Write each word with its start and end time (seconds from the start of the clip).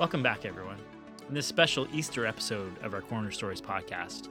Welcome 0.00 0.22
back, 0.22 0.46
everyone. 0.46 0.78
In 1.28 1.34
this 1.34 1.44
special 1.44 1.86
Easter 1.92 2.24
episode 2.24 2.72
of 2.82 2.94
our 2.94 3.02
Corner 3.02 3.30
Stories 3.30 3.60
podcast, 3.60 4.28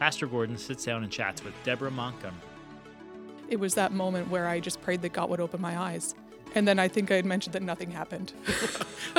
Pastor 0.00 0.26
Gordon 0.26 0.58
sits 0.58 0.84
down 0.84 1.04
and 1.04 1.12
chats 1.12 1.44
with 1.44 1.54
Deborah 1.62 1.92
Montgomery. 1.92 2.36
It 3.48 3.60
was 3.60 3.74
that 3.74 3.92
moment 3.92 4.28
where 4.28 4.48
I 4.48 4.58
just 4.58 4.82
prayed 4.82 5.02
that 5.02 5.12
God 5.12 5.30
would 5.30 5.38
open 5.38 5.60
my 5.60 5.78
eyes. 5.78 6.16
And 6.56 6.66
then 6.66 6.80
I 6.80 6.88
think 6.88 7.12
I 7.12 7.14
had 7.14 7.26
mentioned 7.26 7.52
that 7.52 7.62
nothing 7.62 7.92
happened. 7.92 8.32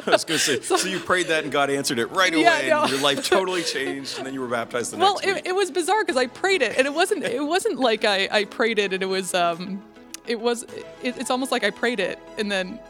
I 0.05 0.09
was 0.12 0.26
going 0.26 0.38
to 0.38 0.44
say, 0.44 0.59
so, 0.59 0.86
you 0.86 1.00
prayed 1.00 1.27
that 1.27 1.45
and 1.45 1.54
God 1.54 1.70
answered 1.70 1.98
it 1.98 2.07
right 2.07 2.34
away, 2.34 2.43
Yeah, 2.43 2.68
no. 2.68 2.82
and 2.82 2.91
your 2.91 3.00
life 3.00 3.25
totally 3.30 3.64
changed, 3.64 4.18
and 4.18 4.27
then 4.27 4.34
you 4.34 4.41
were 4.41 4.50
baptized 4.50 4.91
the 4.91 4.98
well, 4.98 5.14
next 5.14 5.27
week. 5.27 5.38
it, 5.38 5.48
it 5.48 5.55
was 5.55 5.71
bizarre 5.71 6.04
because 6.04 6.18
I 6.18 6.27
prayed 6.27 6.62
it, 6.62 6.77
and 6.77 6.86
it 6.86 6.93
wasn't. 6.93 7.23
It 7.23 7.39
wasn't 7.41 7.80
like 7.80 8.04
I, 8.04 8.27
I 8.30 8.43
prayed 8.43 8.80
it, 8.80 8.91
and 8.91 9.02
it 9.02 9.05
was. 9.05 9.34
Um, 9.34 9.82
it 10.27 10.41
was. 10.41 10.64
It, 10.64 11.18
it's 11.18 11.32
almost 11.32 11.54
like 11.54 11.64
I 11.64 11.70
prayed 11.70 12.02
it, 12.02 12.20
and 12.38 12.52
then 12.52 12.82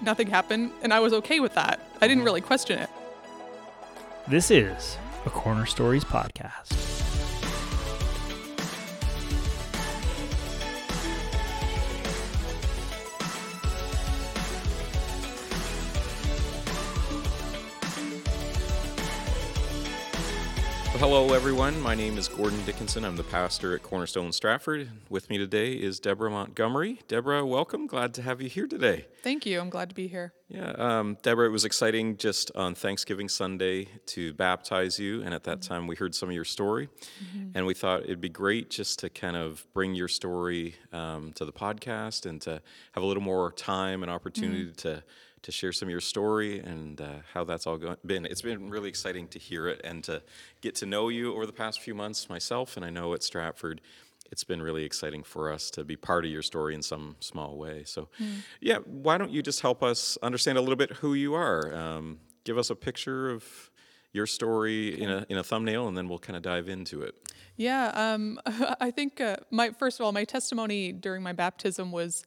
nothing 0.00 0.28
happened, 0.28 0.70
and 0.82 0.94
I 0.94 1.00
was 1.00 1.12
okay 1.14 1.40
with 1.40 1.54
that. 1.54 1.89
I 2.00 2.08
didn't 2.08 2.24
really 2.24 2.40
question 2.40 2.78
it. 2.78 2.90
This 4.28 4.50
is 4.50 4.96
a 5.26 5.30
Corner 5.30 5.66
Stories 5.66 6.04
podcast. 6.04 6.89
Hello, 21.00 21.32
everyone. 21.32 21.80
My 21.80 21.94
name 21.94 22.18
is 22.18 22.28
Gordon 22.28 22.62
Dickinson. 22.66 23.06
I'm 23.06 23.16
the 23.16 23.24
pastor 23.24 23.74
at 23.74 23.82
Cornerstone 23.82 24.32
Stratford. 24.32 24.90
With 25.08 25.30
me 25.30 25.38
today 25.38 25.72
is 25.72 25.98
Deborah 25.98 26.30
Montgomery. 26.30 27.00
Deborah, 27.08 27.46
welcome. 27.46 27.86
Glad 27.86 28.12
to 28.14 28.22
have 28.22 28.42
you 28.42 28.50
here 28.50 28.66
today. 28.66 29.06
Thank 29.22 29.46
you. 29.46 29.58
I'm 29.60 29.70
glad 29.70 29.88
to 29.88 29.94
be 29.94 30.08
here. 30.08 30.34
Yeah, 30.48 30.72
um, 30.72 31.16
Deborah, 31.22 31.46
it 31.46 31.52
was 31.52 31.64
exciting 31.64 32.18
just 32.18 32.54
on 32.54 32.74
Thanksgiving 32.74 33.30
Sunday 33.30 33.88
to 34.08 34.34
baptize 34.34 34.98
you. 34.98 35.22
And 35.22 35.32
at 35.32 35.44
that 35.44 35.62
time, 35.62 35.86
we 35.86 35.96
heard 35.96 36.14
some 36.14 36.28
of 36.28 36.34
your 36.34 36.44
story. 36.44 36.90
And 37.54 37.64
we 37.64 37.72
thought 37.72 38.02
it'd 38.02 38.20
be 38.20 38.28
great 38.28 38.68
just 38.68 38.98
to 38.98 39.08
kind 39.08 39.36
of 39.36 39.66
bring 39.72 39.94
your 39.94 40.08
story 40.08 40.74
um, 40.92 41.32
to 41.36 41.46
the 41.46 41.52
podcast 41.52 42.26
and 42.26 42.42
to 42.42 42.60
have 42.92 43.02
a 43.02 43.06
little 43.06 43.22
more 43.22 43.52
time 43.52 44.02
and 44.02 44.12
opportunity 44.12 44.70
to, 44.72 45.02
to 45.42 45.52
share 45.52 45.72
some 45.72 45.88
of 45.88 45.90
your 45.90 46.00
story 46.00 46.60
and 46.60 47.00
uh, 47.00 47.06
how 47.32 47.44
that's 47.44 47.66
all 47.66 47.78
go- 47.78 47.96
been. 48.04 48.26
It's 48.26 48.42
been 48.42 48.70
really 48.70 48.88
exciting 48.88 49.28
to 49.28 49.38
hear 49.38 49.68
it 49.68 49.80
and 49.84 50.04
to 50.04 50.22
get 50.60 50.74
to 50.76 50.86
know 50.86 51.08
you 51.08 51.34
over 51.34 51.46
the 51.46 51.52
past 51.52 51.80
few 51.80 51.94
months 51.94 52.28
myself. 52.28 52.76
And 52.76 52.84
I 52.84 52.90
know 52.90 53.14
at 53.14 53.22
Stratford, 53.22 53.80
it's 54.30 54.44
been 54.44 54.62
really 54.62 54.84
exciting 54.84 55.22
for 55.22 55.50
us 55.50 55.70
to 55.72 55.84
be 55.84 55.96
part 55.96 56.24
of 56.24 56.30
your 56.30 56.42
story 56.42 56.74
in 56.74 56.82
some 56.82 57.16
small 57.20 57.56
way. 57.56 57.82
So, 57.84 58.08
yeah, 58.60 58.76
why 58.86 59.18
don't 59.18 59.30
you 59.30 59.42
just 59.42 59.60
help 59.60 59.82
us 59.82 60.16
understand 60.22 60.56
a 60.56 60.60
little 60.60 60.76
bit 60.76 60.92
who 60.92 61.14
you 61.14 61.34
are? 61.34 61.74
Um, 61.74 62.20
give 62.44 62.56
us 62.56 62.70
a 62.70 62.76
picture 62.76 63.30
of 63.30 63.70
your 64.12 64.26
story 64.26 65.00
in 65.00 65.10
a 65.10 65.26
in 65.28 65.36
a 65.36 65.42
thumbnail, 65.42 65.88
and 65.88 65.96
then 65.96 66.08
we'll 66.08 66.18
kind 66.18 66.36
of 66.36 66.42
dive 66.42 66.68
into 66.68 67.02
it. 67.02 67.14
Yeah, 67.56 67.90
um, 67.94 68.40
I 68.80 68.90
think 68.90 69.20
uh, 69.20 69.36
my 69.50 69.70
first 69.70 69.98
of 69.98 70.06
all, 70.06 70.12
my 70.12 70.24
testimony 70.24 70.92
during 70.92 71.22
my 71.22 71.32
baptism 71.32 71.90
was 71.90 72.24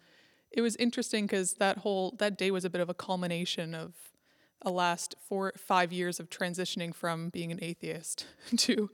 it 0.54 0.62
was 0.62 0.76
interesting 0.78 1.26
because 1.26 1.54
that 1.56 1.80
whole 1.80 2.16
that 2.20 2.38
day 2.38 2.52
was 2.52 2.64
a 2.64 2.70
bit 2.70 2.80
of 2.80 2.90
a 2.90 2.94
culmination 2.94 3.74
of 3.74 3.94
a 4.62 4.70
last 4.70 5.16
four 5.20 5.52
five 5.58 5.92
years 5.92 6.20
of 6.20 6.30
transitioning 6.30 6.94
from 6.94 7.30
being 7.30 7.52
an 7.52 7.60
atheist 7.62 8.26
to 8.58 8.90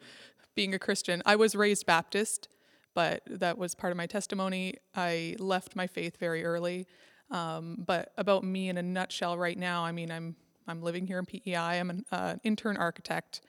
being 0.55 0.73
a 0.73 0.79
Christian. 0.79 1.21
I 1.25 1.35
was 1.35 1.55
raised 1.55 1.85
Baptist, 1.85 2.47
but 2.95 3.21
that 3.27 3.57
was 3.57 3.75
part 3.75 3.91
of 3.91 3.97
my 3.97 4.07
testimony. 4.07 4.75
I 4.95 5.35
left 5.37 5.75
my 5.75 5.85
faith 5.85 6.17
very 6.17 6.43
early. 6.43 6.87
Um, 7.31 7.83
but 7.85 8.11
about 8.17 8.43
me 8.43 8.69
in 8.69 8.77
a 8.77 8.81
nutshell, 8.81 9.37
right 9.37 9.57
now, 9.57 9.83
I 9.83 9.91
mean, 9.91 10.11
I'm 10.11 10.35
I'm 10.67 10.81
living 10.81 11.07
here 11.07 11.19
in 11.19 11.25
PEI. 11.25 11.79
I'm 11.79 11.89
an 11.89 12.05
uh, 12.11 12.35
intern 12.43 12.77
architect 12.77 13.41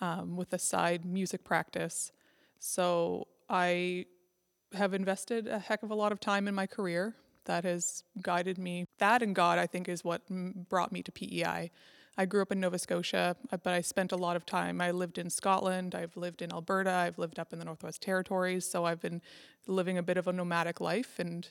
um, 0.00 0.36
with 0.36 0.52
a 0.52 0.58
side 0.58 1.04
music 1.04 1.44
practice. 1.44 2.12
So 2.60 3.26
I 3.48 4.06
have 4.74 4.94
invested 4.94 5.48
a 5.48 5.58
heck 5.58 5.82
of 5.82 5.90
a 5.90 5.94
lot 5.94 6.12
of 6.12 6.20
time 6.20 6.46
in 6.46 6.54
my 6.54 6.66
career 6.66 7.16
that 7.48 7.64
has 7.64 8.04
guided 8.22 8.58
me. 8.58 8.86
That 8.98 9.22
and 9.22 9.34
God, 9.34 9.58
I 9.58 9.66
think, 9.66 9.88
is 9.88 10.04
what 10.04 10.22
brought 10.68 10.92
me 10.92 11.02
to 11.02 11.10
PEI. 11.10 11.70
I 12.20 12.26
grew 12.26 12.42
up 12.42 12.50
in 12.50 12.58
Nova 12.60 12.78
Scotia, 12.78 13.36
uh, 13.52 13.56
but 13.56 13.72
I 13.72 13.80
spent 13.80 14.10
a 14.10 14.16
lot 14.16 14.34
of 14.36 14.44
time. 14.44 14.80
I 14.80 14.90
lived 14.90 15.18
in 15.18 15.30
Scotland, 15.30 15.94
I've 15.94 16.16
lived 16.16 16.42
in 16.42 16.52
Alberta, 16.52 16.90
I've 16.90 17.16
lived 17.16 17.38
up 17.38 17.52
in 17.52 17.58
the 17.60 17.64
Northwest 17.64 18.02
Territories. 18.02 18.68
So 18.68 18.84
I've 18.84 19.00
been 19.00 19.22
living 19.66 19.98
a 19.98 20.02
bit 20.02 20.16
of 20.16 20.26
a 20.26 20.32
nomadic 20.32 20.80
life, 20.80 21.18
and 21.18 21.48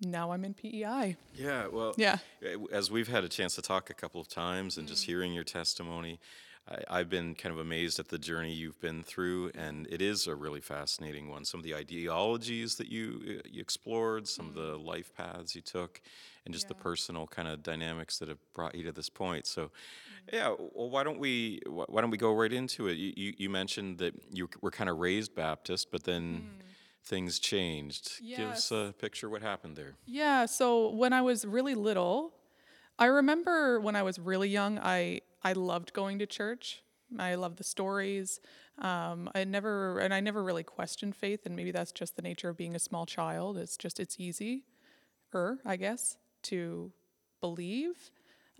now 0.00 0.32
I'm 0.32 0.44
in 0.44 0.52
PEI. 0.52 1.16
Yeah, 1.34 1.68
well, 1.68 1.94
Yeah. 1.96 2.18
As 2.70 2.90
we've 2.90 3.08
had 3.08 3.24
a 3.24 3.28
chance 3.28 3.54
to 3.54 3.62
talk 3.62 3.88
a 3.88 3.94
couple 3.94 4.20
of 4.20 4.28
times, 4.28 4.76
and 4.76 4.86
just 4.86 5.04
hearing 5.04 5.32
your 5.32 5.44
testimony, 5.44 6.20
I, 6.68 6.98
I've 6.98 7.10
been 7.10 7.34
kind 7.34 7.52
of 7.52 7.58
amazed 7.58 7.98
at 7.98 8.08
the 8.08 8.18
journey 8.18 8.52
you've 8.52 8.80
been 8.80 9.02
through, 9.02 9.50
and 9.54 9.86
it 9.90 10.00
is 10.00 10.26
a 10.26 10.34
really 10.34 10.60
fascinating 10.60 11.28
one. 11.28 11.44
Some 11.44 11.58
of 11.58 11.64
the 11.64 11.74
ideologies 11.74 12.76
that 12.76 12.90
you 12.90 13.20
uh, 13.40 13.48
you 13.50 13.60
explored, 13.60 14.28
some 14.28 14.48
of 14.48 14.54
the 14.54 14.78
mm. 14.78 14.84
life 14.84 15.12
paths 15.14 15.54
you 15.54 15.62
took, 15.62 16.00
and 16.44 16.54
just 16.54 16.68
the 16.68 16.74
personal 16.74 17.26
kind 17.26 17.48
of 17.48 17.62
dynamics 17.62 18.18
that 18.18 18.28
have 18.28 18.38
brought 18.54 18.74
you 18.74 18.84
to 18.84 18.92
this 18.92 19.08
point. 19.08 19.46
So, 19.46 19.64
mm. 19.64 19.70
yeah, 20.32 20.54
well, 20.74 20.90
why 20.90 21.02
don't 21.02 21.18
we 21.18 21.60
why 21.66 22.00
don't 22.00 22.10
we 22.10 22.18
go 22.18 22.32
right 22.32 22.52
into 22.52 22.86
it? 22.86 22.96
You 22.96 23.12
you, 23.16 23.34
you 23.38 23.50
mentioned 23.50 23.98
that 23.98 24.14
you 24.32 24.48
were 24.60 24.70
kind 24.70 24.88
of 24.88 24.98
raised 24.98 25.34
Baptist, 25.34 25.90
but 25.90 26.04
then. 26.04 26.22
Mm. 26.22 26.66
Things 27.04 27.40
changed. 27.40 28.12
Yes. 28.22 28.38
Give 28.38 28.48
us 28.50 28.70
a 28.70 28.94
picture 28.96 29.28
what 29.28 29.42
happened 29.42 29.74
there. 29.74 29.94
Yeah, 30.06 30.46
so 30.46 30.88
when 30.90 31.12
I 31.12 31.20
was 31.20 31.44
really 31.44 31.74
little, 31.74 32.32
I 32.98 33.06
remember 33.06 33.80
when 33.80 33.96
I 33.96 34.02
was 34.02 34.18
really 34.18 34.48
young, 34.48 34.78
I 34.78 35.22
I 35.42 35.54
loved 35.54 35.92
going 35.92 36.18
to 36.20 36.26
church. 36.26 36.82
I 37.18 37.34
loved 37.34 37.58
the 37.58 37.64
stories. 37.64 38.40
Um, 38.78 39.30
I 39.34 39.44
never 39.44 39.98
and 39.98 40.14
I 40.14 40.20
never 40.20 40.42
really 40.42 40.62
questioned 40.62 41.16
faith, 41.16 41.46
and 41.46 41.56
maybe 41.56 41.72
that's 41.72 41.92
just 41.92 42.16
the 42.16 42.22
nature 42.22 42.48
of 42.48 42.56
being 42.56 42.74
a 42.74 42.78
small 42.78 43.06
child. 43.06 43.58
It's 43.58 43.76
just 43.76 44.00
it's 44.00 44.16
easy, 44.18 44.64
er, 45.34 45.58
I 45.64 45.76
guess, 45.76 46.16
to 46.44 46.92
believe. 47.40 48.10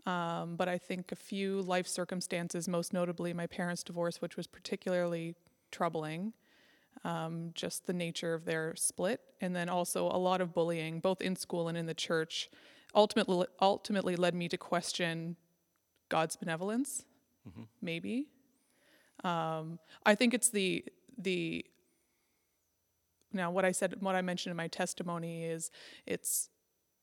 Um, 0.04 0.56
but 0.56 0.68
I 0.68 0.78
think 0.78 1.12
a 1.12 1.16
few 1.16 1.62
life 1.62 1.86
circumstances, 1.86 2.68
most 2.68 2.92
notably 2.92 3.32
my 3.32 3.46
parents' 3.46 3.84
divorce, 3.84 4.20
which 4.20 4.36
was 4.36 4.48
particularly 4.48 5.36
troubling, 5.70 6.32
um, 7.04 7.52
just 7.54 7.86
the 7.86 7.92
nature 7.92 8.34
of 8.34 8.44
their 8.44 8.74
split, 8.76 9.20
and 9.40 9.54
then 9.54 9.68
also 9.68 10.06
a 10.06 10.18
lot 10.18 10.40
of 10.40 10.54
bullying, 10.54 11.00
both 11.00 11.20
in 11.20 11.36
school 11.36 11.68
and 11.68 11.78
in 11.78 11.86
the 11.86 11.94
church, 11.94 12.50
ultimately 12.94 13.46
ultimately 13.60 14.16
led 14.16 14.34
me 14.34 14.48
to 14.48 14.56
question 14.56 15.36
God's 16.08 16.36
benevolence. 16.36 17.04
Maybe. 17.80 18.28
Um, 19.24 19.78
I 20.04 20.14
think 20.14 20.34
it's 20.34 20.50
the 20.50 20.84
the. 21.18 21.64
Now, 23.34 23.50
what 23.50 23.64
I 23.64 23.72
said, 23.72 23.96
what 24.00 24.14
I 24.14 24.20
mentioned 24.20 24.50
in 24.50 24.56
my 24.58 24.68
testimony 24.68 25.44
is, 25.44 25.70
it's 26.06 26.50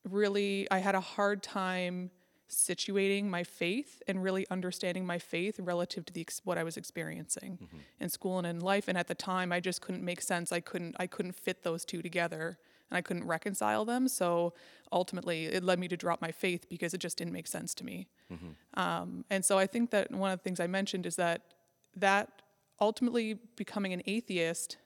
really 0.08 0.68
I 0.70 0.78
had 0.78 0.94
a 0.96 1.02
hard 1.02 1.42
time 1.42 2.12
situating 2.50 3.26
my 3.26 3.44
faith 3.44 4.02
and 4.08 4.24
really 4.24 4.46
understanding 4.50 5.06
my 5.06 5.20
faith 5.20 5.60
relative 5.60 6.06
to 6.06 6.14
the 6.14 6.22
ex- 6.22 6.42
what 6.44 6.58
I 6.58 6.64
was 6.64 6.78
experiencing 6.78 7.58
in 8.00 8.10
school 8.10 8.38
and 8.40 8.48
in 8.48 8.60
life. 8.60 8.88
And 8.88 8.98
at 8.98 9.08
the 9.08 9.16
time, 9.16 9.52
I 9.52 9.60
just 9.60 9.82
couldn't 9.82 10.04
make 10.04 10.22
sense. 10.22 10.52
I 10.52 10.60
couldn't 10.60 10.96
I 11.00 11.08
couldn't 11.08 11.34
fit 11.34 11.64
those 11.64 11.84
two 11.86 12.02
together, 12.02 12.58
and 12.90 12.98
I 12.98 13.02
couldn't 13.02 13.26
reconcile 13.26 13.86
them. 13.86 14.08
So 14.08 14.54
ultimately, 14.92 15.46
it 15.46 15.64
led 15.64 15.80
me 15.80 15.88
to 15.88 15.98
drop 15.98 16.22
my 16.22 16.32
faith 16.32 16.68
because 16.70 16.94
it 16.94 17.00
just 17.00 17.18
didn't 17.18 17.34
make 17.34 17.48
sense 17.48 17.74
to 17.76 17.86
me. 17.86 18.08
Mm-hmm. 18.32 18.80
Um, 18.80 19.26
and 19.30 19.44
so 19.44 19.58
I 19.58 19.68
think 19.68 19.92
that 19.92 20.12
one 20.12 20.32
of 20.32 20.40
the 20.40 20.44
things 20.44 20.60
I 20.60 20.68
mentioned 20.68 21.06
is 21.06 21.16
that 21.18 21.42
that 21.96 22.42
ultimately 22.80 23.40
becoming 23.56 23.94
an 23.94 24.02
atheist 24.06 24.78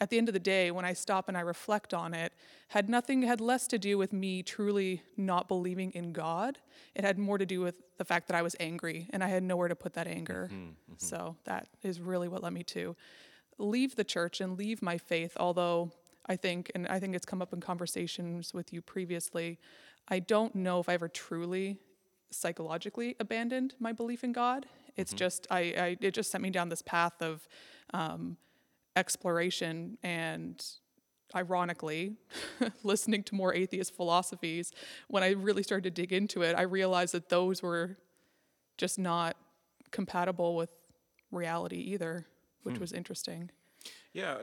at 0.00 0.08
the 0.08 0.16
end 0.16 0.28
of 0.28 0.32
the 0.32 0.40
day, 0.40 0.70
when 0.70 0.86
I 0.86 0.94
stop 0.94 1.28
and 1.28 1.36
I 1.36 1.42
reflect 1.42 1.92
on 1.92 2.14
it, 2.14 2.32
had 2.68 2.88
nothing, 2.88 3.20
had 3.20 3.40
less 3.40 3.66
to 3.68 3.78
do 3.78 3.98
with 3.98 4.14
me 4.14 4.42
truly 4.42 5.02
not 5.16 5.46
believing 5.46 5.90
in 5.90 6.12
God. 6.12 6.58
It 6.94 7.04
had 7.04 7.18
more 7.18 7.36
to 7.36 7.44
do 7.44 7.60
with 7.60 7.74
the 7.98 8.04
fact 8.06 8.26
that 8.28 8.34
I 8.34 8.40
was 8.40 8.56
angry 8.58 9.08
and 9.10 9.22
I 9.22 9.28
had 9.28 9.42
nowhere 9.42 9.68
to 9.68 9.76
put 9.76 9.92
that 9.94 10.06
anger. 10.06 10.48
Mm-hmm, 10.50 10.64
mm-hmm. 10.64 10.94
So 10.96 11.36
that 11.44 11.68
is 11.82 12.00
really 12.00 12.28
what 12.28 12.42
led 12.42 12.54
me 12.54 12.62
to 12.64 12.96
leave 13.58 13.94
the 13.94 14.04
church 14.04 14.40
and 14.40 14.56
leave 14.56 14.80
my 14.80 14.96
faith. 14.96 15.36
Although 15.38 15.92
I 16.30 16.36
think, 16.36 16.70
and 16.76 16.86
I 16.86 17.00
think 17.00 17.16
it's 17.16 17.26
come 17.26 17.42
up 17.42 17.52
in 17.52 17.60
conversations 17.60 18.54
with 18.54 18.72
you 18.72 18.80
previously, 18.80 19.58
I 20.06 20.20
don't 20.20 20.54
know 20.54 20.78
if 20.78 20.88
I 20.88 20.94
ever 20.94 21.08
truly 21.08 21.78
psychologically 22.30 23.16
abandoned 23.18 23.74
my 23.80 23.92
belief 23.92 24.22
in 24.22 24.30
God. 24.32 24.66
It's 24.96 25.12
just 25.12 25.48
I, 25.50 25.58
I 25.58 25.96
it 26.00 26.14
just 26.14 26.30
sent 26.30 26.42
me 26.42 26.50
down 26.50 26.68
this 26.68 26.82
path 26.82 27.20
of 27.20 27.48
um, 27.92 28.36
exploration 28.94 29.98
and 30.04 30.64
ironically 31.34 32.14
listening 32.84 33.24
to 33.24 33.34
more 33.34 33.52
atheist 33.52 33.94
philosophies. 33.94 34.72
When 35.08 35.22
i 35.22 35.30
really 35.30 35.62
started 35.62 35.84
to 35.84 36.02
dig 36.02 36.12
into 36.12 36.42
it 36.42 36.56
i 36.56 36.62
realized 36.62 37.14
that 37.14 37.28
those 37.28 37.62
were 37.62 37.96
just 38.78 38.98
not 38.98 39.36
compatible 39.92 40.56
with 40.56 40.70
reality 41.30 41.76
either 41.76 42.26
which 42.64 42.78
was 42.80 42.92
interesting 42.92 43.50
Yeah, 44.12 44.38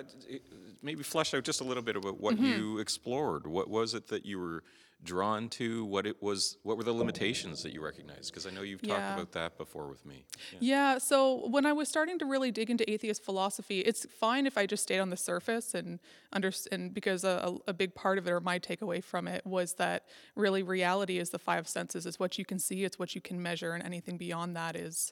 maybe 0.82 1.04
flesh 1.04 1.34
out 1.34 1.44
just 1.44 1.60
a 1.62 1.64
little 1.66 1.84
bit 1.84 1.96
about 1.98 2.20
what 2.22 2.36
Mm-hmm. 2.36 2.46
you 2.46 2.78
explored. 2.80 3.46
What 3.48 3.70
was 3.70 3.94
it 3.94 4.08
that 4.08 4.26
you 4.26 4.40
were 4.40 4.64
drawn 5.04 5.50
to? 5.50 5.84
What 5.86 6.08
it 6.08 6.24
was? 6.24 6.58
What 6.64 6.78
were 6.78 6.84
the 6.84 6.94
limitations 6.94 7.64
that 7.64 7.74
you 7.74 7.84
recognized? 7.84 8.32
Because 8.32 8.48
I 8.48 8.50
know 8.52 8.62
you've 8.62 8.82
talked 8.82 9.00
Yeah. 9.00 9.14
about 9.16 9.34
that 9.34 9.58
before 9.58 9.88
with 9.90 10.06
me. 10.06 10.26
Yeah. 10.54 10.58
Yeah, 10.62 10.98
so 11.00 11.48
when 11.50 11.66
I 11.66 11.74
was 11.74 11.90
starting 11.90 12.18
to 12.20 12.26
really 12.26 12.50
dig 12.50 12.70
into 12.70 12.90
atheist 12.90 13.24
philosophy, 13.26 13.82
it's 13.82 14.06
fine 14.10 14.48
if 14.48 14.58
I 14.58 14.66
just 14.66 14.84
stayed 14.84 15.00
on 15.00 15.10
the 15.10 15.18
surface 15.18 15.74
and 15.76 16.00
understand 16.32 16.94
because 16.94 17.26
a 17.26 17.58
a 17.68 17.74
big 17.74 17.94
part 17.94 18.18
of 18.18 18.26
it 18.26 18.32
or 18.32 18.40
my 18.40 18.60
takeaway 18.60 19.04
from 19.04 19.28
it 19.28 19.46
was 19.46 19.74
that 19.74 20.06
really 20.36 20.64
reality 20.64 21.18
is 21.20 21.30
the 21.32 21.40
five 21.40 21.68
senses. 21.68 22.06
It's 22.06 22.20
what 22.20 22.38
you 22.40 22.46
can 22.46 22.58
see, 22.58 22.86
it's 22.86 22.98
what 22.98 23.16
you 23.16 23.22
can 23.22 23.42
measure, 23.42 23.74
and 23.74 23.84
anything 23.84 24.18
beyond 24.18 24.56
that 24.56 24.76
is 24.78 25.12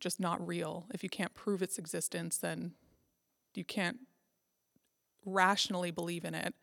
just 0.00 0.18
not 0.18 0.44
real. 0.44 0.86
If 0.94 1.02
you 1.04 1.10
can't 1.10 1.34
prove 1.34 1.62
its 1.62 1.78
existence, 1.78 2.38
then 2.38 2.72
you 3.56 3.64
can't 3.64 3.98
rationally 5.24 5.90
believe 5.90 6.24
in 6.24 6.34
it. 6.34 6.54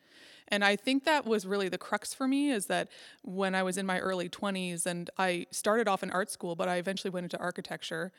And 0.50 0.64
I 0.66 0.76
think 0.76 1.06
that 1.06 1.26
was 1.26 1.46
really 1.46 1.70
the 1.70 1.78
crux 1.78 2.14
for 2.14 2.28
me 2.28 2.50
is 2.50 2.66
that 2.66 2.90
when 3.24 3.54
I 3.56 3.64
was 3.64 3.78
in 3.78 3.86
my 3.86 4.00
early 4.00 4.30
20s 4.30 4.86
and 4.86 5.10
I 5.18 5.46
started 5.52 5.88
off 5.88 6.04
in 6.04 6.10
art 6.10 6.32
school, 6.32 6.56
but 6.56 6.68
I 6.68 6.78
eventually 6.78 7.12
went 7.12 7.26
into 7.26 7.38
architecture. 7.38 8.12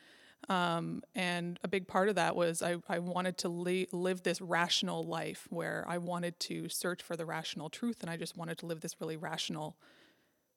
Um, 0.48 1.02
and 1.14 1.58
a 1.62 1.68
big 1.68 1.86
part 1.86 2.08
of 2.08 2.14
that 2.14 2.34
was 2.34 2.62
I, 2.62 2.76
I 2.88 2.98
wanted 3.00 3.36
to 3.38 3.48
li- 3.48 3.88
live 3.92 4.22
this 4.22 4.40
rational 4.40 5.04
life 5.04 5.46
where 5.50 5.84
I 5.86 5.98
wanted 5.98 6.38
to 6.40 6.68
search 6.68 7.02
for 7.02 7.16
the 7.16 7.26
rational 7.26 7.68
truth 7.68 7.98
and 8.00 8.08
I 8.08 8.16
just 8.16 8.36
wanted 8.36 8.58
to 8.58 8.66
live 8.66 8.80
this 8.80 9.00
really 9.00 9.16
rational, 9.16 9.76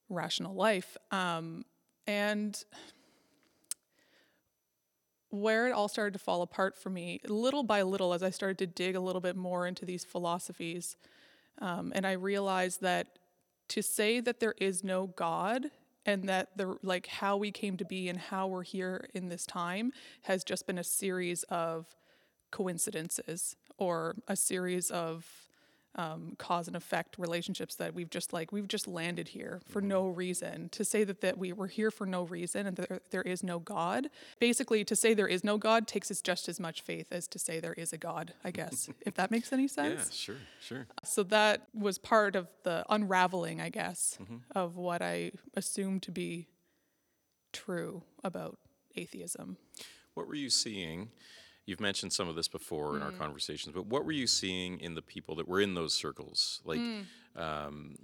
rational 0.10 0.56
life. 0.56 0.96
Um, 1.12 1.66
and 2.08 2.64
where 5.34 5.68
it 5.68 5.72
all 5.72 5.88
started 5.88 6.14
to 6.14 6.20
fall 6.20 6.44
apart 6.44 6.78
for 6.78 6.92
me, 6.92 7.20
little 7.28 7.64
by 7.64 7.82
little, 7.82 8.14
as 8.14 8.22
I 8.22 8.30
started 8.30 8.60
to 8.60 8.68
dig 8.68 8.96
a 8.96 9.00
little 9.00 9.20
bit 9.20 9.36
more 9.36 9.66
into 9.66 9.84
these 9.84 10.06
philosophies, 10.06 10.96
um, 11.60 11.92
and 11.96 12.06
I 12.06 12.12
realized 12.12 12.82
that 12.82 13.08
to 13.70 13.82
say 13.82 14.20
that 14.20 14.40
there 14.40 14.54
is 14.60 14.84
no 14.84 15.08
God 15.08 15.72
and 16.06 16.30
that 16.30 16.56
the 16.56 16.78
like 16.84 17.08
how 17.08 17.38
we 17.38 17.50
came 17.50 17.78
to 17.78 17.86
be 17.86 18.10
and 18.10 18.20
how 18.20 18.46
we're 18.46 18.64
here 18.64 19.08
in 19.16 19.30
this 19.30 19.48
time 19.48 19.92
has 20.24 20.44
just 20.44 20.68
been 20.68 20.78
a 20.78 20.84
series 20.84 21.42
of 21.44 21.88
coincidences 22.52 23.56
or 23.80 24.16
a 24.28 24.36
series 24.36 24.92
of 24.92 25.43
um, 25.96 26.34
cause 26.40 26.68
and 26.68 26.76
effect 26.76 27.16
relationships 27.20 27.76
that 27.76 27.94
we've 27.94 28.10
just 28.10 28.34
like 28.34 28.52
we've 28.52 28.68
just 28.68 28.88
landed 28.88 29.28
here 29.28 29.62
for 29.70 29.80
no 29.82 30.08
reason 30.08 30.70
to 30.70 30.84
say 30.84 31.04
that 31.04 31.22
that 31.22 31.38
we 31.38 31.54
were 31.54 31.68
here 31.68 31.92
for 31.92 32.08
no 32.08 32.24
reason 32.24 32.66
and 32.66 32.78
there, 32.78 33.00
there 33.12 33.22
is 33.22 33.44
no 33.44 33.60
god 33.60 34.10
basically 34.40 34.84
to 34.84 34.96
say 34.96 35.14
there 35.14 35.28
is 35.28 35.44
no 35.44 35.58
god 35.58 35.88
takes 35.88 36.10
us 36.10 36.20
just 36.22 36.50
as 36.50 36.60
much 36.60 36.82
faith 36.82 37.08
as 37.12 37.28
to 37.28 37.38
say 37.38 37.60
there 37.60 37.74
is 37.74 37.94
a 37.94 37.98
god 37.98 38.34
i 38.44 38.50
guess 38.50 38.90
if 39.06 39.14
that 39.14 39.30
makes 39.30 39.54
any 39.54 39.68
sense 39.68 40.06
Yeah, 40.08 40.12
sure, 40.12 40.36
sure. 40.60 40.88
so 41.04 41.22
that 41.24 41.68
was 41.76 42.00
part 42.00 42.36
of 42.36 42.48
the 42.64 42.84
unraveling, 42.90 43.62
I 43.62 43.70
guess, 43.70 44.18
of 44.56 44.76
what 44.78 45.02
I 45.04 45.32
assumed 45.56 46.02
to 46.04 46.12
be 46.12 46.48
true 47.52 48.02
about 48.24 48.58
atheism. 48.96 49.58
What 50.14 50.28
were 50.28 50.36
you 50.36 50.50
seeing? 50.50 51.10
You've 51.66 51.80
mentioned 51.80 52.12
some 52.12 52.28
of 52.28 52.36
this 52.36 52.50
before 52.50 52.98
in 52.98 53.02
our 53.04 53.12
conversations, 53.12 53.74
but 53.74 53.86
what 53.86 54.04
were 54.06 54.12
you 54.12 54.28
seeing 54.28 54.80
in 54.80 54.96
the 54.96 55.02
people 55.02 55.36
that 55.36 55.48
were 55.48 55.62
in 55.62 55.76
those 55.76 55.94
circles? 55.94 56.62
Like, 56.66 56.92
um, 57.36 57.96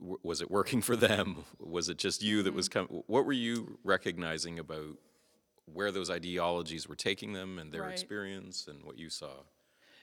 w- 0.00 0.18
was 0.24 0.40
it 0.40 0.50
working 0.50 0.82
for 0.82 0.96
them? 0.96 1.44
Was 1.60 1.88
it 1.88 1.96
just 1.96 2.22
you 2.22 2.42
that 2.42 2.52
was 2.52 2.68
coming? 2.68 3.02
What 3.06 3.24
were 3.24 3.32
you 3.32 3.78
recognizing 3.84 4.58
about 4.58 4.98
where 5.66 5.92
those 5.92 6.10
ideologies 6.10 6.88
were 6.88 6.96
taking 6.96 7.32
them 7.34 7.58
and 7.58 7.72
their 7.72 7.88
Right. 7.88 7.88
experience 7.88 8.68
and 8.68 8.84
what 8.84 8.98
you 8.98 9.10
saw? 9.10 9.44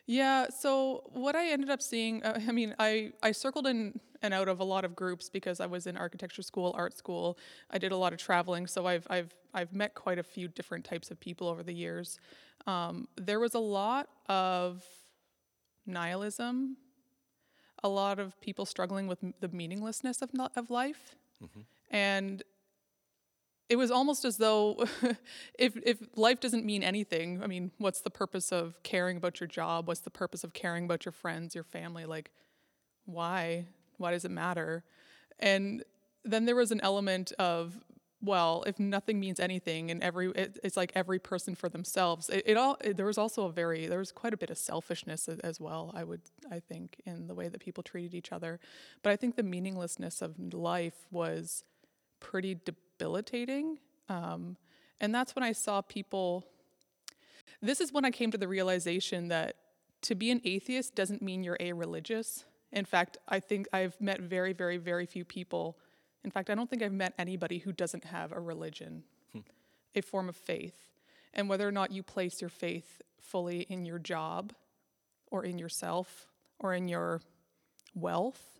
Yeah, 0.07 0.47
so 0.49 1.03
what 1.13 1.35
I 1.35 1.47
ended 1.49 1.69
up 1.69 1.81
seeing, 1.81 2.23
uh, 2.23 2.39
I 2.47 2.51
mean, 2.51 2.75
I, 2.79 3.13
I 3.23 3.31
circled 3.31 3.67
in 3.67 3.99
and 4.21 4.33
out 4.33 4.47
of 4.47 4.59
a 4.59 4.63
lot 4.63 4.85
of 4.85 4.95
groups 4.95 5.29
because 5.29 5.59
I 5.59 5.65
was 5.65 5.87
in 5.87 5.97
architecture 5.97 6.41
school, 6.43 6.73
art 6.77 6.93
school. 6.93 7.39
I 7.71 7.77
did 7.77 7.91
a 7.91 7.97
lot 7.97 8.13
of 8.13 8.19
traveling, 8.19 8.67
so 8.67 8.85
I've, 8.85 9.07
I've, 9.09 9.33
I've 9.53 9.73
met 9.73 9.95
quite 9.95 10.19
a 10.19 10.23
few 10.23 10.47
different 10.47 10.85
types 10.85 11.09
of 11.11 11.19
people 11.19 11.47
over 11.47 11.63
the 11.63 11.73
years. 11.73 12.19
Um, 12.67 13.07
there 13.17 13.39
was 13.39 13.53
a 13.53 13.59
lot 13.59 14.07
of 14.27 14.83
nihilism, 15.85 16.77
a 17.83 17.89
lot 17.89 18.19
of 18.19 18.39
people 18.41 18.65
struggling 18.65 19.07
with 19.07 19.23
m- 19.23 19.33
the 19.39 19.47
meaninglessness 19.49 20.21
of, 20.21 20.29
of 20.55 20.69
life. 20.69 21.15
And 21.89 22.43
it 23.69 23.77
was 23.77 23.89
almost 23.89 24.25
as 24.25 24.37
though 24.37 24.85
if 25.57 25.75
if 25.83 25.97
life 26.15 26.39
doesn't 26.39 26.65
mean 26.65 26.83
anything, 26.83 27.41
I 27.41 27.47
mean, 27.47 27.71
what's 27.77 28.01
the 28.01 28.09
purpose 28.09 28.51
of 28.51 28.81
caring 28.83 29.17
about 29.17 29.39
your 29.39 29.47
job? 29.47 29.87
What's 29.87 30.01
the 30.01 30.09
purpose 30.11 30.43
of 30.43 30.53
caring 30.53 30.85
about 30.85 31.05
your 31.05 31.13
friends, 31.13 31.55
your 31.55 31.63
family? 31.63 32.05
Like, 32.05 32.31
why? 33.05 33.65
Why 33.97 34.11
does 34.11 34.25
it 34.25 34.31
matter? 34.31 34.83
And 35.39 35.83
then 36.23 36.45
there 36.45 36.55
was 36.55 36.71
an 36.71 36.81
element 36.81 37.31
of 37.39 37.79
well, 38.21 38.63
if 38.67 38.79
nothing 38.79 39.19
means 39.19 39.39
anything, 39.39 39.89
and 39.89 40.01
every 40.03 40.31
it, 40.31 40.59
it's 40.63 40.77
like 40.77 40.91
every 40.95 41.19
person 41.19 41.55
for 41.55 41.69
themselves. 41.69 42.29
It, 42.29 42.43
it 42.45 42.57
all 42.57 42.77
it, 42.81 42.97
there 42.97 43.05
was 43.05 43.17
also 43.17 43.45
a 43.45 43.51
very 43.51 43.87
there 43.87 43.99
was 43.99 44.11
quite 44.11 44.33
a 44.33 44.37
bit 44.37 44.49
of 44.49 44.57
selfishness 44.57 45.27
as 45.27 45.59
well. 45.59 45.91
I 45.95 46.03
would 46.03 46.21
I 46.51 46.59
think 46.59 47.01
in 47.05 47.27
the 47.27 47.35
way 47.35 47.47
that 47.47 47.59
people 47.59 47.83
treated 47.83 48.13
each 48.13 48.31
other, 48.31 48.59
but 49.01 49.11
I 49.11 49.15
think 49.15 49.35
the 49.35 49.43
meaninglessness 49.43 50.21
of 50.21 50.53
life 50.53 51.05
was 51.11 51.63
pretty 52.19 52.59
debilitating. 52.63 53.79
Um, 54.07 54.57
and 54.99 55.13
that's 55.13 55.35
when 55.35 55.43
I 55.43 55.51
saw 55.51 55.81
people. 55.81 56.45
This 57.61 57.81
is 57.81 57.91
when 57.91 58.05
I 58.05 58.11
came 58.11 58.31
to 58.31 58.37
the 58.37 58.47
realization 58.47 59.27
that 59.29 59.55
to 60.03 60.15
be 60.15 60.31
an 60.31 60.41
atheist 60.43 60.95
doesn't 60.95 61.21
mean 61.21 61.43
you're 61.43 61.57
a 61.59 61.73
religious. 61.73 62.45
In 62.71 62.85
fact, 62.85 63.17
I 63.27 63.39
think 63.39 63.67
I've 63.73 63.99
met 63.99 64.21
very, 64.21 64.53
very, 64.53 64.77
very 64.77 65.05
few 65.05 65.25
people. 65.25 65.77
In 66.23 66.31
fact, 66.31 66.49
I 66.49 66.55
don't 66.55 66.69
think 66.69 66.81
I've 66.83 66.93
met 66.93 67.13
anybody 67.17 67.59
who 67.59 67.71
doesn't 67.71 68.05
have 68.05 68.31
a 68.31 68.39
religion, 68.39 69.03
a 69.95 70.01
form 70.01 70.29
of 70.29 70.35
faith. 70.35 70.75
And 71.33 71.49
whether 71.49 71.67
or 71.67 71.71
not 71.71 71.91
you 71.91 72.03
place 72.03 72.41
your 72.41 72.49
faith 72.49 73.01
fully 73.21 73.61
in 73.61 73.85
your 73.85 73.99
job 73.99 74.53
or 75.31 75.43
in 75.43 75.57
yourself 75.57 76.27
or 76.59 76.73
in 76.73 76.87
your 76.87 77.21
wealth 77.95 78.59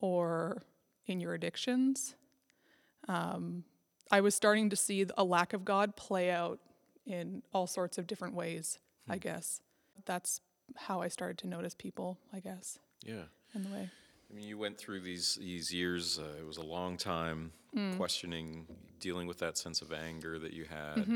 or 0.00 0.62
in 1.06 1.20
your 1.20 1.34
addictions, 1.34 2.14
um, 3.08 3.64
I 4.10 4.20
was 4.20 4.34
starting 4.34 4.68
to 4.70 4.76
see 4.76 5.06
a 5.16 5.24
lack 5.24 5.52
of 5.52 5.64
God 5.64 5.96
play 5.96 6.30
out 6.30 6.60
in 7.06 7.42
all 7.52 7.66
sorts 7.66 7.98
of 7.98 8.06
different 8.06 8.34
ways, 8.34 8.78
I 9.08 9.18
guess. 9.18 9.60
That's 10.04 10.40
how 10.76 11.00
I 11.00 11.08
started 11.08 11.38
to 11.38 11.46
notice 11.48 11.74
people, 11.74 12.18
I 12.32 12.40
guess, 12.40 12.78
Yeah. 13.04 13.24
in 13.54 13.62
the 13.62 13.68
way. 13.70 13.90
I 14.32 14.36
mean, 14.36 14.48
you 14.48 14.56
went 14.56 14.78
through 14.78 15.00
these 15.00 15.36
these 15.40 15.72
years. 15.72 16.18
Uh, 16.18 16.38
it 16.38 16.46
was 16.46 16.56
a 16.56 16.62
long 16.62 16.96
time 16.96 17.52
questioning, 17.96 18.66
dealing 18.98 19.26
with 19.26 19.38
that 19.38 19.58
sense 19.58 19.82
of 19.82 19.92
anger 19.92 20.38
that 20.38 20.52
you 20.52 20.64
had. 20.64 21.06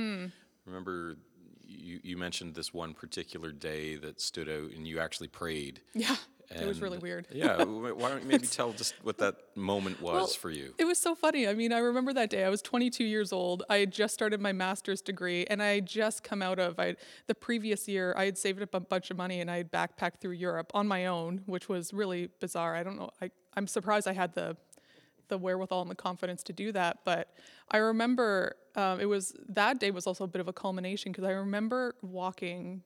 Remember, 0.66 1.16
you 1.62 2.00
you 2.02 2.16
mentioned 2.16 2.54
this 2.54 2.74
one 2.74 2.92
particular 2.94 3.52
day 3.52 3.96
that 3.96 4.20
stood 4.20 4.48
out, 4.48 4.70
and 4.72 4.86
you 4.86 4.98
actually 5.00 5.28
prayed. 5.28 5.80
Yeah, 5.94 6.16
it 6.50 6.66
was 6.66 6.80
really 6.80 6.98
weird. 6.98 7.26
Yeah, 7.32 7.64
why 7.64 8.08
don't 8.08 8.22
you 8.22 8.28
maybe 8.28 8.46
tell 8.46 8.72
just 8.72 8.94
what 9.02 9.18
that 9.18 9.36
moment 9.54 10.00
was 10.00 10.14
Well, 10.14 10.26
for 10.26 10.50
you? 10.50 10.74
It 10.78 10.84
was 10.84 10.98
so 10.98 11.14
funny. 11.14 11.46
I 11.46 11.54
mean, 11.54 11.72
I 11.72 11.78
remember 11.78 12.12
that 12.14 12.30
day. 12.30 12.44
I 12.44 12.48
was 12.48 12.62
22 12.62 13.04
years 13.04 13.32
old. 13.32 13.62
I 13.68 13.78
had 13.78 13.92
just 13.92 14.14
started 14.14 14.40
my 14.40 14.52
master's 14.52 15.02
degree, 15.02 15.44
and 15.46 15.62
I 15.62 15.74
had 15.74 15.86
just 15.86 16.22
come 16.22 16.42
out 16.42 16.58
of 16.58 16.78
I 16.78 16.96
the 17.26 17.34
previous 17.34 17.88
year. 17.88 18.14
I 18.16 18.24
had 18.24 18.38
saved 18.38 18.62
up 18.62 18.74
a 18.74 18.80
bunch 18.80 19.10
of 19.10 19.16
money, 19.16 19.40
and 19.40 19.50
I 19.50 19.58
had 19.58 19.70
backpacked 19.70 20.20
through 20.20 20.32
Europe 20.32 20.70
on 20.74 20.88
my 20.88 21.06
own, 21.06 21.42
which 21.46 21.68
was 21.68 21.92
really 21.92 22.30
bizarre. 22.40 22.74
I 22.74 22.82
don't 22.82 22.96
know. 22.96 23.10
I 23.20 23.30
I'm 23.54 23.66
surprised 23.66 24.06
I 24.06 24.12
had 24.12 24.34
the 24.34 24.56
the 25.28 25.38
wherewithal 25.38 25.82
and 25.82 25.90
the 25.90 25.96
confidence 25.96 26.42
to 26.44 26.52
do 26.52 26.72
that. 26.72 26.98
But 27.04 27.34
I 27.70 27.78
remember 27.78 28.56
um, 28.76 29.00
it 29.00 29.06
was 29.06 29.34
that 29.48 29.80
day 29.80 29.90
was 29.90 30.06
also 30.06 30.24
a 30.24 30.28
bit 30.28 30.40
of 30.40 30.48
a 30.48 30.52
culmination 30.52 31.12
because 31.12 31.24
I 31.24 31.32
remember 31.32 31.94
walking. 32.02 32.82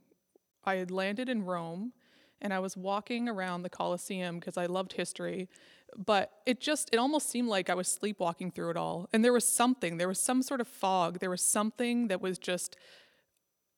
I 0.65 0.77
had 0.77 0.91
landed 0.91 1.29
in 1.29 1.45
Rome 1.45 1.93
and 2.41 2.53
I 2.53 2.59
was 2.59 2.77
walking 2.77 3.29
around 3.29 3.63
the 3.63 3.71
Colosseum 3.71 4.39
because 4.39 4.57
I 4.57 4.67
loved 4.67 4.95
history. 4.95 5.49
But 5.97 6.31
it 6.47 6.61
just, 6.61 6.89
it 6.93 6.99
almost 6.99 7.29
seemed 7.29 7.49
like 7.49 7.69
I 7.69 7.75
was 7.75 7.89
sleepwalking 7.89 8.53
through 8.53 8.71
it 8.71 8.77
all. 8.77 9.09
And 9.13 9.25
there 9.25 9.33
was 9.33 9.47
something, 9.47 9.97
there 9.97 10.09
was 10.09 10.21
some 10.21 10.43
sort 10.43 10.61
of 10.61 10.69
fog, 10.69 11.19
there 11.19 11.31
was 11.31 11.43
something 11.43 12.09
that 12.09 12.21
was 12.21 12.39
just, 12.39 12.77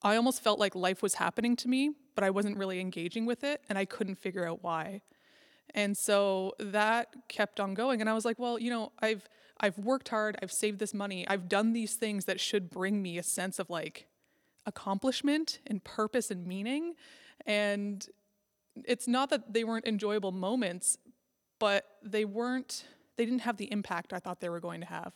I 0.03 0.15
almost 0.15 0.43
felt 0.43 0.59
like 0.59 0.75
life 0.75 1.01
was 1.01 1.15
happening 1.15 1.55
to 1.57 1.67
me, 1.67 1.91
but 2.13 2.23
I 2.23 2.29
wasn't 2.29 2.57
really 2.57 2.79
engaging 2.79 3.25
with 3.25 3.43
it 3.43 3.61
and 3.67 3.77
I 3.77 3.85
couldn't 3.85 4.15
figure 4.15 4.47
out 4.47 4.63
why. 4.63 5.01
And 5.73 5.97
so 5.97 6.53
that 6.59 7.07
kept 7.29 7.59
on 7.59 7.73
going 7.73 7.99
and 7.99 8.09
I 8.09 8.13
was 8.13 8.25
like, 8.25 8.37
well, 8.37 8.59
you 8.59 8.69
know, 8.69 8.91
I've 9.01 9.27
I've 9.59 9.77
worked 9.77 10.09
hard, 10.09 10.37
I've 10.41 10.51
saved 10.51 10.79
this 10.79 10.93
money, 10.93 11.27
I've 11.27 11.47
done 11.47 11.73
these 11.73 11.95
things 11.95 12.25
that 12.25 12.39
should 12.39 12.69
bring 12.69 13.01
me 13.01 13.17
a 13.17 13.23
sense 13.23 13.59
of 13.59 13.69
like 13.69 14.07
accomplishment 14.65 15.59
and 15.65 15.83
purpose 15.83 16.31
and 16.31 16.45
meaning. 16.45 16.95
And 17.45 18.05
it's 18.85 19.07
not 19.07 19.29
that 19.29 19.53
they 19.53 19.63
weren't 19.63 19.85
enjoyable 19.85 20.31
moments, 20.31 20.97
but 21.59 21.85
they 22.03 22.25
weren't 22.25 22.85
they 23.15 23.25
didn't 23.25 23.41
have 23.41 23.57
the 23.57 23.71
impact 23.71 24.11
I 24.11 24.19
thought 24.19 24.39
they 24.39 24.49
were 24.49 24.59
going 24.59 24.81
to 24.81 24.87
have. 24.87 25.13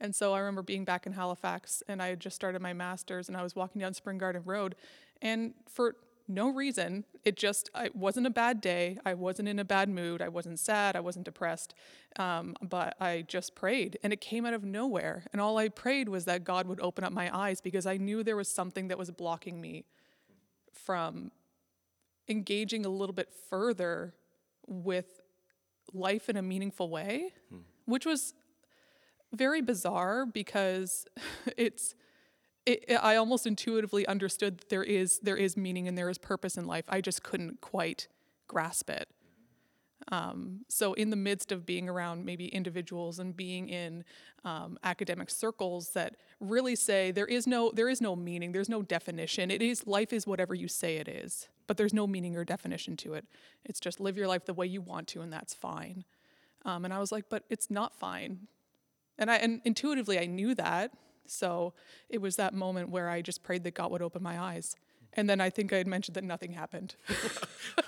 And 0.00 0.14
so 0.14 0.32
I 0.32 0.38
remember 0.38 0.62
being 0.62 0.84
back 0.84 1.06
in 1.06 1.12
Halifax 1.12 1.82
and 1.86 2.02
I 2.02 2.08
had 2.08 2.20
just 2.20 2.34
started 2.34 2.62
my 2.62 2.72
masters 2.72 3.28
and 3.28 3.36
I 3.36 3.42
was 3.42 3.54
walking 3.54 3.80
down 3.80 3.92
Spring 3.92 4.18
Garden 4.18 4.42
Road 4.44 4.74
and 5.20 5.52
for 5.68 5.96
no 6.28 6.48
reason. 6.48 7.04
It 7.24 7.36
just 7.36 7.70
it 7.74 7.94
wasn't 7.94 8.26
a 8.26 8.30
bad 8.30 8.60
day. 8.60 8.98
I 9.04 9.14
wasn't 9.14 9.48
in 9.48 9.58
a 9.58 9.64
bad 9.64 9.88
mood. 9.88 10.20
I 10.20 10.28
wasn't 10.28 10.58
sad. 10.58 10.96
I 10.96 11.00
wasn't 11.00 11.24
depressed. 11.24 11.74
Um, 12.18 12.56
but 12.62 12.96
I 13.00 13.24
just 13.26 13.54
prayed, 13.54 13.98
and 14.02 14.12
it 14.12 14.20
came 14.20 14.44
out 14.44 14.54
of 14.54 14.64
nowhere. 14.64 15.24
And 15.32 15.40
all 15.40 15.58
I 15.58 15.68
prayed 15.68 16.08
was 16.08 16.24
that 16.24 16.44
God 16.44 16.66
would 16.66 16.80
open 16.80 17.04
up 17.04 17.12
my 17.12 17.34
eyes 17.36 17.60
because 17.60 17.86
I 17.86 17.96
knew 17.96 18.22
there 18.22 18.36
was 18.36 18.48
something 18.48 18.88
that 18.88 18.98
was 18.98 19.10
blocking 19.10 19.60
me 19.60 19.84
from 20.72 21.30
engaging 22.28 22.84
a 22.84 22.88
little 22.88 23.14
bit 23.14 23.32
further 23.50 24.14
with 24.66 25.20
life 25.92 26.28
in 26.28 26.36
a 26.36 26.42
meaningful 26.42 26.88
way, 26.90 27.32
which 27.86 28.04
was 28.06 28.34
very 29.32 29.60
bizarre 29.60 30.26
because 30.26 31.06
it's 31.56 31.94
it, 32.64 32.84
it- 32.88 32.94
I 33.02 33.16
almost 33.16 33.46
intuitively 33.46 34.06
understood 34.06 34.58
that 34.58 34.68
there 34.70 34.82
is 34.84 35.20
there 35.20 35.36
is 35.36 35.56
meaning 35.56 35.86
and 35.88 35.96
there 35.96 36.08
is 36.10 36.18
purpose 36.18 36.56
in 36.56 36.66
life. 36.66 36.84
I 36.88 37.00
just 37.00 37.22
couldn't 37.22 37.60
quite 37.60 38.08
grasp 38.48 38.90
it. 38.90 39.08
Um, 40.12 40.60
so 40.68 40.92
in 40.94 41.10
the 41.10 41.16
midst 41.16 41.50
of 41.50 41.66
being 41.66 41.88
around 41.88 42.24
maybe 42.24 42.46
individuals 42.48 43.18
and 43.18 43.36
being 43.36 43.68
in 43.68 44.04
um, 44.44 44.78
academic 44.84 45.30
circles 45.30 45.90
that 45.94 46.14
really 46.38 46.76
say 46.76 47.10
there 47.10 47.26
is 47.26 47.46
no 47.46 47.72
there 47.74 47.88
is 47.88 48.00
no 48.00 48.14
meaning, 48.14 48.52
there's 48.52 48.68
no 48.68 48.82
definition. 48.82 49.50
It 49.50 49.62
is 49.62 49.86
life 49.86 50.12
is 50.12 50.26
whatever 50.26 50.54
you 50.54 50.68
say 50.68 50.96
it 50.96 51.08
is, 51.08 51.48
but 51.66 51.76
there's 51.76 51.94
no 51.94 52.06
meaning 52.06 52.36
or 52.36 52.44
definition 52.44 52.96
to 52.98 53.14
it. 53.14 53.24
It's 53.64 53.80
just 53.80 54.00
live 54.00 54.16
your 54.16 54.28
life 54.28 54.44
the 54.44 54.54
way 54.54 54.66
you 54.66 54.80
want 54.80 55.08
to, 55.08 55.20
and 55.20 55.32
that's 55.32 55.54
fine. 55.54 56.04
Um, 56.64 56.84
and 56.84 56.92
I 56.92 56.98
was 56.98 57.12
like, 57.12 57.26
but 57.28 57.44
it's 57.48 57.70
not 57.70 57.94
fine. 57.94 58.48
And 59.18 59.30
I 59.30 59.36
and 59.36 59.60
intuitively 59.64 60.18
I 60.18 60.26
knew 60.26 60.54
that. 60.54 60.92
So 61.26 61.74
it 62.08 62.20
was 62.20 62.36
that 62.36 62.54
moment 62.54 62.90
where 62.90 63.08
I 63.08 63.22
just 63.22 63.42
prayed 63.42 63.64
that 63.64 63.74
God 63.74 63.90
would 63.90 64.02
open 64.02 64.22
my 64.22 64.38
eyes. 64.38 64.76
And 65.16 65.30
then 65.30 65.40
I 65.40 65.48
think 65.48 65.72
I 65.72 65.78
had 65.78 65.86
mentioned 65.86 66.14
that 66.16 66.24
nothing 66.24 66.52
happened. 66.52 66.94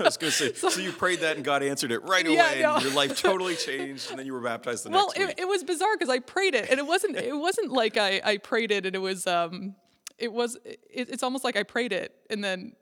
I 0.01 0.03
was 0.03 0.17
going 0.17 0.33
to 0.33 0.37
say, 0.37 0.53
so, 0.55 0.81
you 0.81 0.93
prayed 0.93 1.21
that 1.21 1.37
and 1.37 1.45
God 1.45 1.63
answered 1.63 1.93
it 1.93 2.03
right 2.05 2.25
Yeah, 2.27 2.51
away, 2.51 2.63
no. 2.63 2.75
and 2.77 2.85
your 2.85 2.95
life 2.95 3.21
totally 3.23 3.55
changed, 3.55 4.09
and 4.11 4.19
then 4.19 4.25
you 4.25 4.33
were 4.33 4.41
baptized 4.41 4.85
the 4.87 4.91
well, 4.91 5.09
next 5.09 5.19
it, 5.21 5.27
week. 5.27 5.35
it 5.41 5.47
was 5.47 5.63
bizarre 5.63 5.95
because 5.95 6.09
I 6.09 6.21
prayed 6.21 6.55
it, 6.55 6.71
and 6.71 6.79
it 6.79 6.87
wasn't. 6.87 7.17
It 7.17 7.37
wasn't 7.37 7.71
like 7.71 7.99
I, 7.99 8.23
I 8.25 8.37
prayed 8.39 8.71
it, 8.71 8.87
and 8.87 8.97
it 8.97 9.01
was. 9.01 9.27
Um, 9.27 9.75
it 10.17 10.33
was. 10.33 10.57
It, 10.65 10.81
it's 10.91 11.23
almost 11.23 11.45
like 11.45 11.57
I 11.57 11.65
prayed 11.65 11.93
it, 11.93 12.15
and 12.31 12.43
then 12.43 12.73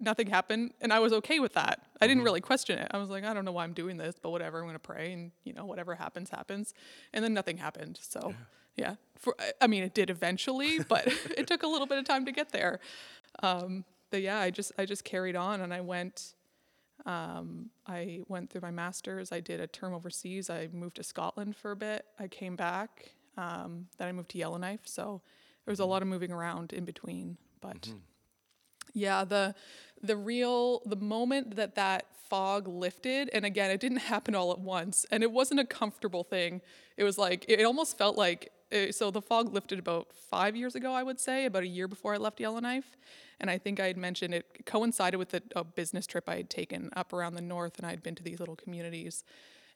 nothing 0.00 0.26
happened, 0.28 0.72
and 0.80 0.92
I 0.92 0.98
was 0.98 1.12
okay 1.12 1.38
with 1.40 1.54
that. 1.54 1.80
I 2.00 2.06
didn't 2.06 2.22
really 2.24 2.40
question 2.40 2.78
it. 2.78 2.88
I 2.90 2.98
was 2.98 3.08
like, 3.08 3.24
I 3.24 3.34
don't 3.34 3.44
know 3.44 3.52
why 3.52 3.64
I'm 3.64 3.72
doing 3.72 3.96
this, 3.96 4.16
but 4.20 4.30
whatever. 4.30 4.60
I'm 4.60 4.66
gonna 4.66 4.78
pray, 4.78 5.12
and 5.12 5.32
you 5.44 5.52
know, 5.52 5.64
whatever 5.66 5.94
happens, 5.94 6.30
happens. 6.30 6.74
And 7.12 7.24
then 7.24 7.34
nothing 7.34 7.58
happened. 7.58 7.98
So, 8.02 8.34
yeah. 8.76 8.94
For 9.16 9.34
I- 9.60 9.66
mean, 9.66 9.82
it 9.82 9.94
did 9.94 10.10
eventually, 10.10 10.78
but 10.88 11.06
it 11.36 11.46
took 11.46 11.62
a 11.62 11.66
little 11.66 11.86
bit 11.86 11.98
of 11.98 12.04
time 12.04 12.24
to 12.26 12.32
get 12.32 12.50
there. 12.50 12.80
Um, 13.42 13.84
but 14.10 14.22
yeah, 14.22 14.38
I 14.40 14.50
just 14.50 14.72
I 14.78 14.84
just 14.86 15.04
carried 15.04 15.36
on, 15.36 15.60
and 15.60 15.72
I 15.72 15.80
went. 15.80 16.34
Um, 17.06 17.70
I 17.86 18.20
went 18.28 18.50
through 18.50 18.60
my 18.60 18.70
master's. 18.70 19.32
I 19.32 19.40
did 19.40 19.58
a 19.58 19.66
term 19.66 19.94
overseas. 19.94 20.50
I 20.50 20.68
moved 20.72 20.96
to 20.96 21.02
Scotland 21.02 21.56
for 21.56 21.70
a 21.70 21.76
bit. 21.76 22.04
I 22.18 22.28
came 22.28 22.56
back. 22.56 23.12
Um, 23.38 23.86
then 23.96 24.06
I 24.08 24.12
moved 24.12 24.30
to 24.32 24.38
Yellowknife. 24.38 24.80
So 24.84 25.22
there 25.64 25.72
was 25.72 25.80
a 25.80 25.86
lot 25.86 26.02
of 26.02 26.08
moving 26.08 26.30
around 26.30 26.74
in 26.74 26.84
between. 26.84 27.38
But 27.62 27.90
yeah, 28.92 29.24
the 29.24 29.54
the 30.02 30.16
real 30.16 30.82
the 30.86 30.96
moment 30.96 31.56
that 31.56 31.74
that 31.74 32.06
fog 32.28 32.68
lifted, 32.68 33.28
and 33.32 33.44
again, 33.44 33.70
it 33.70 33.80
didn't 33.80 33.98
happen 34.12 34.34
all 34.34 34.52
at 34.52 34.60
once, 34.60 35.06
and 35.10 35.22
it 35.22 35.30
wasn't 35.30 35.60
a 35.60 35.64
comfortable 35.64 36.24
thing. 36.24 36.60
It 36.96 37.04
was 37.04 37.18
like 37.18 37.44
it 37.48 37.64
almost 37.64 37.98
felt 37.98 38.16
like 38.16 38.52
uh, 38.72 38.92
so 38.92 39.10
the 39.10 39.20
fog 39.20 39.52
lifted 39.52 39.78
about 39.78 40.12
five 40.12 40.54
years 40.54 40.74
ago, 40.74 40.92
I 40.92 41.02
would 41.02 41.18
say, 41.18 41.44
about 41.44 41.64
a 41.64 41.68
year 41.68 41.88
before 41.88 42.14
I 42.14 42.18
left 42.18 42.40
Yellowknife. 42.40 42.96
And 43.40 43.50
I 43.50 43.58
think 43.58 43.80
I 43.80 43.86
had 43.86 43.96
mentioned 43.96 44.34
it 44.34 44.66
coincided 44.66 45.16
with 45.16 45.32
a, 45.34 45.42
a 45.56 45.64
business 45.64 46.06
trip 46.06 46.28
I 46.28 46.36
had 46.36 46.50
taken 46.50 46.90
up 46.94 47.12
around 47.12 47.34
the 47.34 47.40
north, 47.40 47.78
and 47.78 47.86
I 47.86 47.90
had 47.90 48.02
been 48.02 48.14
to 48.16 48.22
these 48.22 48.38
little 48.38 48.56
communities. 48.56 49.24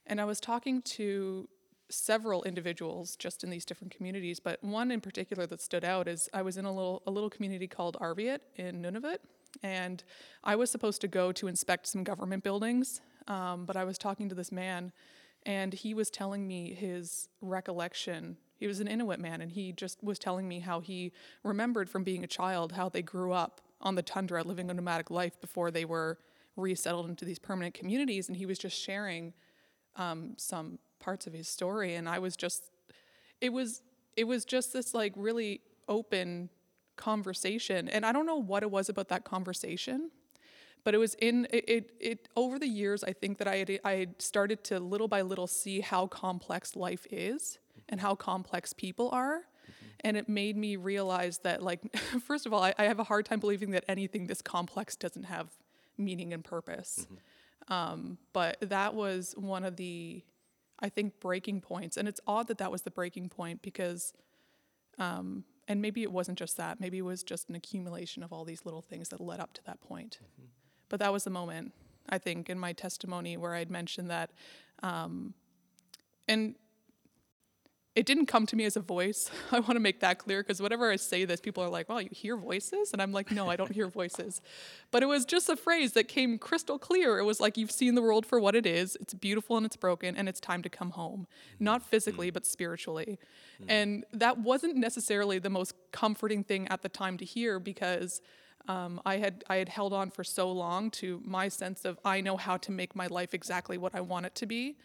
And 0.07 0.21
I 0.21 0.25
was 0.27 0.39
talking 0.39 0.83
to 0.83 1.49
several 1.95 2.43
individuals 2.45 3.17
just 3.17 3.45
in 3.45 3.51
these 3.51 3.65
different 3.65 3.95
communities, 3.95 4.41
but 4.41 4.63
one 4.63 4.91
in 4.91 5.01
particular 5.01 5.47
that 5.47 5.61
stood 5.61 5.85
out 5.85 6.09
is 6.09 6.29
I 6.33 6.43
was 6.43 6.57
in 6.57 6.65
a 6.65 6.73
little 6.73 7.03
a 7.07 7.11
little 7.11 7.31
community 7.31 7.67
called 7.67 7.97
Arviat 8.01 8.41
in 8.57 8.83
Nunavut, 8.83 9.19
and 9.63 10.03
I 10.43 10.57
was 10.57 10.71
supposed 10.71 11.01
to 11.03 11.09
go 11.09 11.33
to 11.33 11.47
inspect 11.47 11.87
some 11.87 12.05
government 12.05 12.43
buildings, 12.43 13.01
um, 13.29 13.65
but 13.65 13.77
I 13.77 13.85
was 13.85 13.99
talking 13.99 14.29
to 14.29 14.35
this 14.35 14.53
man, 14.53 14.93
and 15.45 15.73
he 15.73 15.95
was 15.95 16.11
telling 16.11 16.47
me 16.47 16.75
his 16.75 17.29
recollection. 17.41 18.37
He 18.57 18.67
was 18.67 18.81
an 18.81 18.89
Inuit 18.89 19.21
man, 19.21 19.41
and 19.41 19.53
he 19.53 19.73
just 19.73 20.03
was 20.03 20.19
telling 20.19 20.49
me 20.49 20.61
how 20.61 20.81
he 20.81 21.13
remembered 21.43 21.91
from 21.91 22.05
being 22.05 22.25
a 22.25 22.29
child 22.29 22.73
how 22.73 22.89
they 22.89 23.03
grew 23.03 23.33
up 23.33 23.61
on 23.81 23.95
the 23.95 24.03
tundra, 24.03 24.43
living 24.43 24.71
a 24.71 24.75
nomadic 24.75 25.11
life 25.11 25.41
before 25.41 25.71
they 25.71 25.85
were 25.85 26.19
resettled 26.57 27.09
into 27.09 27.25
these 27.25 27.39
permanent 27.39 27.75
communities, 27.75 28.29
and 28.29 28.37
he 28.37 28.47
was 28.47 28.59
just 28.59 28.81
sharing 28.81 29.35
um, 29.97 30.35
some 30.37 30.79
parts 31.05 31.27
of 31.27 31.33
his 31.33 31.49
story 31.49 31.95
and 31.95 32.09
i 32.09 32.19
was 32.19 32.37
just 32.37 32.71
it 33.41 33.53
was 33.53 33.83
it 34.17 34.25
was 34.25 34.45
just 34.45 34.73
this 34.73 34.95
like 34.95 35.13
really 35.17 35.61
open 35.89 36.49
conversation 36.97 37.89
and 37.89 38.07
i 38.07 38.13
don't 38.13 38.27
know 38.27 38.37
what 38.37 38.63
it 38.63 38.71
was 38.71 38.89
about 38.89 39.09
that 39.09 39.25
conversation 39.25 40.11
but 40.85 40.95
it 40.95 40.99
was 40.99 41.15
in 41.15 41.47
it, 41.51 41.65
it, 41.69 41.91
it 42.01 42.29
over 42.37 42.59
the 42.59 42.67
years 42.67 43.05
i 43.05 43.13
think 43.13 43.39
that 43.39 43.49
i 43.49 43.57
had 43.57 43.81
i 43.85 43.93
had 43.93 44.23
started 44.23 44.65
to 44.65 44.79
little 44.81 45.09
by 45.09 45.21
little 45.21 45.47
see 45.47 45.81
how 45.81 46.07
complex 46.07 46.75
life 46.75 47.07
is 47.11 47.59
and 47.89 48.01
how 48.01 48.15
complex 48.15 48.73
people 48.73 49.11
are 49.11 49.43
and 50.01 50.17
it 50.17 50.29
made 50.29 50.57
me 50.57 50.77
realize 50.77 51.39
that 51.39 51.63
like 51.63 51.81
first 52.27 52.47
of 52.47 52.53
all 52.53 52.63
I, 52.63 52.73
I 52.79 52.85
have 52.85 52.99
a 52.99 53.05
hard 53.05 53.27
time 53.27 53.41
believing 53.41 53.73
that 53.73 53.85
anything 53.89 54.27
this 54.27 54.41
complex 54.41 54.97
doesn't 54.97 55.25
have 55.25 55.49
meaning 55.97 56.33
and 56.33 56.45
purpose. 56.45 57.07
Um, 57.69 58.19
but 58.33 58.59
that 58.61 58.95
was 58.95 59.35
one 59.37 59.65
of 59.65 59.77
the 59.77 60.23
i 60.85 60.89
think 60.89 61.19
breaking 61.21 61.61
points. 61.61 61.97
And 61.97 62.07
it's 62.07 62.21
odd 62.27 62.47
that 62.49 62.59
that 62.59 62.71
was 62.71 62.83
the 62.83 62.91
breaking 62.91 63.29
point 63.29 63.63
because 63.63 64.13
um, 64.99 65.45
and 65.67 65.83
maybe 65.83 66.03
it 66.03 66.13
wasn't 66.13 66.39
just 66.39 66.57
that. 66.59 66.79
Maybe 66.79 66.99
it 66.99 67.07
was 67.13 67.23
just 67.23 67.49
an 67.49 67.57
accumulation 67.57 68.23
of 68.23 68.33
all 68.33 68.45
these 68.45 68.65
little 68.65 68.83
things 68.83 69.09
that 69.09 69.21
led 69.21 69.41
up 69.41 69.55
to 69.55 69.63
that 69.65 69.81
point. 69.81 70.21
But 70.89 71.01
that 71.01 71.13
was 71.13 71.25
the 71.25 71.31
moment 71.31 71.73
i 72.09 72.19
think 72.19 72.51
in 72.51 72.59
my 72.59 72.73
testimony 72.73 73.37
where 73.37 73.55
i'd 73.55 73.71
mentioned 73.71 74.11
that 74.11 74.31
um, 74.83 75.35
and 76.29 76.55
it 77.97 78.07
didn't 78.07 78.27
come 78.27 78.45
to 78.47 78.57
me 78.57 78.65
as 78.65 78.77
a 78.77 78.81
voice. 78.81 79.31
I 79.53 79.61
want 79.61 79.73
to 79.73 79.81
make 79.81 80.01
that 80.01 80.19
clear 80.19 80.43
because 80.43 80.61
whenever 80.61 80.91
I 80.91 80.97
say 80.97 81.25
this, 81.25 81.41
people 81.41 81.63
are 81.63 81.69
like, 81.69 81.89
well, 81.89 82.03
you 82.03 82.09
hear 82.11 82.37
voices? 82.37 82.93
And 82.93 83.01
I'm 83.01 83.13
like, 83.13 83.31
no, 83.31 83.49
I 83.49 83.57
don't 83.57 83.73
hear 83.73 83.87
voices. 83.87 84.41
But 84.91 85.03
it 85.03 85.07
was 85.07 85.25
just 85.25 85.49
a 85.49 85.57
phrase 85.57 85.93
that 85.93 86.09
came 86.09 86.39
crystal 86.39 86.79
clear. 86.79 87.19
It 87.19 87.25
was 87.25 87.41
like, 87.41 87.57
you've 87.57 87.71
seen 87.71 87.95
the 87.95 88.03
world 88.03 88.27
for 88.27 88.41
what 88.41 88.57
it 88.57 88.67
is. 88.67 88.97
It's 89.01 89.15
beautiful 89.15 89.57
and 89.57 89.65
it's 89.65 89.77
broken, 89.77 90.17
and 90.17 90.29
it's 90.29 90.41
time 90.41 90.63
to 90.63 90.69
come 90.69 90.91
home. 90.91 91.27
Mm-hmm. 91.55 91.65
Not 91.65 91.83
physically, 91.83 92.29
mm-hmm. 92.29 92.35
but 92.35 92.47
spiritually. 92.47 93.19
Mm-hmm. 93.61 93.71
And 93.71 94.05
that 94.13 94.39
wasn't 94.39 94.77
necessarily 94.77 95.39
the 95.39 95.51
most 95.51 95.75
comforting 95.93 96.43
thing 96.43 96.67
at 96.69 96.83
the 96.83 96.89
time 96.89 97.17
to 97.19 97.25
hear 97.25 97.61
because 97.61 98.21
um, 98.67 99.01
I 99.05 99.19
had 99.19 99.45
I 99.49 99.57
had 99.57 99.69
held 99.69 99.93
on 99.93 100.11
for 100.11 100.25
so 100.25 100.51
long 100.51 100.91
to 100.93 101.21
my 101.25 101.49
sense 101.49 101.85
of 101.85 101.99
I 102.05 102.21
know 102.21 102.37
how 102.37 102.57
to 102.59 102.71
make 102.71 102.97
my 102.97 103.07
life 103.09 103.35
exactly 103.35 103.77
what 103.77 103.95
I 103.95 104.01
want 104.01 104.27
it 104.27 104.35
to 104.37 104.47
be. 104.47 104.77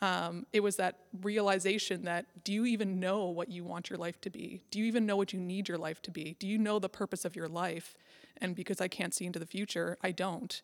Um, 0.00 0.46
it 0.54 0.60
was 0.60 0.76
that 0.76 1.00
realization 1.20 2.04
that 2.04 2.24
do 2.44 2.52
you 2.52 2.64
even 2.64 2.98
know 2.98 3.26
what 3.26 3.50
you 3.50 3.62
want 3.62 3.90
your 3.90 3.98
life 3.98 4.18
to 4.22 4.30
be? 4.30 4.62
Do 4.70 4.78
you 4.78 4.86
even 4.86 5.04
know 5.04 5.16
what 5.16 5.34
you 5.34 5.40
need 5.40 5.68
your 5.68 5.76
life 5.76 6.00
to 6.02 6.10
be? 6.10 6.36
Do 6.38 6.46
you 6.46 6.56
know 6.56 6.78
the 6.78 6.88
purpose 6.88 7.26
of 7.26 7.36
your 7.36 7.48
life? 7.48 7.94
And 8.38 8.56
because 8.56 8.80
I 8.80 8.88
can't 8.88 9.12
see 9.12 9.26
into 9.26 9.38
the 9.38 9.46
future, 9.46 9.98
I 10.02 10.12
don't. 10.12 10.62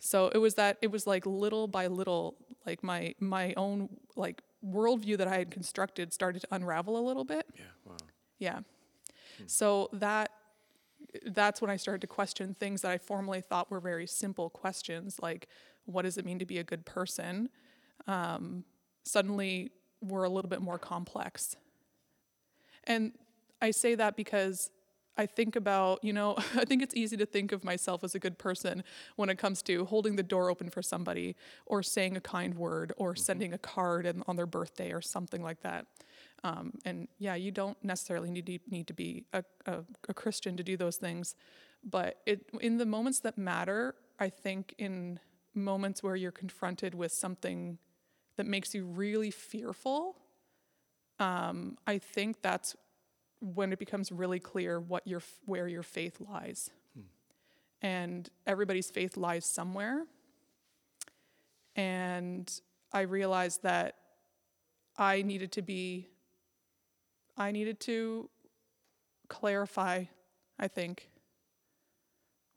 So 0.00 0.28
it 0.34 0.38
was 0.38 0.54
that 0.54 0.78
it 0.82 0.90
was 0.90 1.06
like 1.06 1.24
little 1.24 1.68
by 1.68 1.86
little, 1.86 2.34
like 2.66 2.82
my 2.82 3.14
my 3.20 3.54
own 3.56 3.88
like 4.16 4.42
worldview 4.66 5.16
that 5.18 5.28
I 5.28 5.38
had 5.38 5.52
constructed 5.52 6.12
started 6.12 6.40
to 6.40 6.48
unravel 6.50 6.96
a 6.98 7.04
little 7.06 7.24
bit. 7.24 7.46
yeah, 7.56 7.64
wow. 7.84 7.96
Yeah. 8.40 8.60
So 9.46 9.88
that 9.92 10.32
that's 11.26 11.60
when 11.60 11.70
I 11.70 11.76
started 11.76 12.00
to 12.02 12.06
question 12.06 12.54
things 12.58 12.82
that 12.82 12.90
I 12.90 12.98
formerly 12.98 13.40
thought 13.40 13.70
were 13.70 13.80
very 13.80 14.06
simple 14.06 14.50
questions, 14.50 15.18
like 15.20 15.48
what 15.84 16.02
does 16.02 16.16
it 16.16 16.24
mean 16.24 16.38
to 16.38 16.46
be 16.46 16.58
a 16.58 16.64
good 16.64 16.84
person? 16.84 17.48
Um, 18.06 18.64
suddenly 19.04 19.72
were 20.00 20.24
a 20.24 20.28
little 20.28 20.48
bit 20.48 20.60
more 20.60 20.78
complex. 20.78 21.56
And 22.84 23.12
I 23.60 23.70
say 23.70 23.94
that 23.94 24.16
because 24.16 24.70
I 25.16 25.26
think 25.26 25.56
about, 25.56 26.02
you 26.02 26.12
know, 26.12 26.34
I 26.56 26.64
think 26.64 26.82
it's 26.82 26.94
easy 26.94 27.16
to 27.18 27.26
think 27.26 27.52
of 27.52 27.64
myself 27.64 28.02
as 28.04 28.14
a 28.14 28.18
good 28.18 28.38
person 28.38 28.82
when 29.16 29.28
it 29.28 29.38
comes 29.38 29.62
to 29.62 29.84
holding 29.84 30.16
the 30.16 30.22
door 30.22 30.50
open 30.50 30.70
for 30.70 30.82
somebody 30.82 31.36
or 31.66 31.82
saying 31.82 32.16
a 32.16 32.20
kind 32.20 32.54
word 32.54 32.92
or 32.96 33.14
sending 33.14 33.52
a 33.52 33.58
card 33.58 34.22
on 34.26 34.36
their 34.36 34.46
birthday 34.46 34.92
or 34.92 35.00
something 35.00 35.42
like 35.42 35.60
that. 35.62 35.86
Um, 36.44 36.72
and 36.84 37.08
yeah, 37.18 37.36
you 37.36 37.50
don't 37.52 37.76
necessarily 37.84 38.30
need 38.30 38.46
to, 38.46 38.58
need 38.68 38.86
to 38.88 38.94
be 38.94 39.24
a, 39.32 39.44
a, 39.66 39.84
a 40.08 40.14
Christian 40.14 40.56
to 40.56 40.62
do 40.62 40.76
those 40.76 40.96
things. 40.96 41.36
But 41.84 42.18
it, 42.26 42.46
in 42.60 42.78
the 42.78 42.86
moments 42.86 43.20
that 43.20 43.38
matter, 43.38 43.94
I 44.18 44.28
think 44.28 44.74
in 44.78 45.20
moments 45.54 46.02
where 46.02 46.16
you're 46.16 46.32
confronted 46.32 46.94
with 46.94 47.12
something 47.12 47.78
that 48.36 48.46
makes 48.46 48.74
you 48.74 48.84
really 48.86 49.30
fearful, 49.30 50.16
um, 51.18 51.76
I 51.86 51.98
think 51.98 52.42
that's 52.42 52.74
when 53.40 53.72
it 53.72 53.78
becomes 53.78 54.10
really 54.10 54.40
clear 54.40 54.80
what 54.80 55.06
your 55.06 55.22
where 55.46 55.68
your 55.68 55.82
faith 55.82 56.20
lies. 56.20 56.70
and 57.82 58.30
everybody's 58.46 58.90
faith 58.90 59.16
lies 59.16 59.44
somewhere. 59.44 60.04
And 61.74 62.52
I 62.92 63.00
realized 63.02 63.62
that 63.64 63.96
I 64.96 65.22
needed 65.22 65.52
to 65.52 65.62
be, 65.62 66.08
I 67.36 67.50
needed 67.50 67.80
to 67.80 68.28
clarify, 69.28 70.04
I 70.58 70.68
think, 70.68 71.08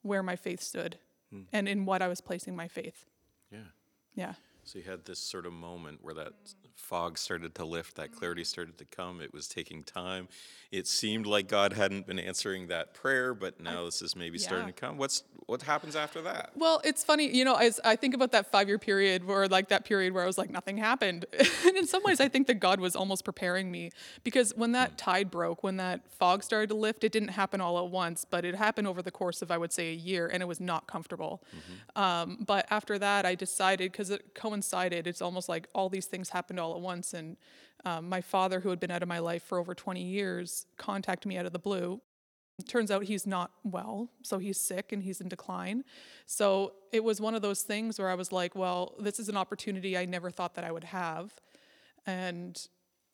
where 0.01 0.21
my 0.21 0.35
faith 0.35 0.61
stood 0.61 0.97
hmm. 1.31 1.41
and 1.51 1.67
in 1.67 1.85
what 1.85 2.01
I 2.01 2.07
was 2.07 2.21
placing 2.21 2.55
my 2.55 2.67
faith. 2.67 3.05
Yeah. 3.51 3.59
Yeah. 4.15 4.33
So 4.63 4.79
you 4.79 4.85
had 4.85 5.05
this 5.05 5.19
sort 5.19 5.45
of 5.45 5.53
moment 5.53 5.99
where 6.01 6.13
that 6.15 6.33
mm. 6.45 6.64
Fog 6.75 7.17
started 7.17 7.55
to 7.55 7.65
lift, 7.65 7.95
that 7.95 8.11
mm-hmm. 8.11 8.19
clarity 8.19 8.43
started 8.43 8.77
to 8.77 8.85
come. 8.85 9.21
It 9.21 9.33
was 9.33 9.47
taking 9.47 9.83
time. 9.83 10.27
It 10.71 10.87
seemed 10.87 11.25
like 11.25 11.47
God 11.47 11.73
hadn't 11.73 12.07
been 12.07 12.19
answering 12.19 12.67
that 12.67 12.93
prayer, 12.93 13.33
but 13.33 13.59
now 13.59 13.85
this 13.85 14.01
is 14.01 14.15
maybe 14.15 14.37
starting 14.37 14.67
to 14.67 14.73
come. 14.73 14.97
What's 14.97 15.23
what 15.47 15.61
happens 15.61 15.95
after 15.95 16.21
that? 16.23 16.51
Well, 16.55 16.81
it's 16.83 17.03
funny, 17.03 17.33
you 17.35 17.45
know, 17.45 17.55
as 17.55 17.79
I 17.83 17.95
think 17.95 18.15
about 18.15 18.31
that 18.31 18.51
five 18.51 18.67
year 18.67 18.79
period 18.79 19.25
where, 19.25 19.47
like, 19.47 19.69
that 19.69 19.85
period 19.85 20.13
where 20.13 20.23
I 20.23 20.25
was 20.25 20.37
like, 20.37 20.49
nothing 20.49 20.77
happened. 20.77 21.25
and 21.65 21.77
in 21.77 21.85
some 21.85 22.01
ways, 22.03 22.19
I 22.19 22.27
think 22.27 22.47
that 22.47 22.55
God 22.55 22.79
was 22.79 22.95
almost 22.95 23.23
preparing 23.23 23.71
me 23.71 23.91
because 24.23 24.53
when 24.55 24.71
that 24.71 24.93
mm. 24.93 24.97
tide 24.97 25.29
broke, 25.29 25.63
when 25.63 25.77
that 25.77 26.01
fog 26.11 26.43
started 26.43 26.69
to 26.69 26.75
lift, 26.75 27.03
it 27.03 27.11
didn't 27.11 27.29
happen 27.29 27.61
all 27.61 27.77
at 27.77 27.91
once, 27.91 28.25
but 28.25 28.43
it 28.43 28.55
happened 28.55 28.87
over 28.87 29.01
the 29.01 29.11
course 29.11 29.41
of, 29.41 29.51
I 29.51 29.57
would 29.57 29.71
say, 29.71 29.91
a 29.91 29.95
year, 29.95 30.27
and 30.27 30.41
it 30.41 30.47
was 30.47 30.59
not 30.59 30.87
comfortable. 30.87 31.43
Mm-hmm. 31.55 32.01
Um, 32.01 32.37
but 32.45 32.65
after 32.71 32.97
that, 32.97 33.25
I 33.25 33.35
decided, 33.35 33.91
because 33.91 34.09
it 34.09 34.33
coincided, 34.33 35.05
it's 35.05 35.21
almost 35.21 35.47
like 35.47 35.67
all 35.75 35.89
these 35.89 36.07
things 36.07 36.29
happened 36.29 36.59
all 36.59 36.64
at 36.73 36.81
once. 36.81 37.13
And 37.13 37.37
um, 37.85 38.09
my 38.09 38.21
father, 38.21 38.61
who 38.61 38.69
had 38.69 38.79
been 38.79 38.91
out 38.91 39.03
of 39.03 39.07
my 39.07 39.19
life 39.19 39.43
for 39.43 39.59
over 39.59 39.75
20 39.75 40.01
years, 40.01 40.65
contacted 40.77 41.29
me 41.29 41.37
out 41.37 41.45
of 41.45 41.53
the 41.53 41.59
blue. 41.59 42.01
Turns 42.67 42.89
out 42.89 43.03
he's 43.03 43.27
not 43.27 43.51
well 43.63 44.09
so 44.23 44.37
he's 44.37 44.57
sick 44.57 44.93
and 44.93 45.03
he's 45.03 45.19
in 45.19 45.27
decline. 45.27 45.83
So 46.25 46.73
it 46.93 47.03
was 47.03 47.19
one 47.19 47.35
of 47.35 47.41
those 47.41 47.63
things 47.63 47.99
where 47.99 48.09
i 48.09 48.15
was 48.15 48.31
like 48.31 48.55
well 48.55 48.95
this 48.97 49.19
is 49.19 49.27
an 49.27 49.35
opportunity 49.35 49.97
i 49.97 50.05
never 50.05 50.31
thought 50.31 50.55
that 50.55 50.63
i 50.63 50.71
would 50.71 50.85
have. 50.85 51.33
And 52.05 52.57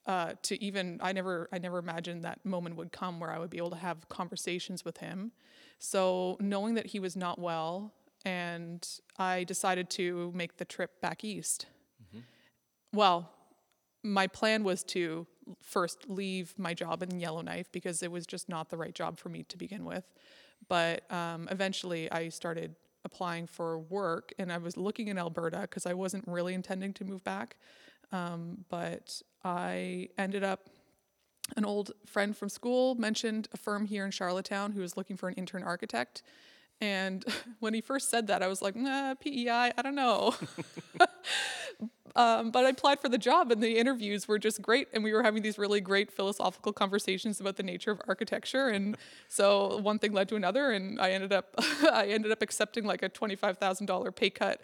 uh, 0.05 0.33
to 0.43 0.63
even 0.63 0.99
i 1.01 1.11
never 1.11 1.49
i 1.51 1.57
never 1.57 1.79
imagined 1.79 2.23
that 2.23 2.45
moment 2.45 2.75
would 2.75 2.91
come 2.91 3.19
where 3.19 3.31
i 3.31 3.39
would 3.39 3.49
be 3.49 3.57
able 3.57 3.71
to 3.71 3.77
have 3.77 4.07
conversations 4.09 4.85
with 4.85 4.97
him. 4.97 5.31
So 5.79 6.37
knowing 6.39 6.75
that 6.75 6.87
he 6.87 6.99
was 6.99 7.15
not 7.15 7.39
well 7.39 7.93
and 8.23 8.87
i 9.17 9.43
decided 9.43 9.89
to 9.91 10.31
make 10.35 10.57
the 10.57 10.65
trip 10.65 11.01
back 11.01 11.23
east. 11.23 11.65
Well 12.93 13.31
my 14.03 14.27
plan 14.27 14.63
was 14.63 14.83
to 14.83 15.27
first 15.61 16.09
leave 16.09 16.53
my 16.57 16.73
job 16.73 17.03
in 17.03 17.19
Yellowknife 17.19 17.71
because 17.71 18.01
it 18.03 18.11
was 18.11 18.25
just 18.25 18.49
not 18.49 18.69
the 18.69 18.77
right 18.77 18.93
job 18.93 19.19
for 19.19 19.29
me 19.29 19.43
to 19.43 19.57
begin 19.57 19.85
with. 19.85 20.05
But 20.67 21.11
um, 21.11 21.47
eventually, 21.51 22.11
I 22.11 22.29
started 22.29 22.75
applying 23.03 23.47
for 23.47 23.79
work, 23.79 24.33
and 24.37 24.51
I 24.51 24.57
was 24.57 24.77
looking 24.77 25.07
in 25.07 25.17
Alberta 25.17 25.61
because 25.61 25.85
I 25.85 25.93
wasn't 25.93 26.27
really 26.27 26.53
intending 26.53 26.93
to 26.93 27.05
move 27.05 27.23
back. 27.23 27.57
Um, 28.11 28.65
but 28.69 29.21
I 29.43 30.09
ended 30.17 30.43
up. 30.43 30.69
An 31.57 31.65
old 31.65 31.91
friend 32.05 32.37
from 32.37 32.47
school 32.47 32.95
mentioned 32.95 33.49
a 33.51 33.57
firm 33.57 33.85
here 33.85 34.05
in 34.05 34.11
Charlottetown 34.11 34.71
who 34.71 34.79
was 34.79 34.95
looking 34.95 35.17
for 35.17 35.27
an 35.27 35.35
intern 35.35 35.63
architect. 35.63 36.23
And 36.79 37.25
when 37.59 37.73
he 37.73 37.81
first 37.81 38.09
said 38.09 38.27
that, 38.27 38.41
I 38.41 38.47
was 38.47 38.61
like, 38.61 38.75
nah, 38.75 39.15
PEI, 39.15 39.73
I 39.77 39.81
don't 39.81 39.95
know. 39.95 40.33
Um, 42.15 42.51
but 42.51 42.65
I 42.65 42.69
applied 42.69 42.99
for 42.99 43.09
the 43.09 43.17
job, 43.17 43.51
and 43.51 43.61
the 43.61 43.77
interviews 43.77 44.27
were 44.27 44.39
just 44.39 44.61
great. 44.61 44.87
And 44.93 45.03
we 45.03 45.13
were 45.13 45.23
having 45.23 45.41
these 45.41 45.57
really 45.57 45.81
great 45.81 46.11
philosophical 46.11 46.73
conversations 46.73 47.39
about 47.39 47.55
the 47.55 47.63
nature 47.63 47.91
of 47.91 48.01
architecture. 48.07 48.67
And 48.67 48.97
so 49.27 49.77
one 49.77 49.99
thing 49.99 50.11
led 50.13 50.29
to 50.29 50.35
another, 50.35 50.71
and 50.71 50.99
I 50.99 51.11
ended 51.11 51.33
up 51.33 51.53
I 51.91 52.07
ended 52.07 52.31
up 52.31 52.41
accepting 52.41 52.85
like 52.85 53.01
a 53.03 53.09
twenty 53.09 53.35
five 53.35 53.57
thousand 53.57 53.85
dollar 53.85 54.11
pay 54.11 54.29
cut, 54.29 54.61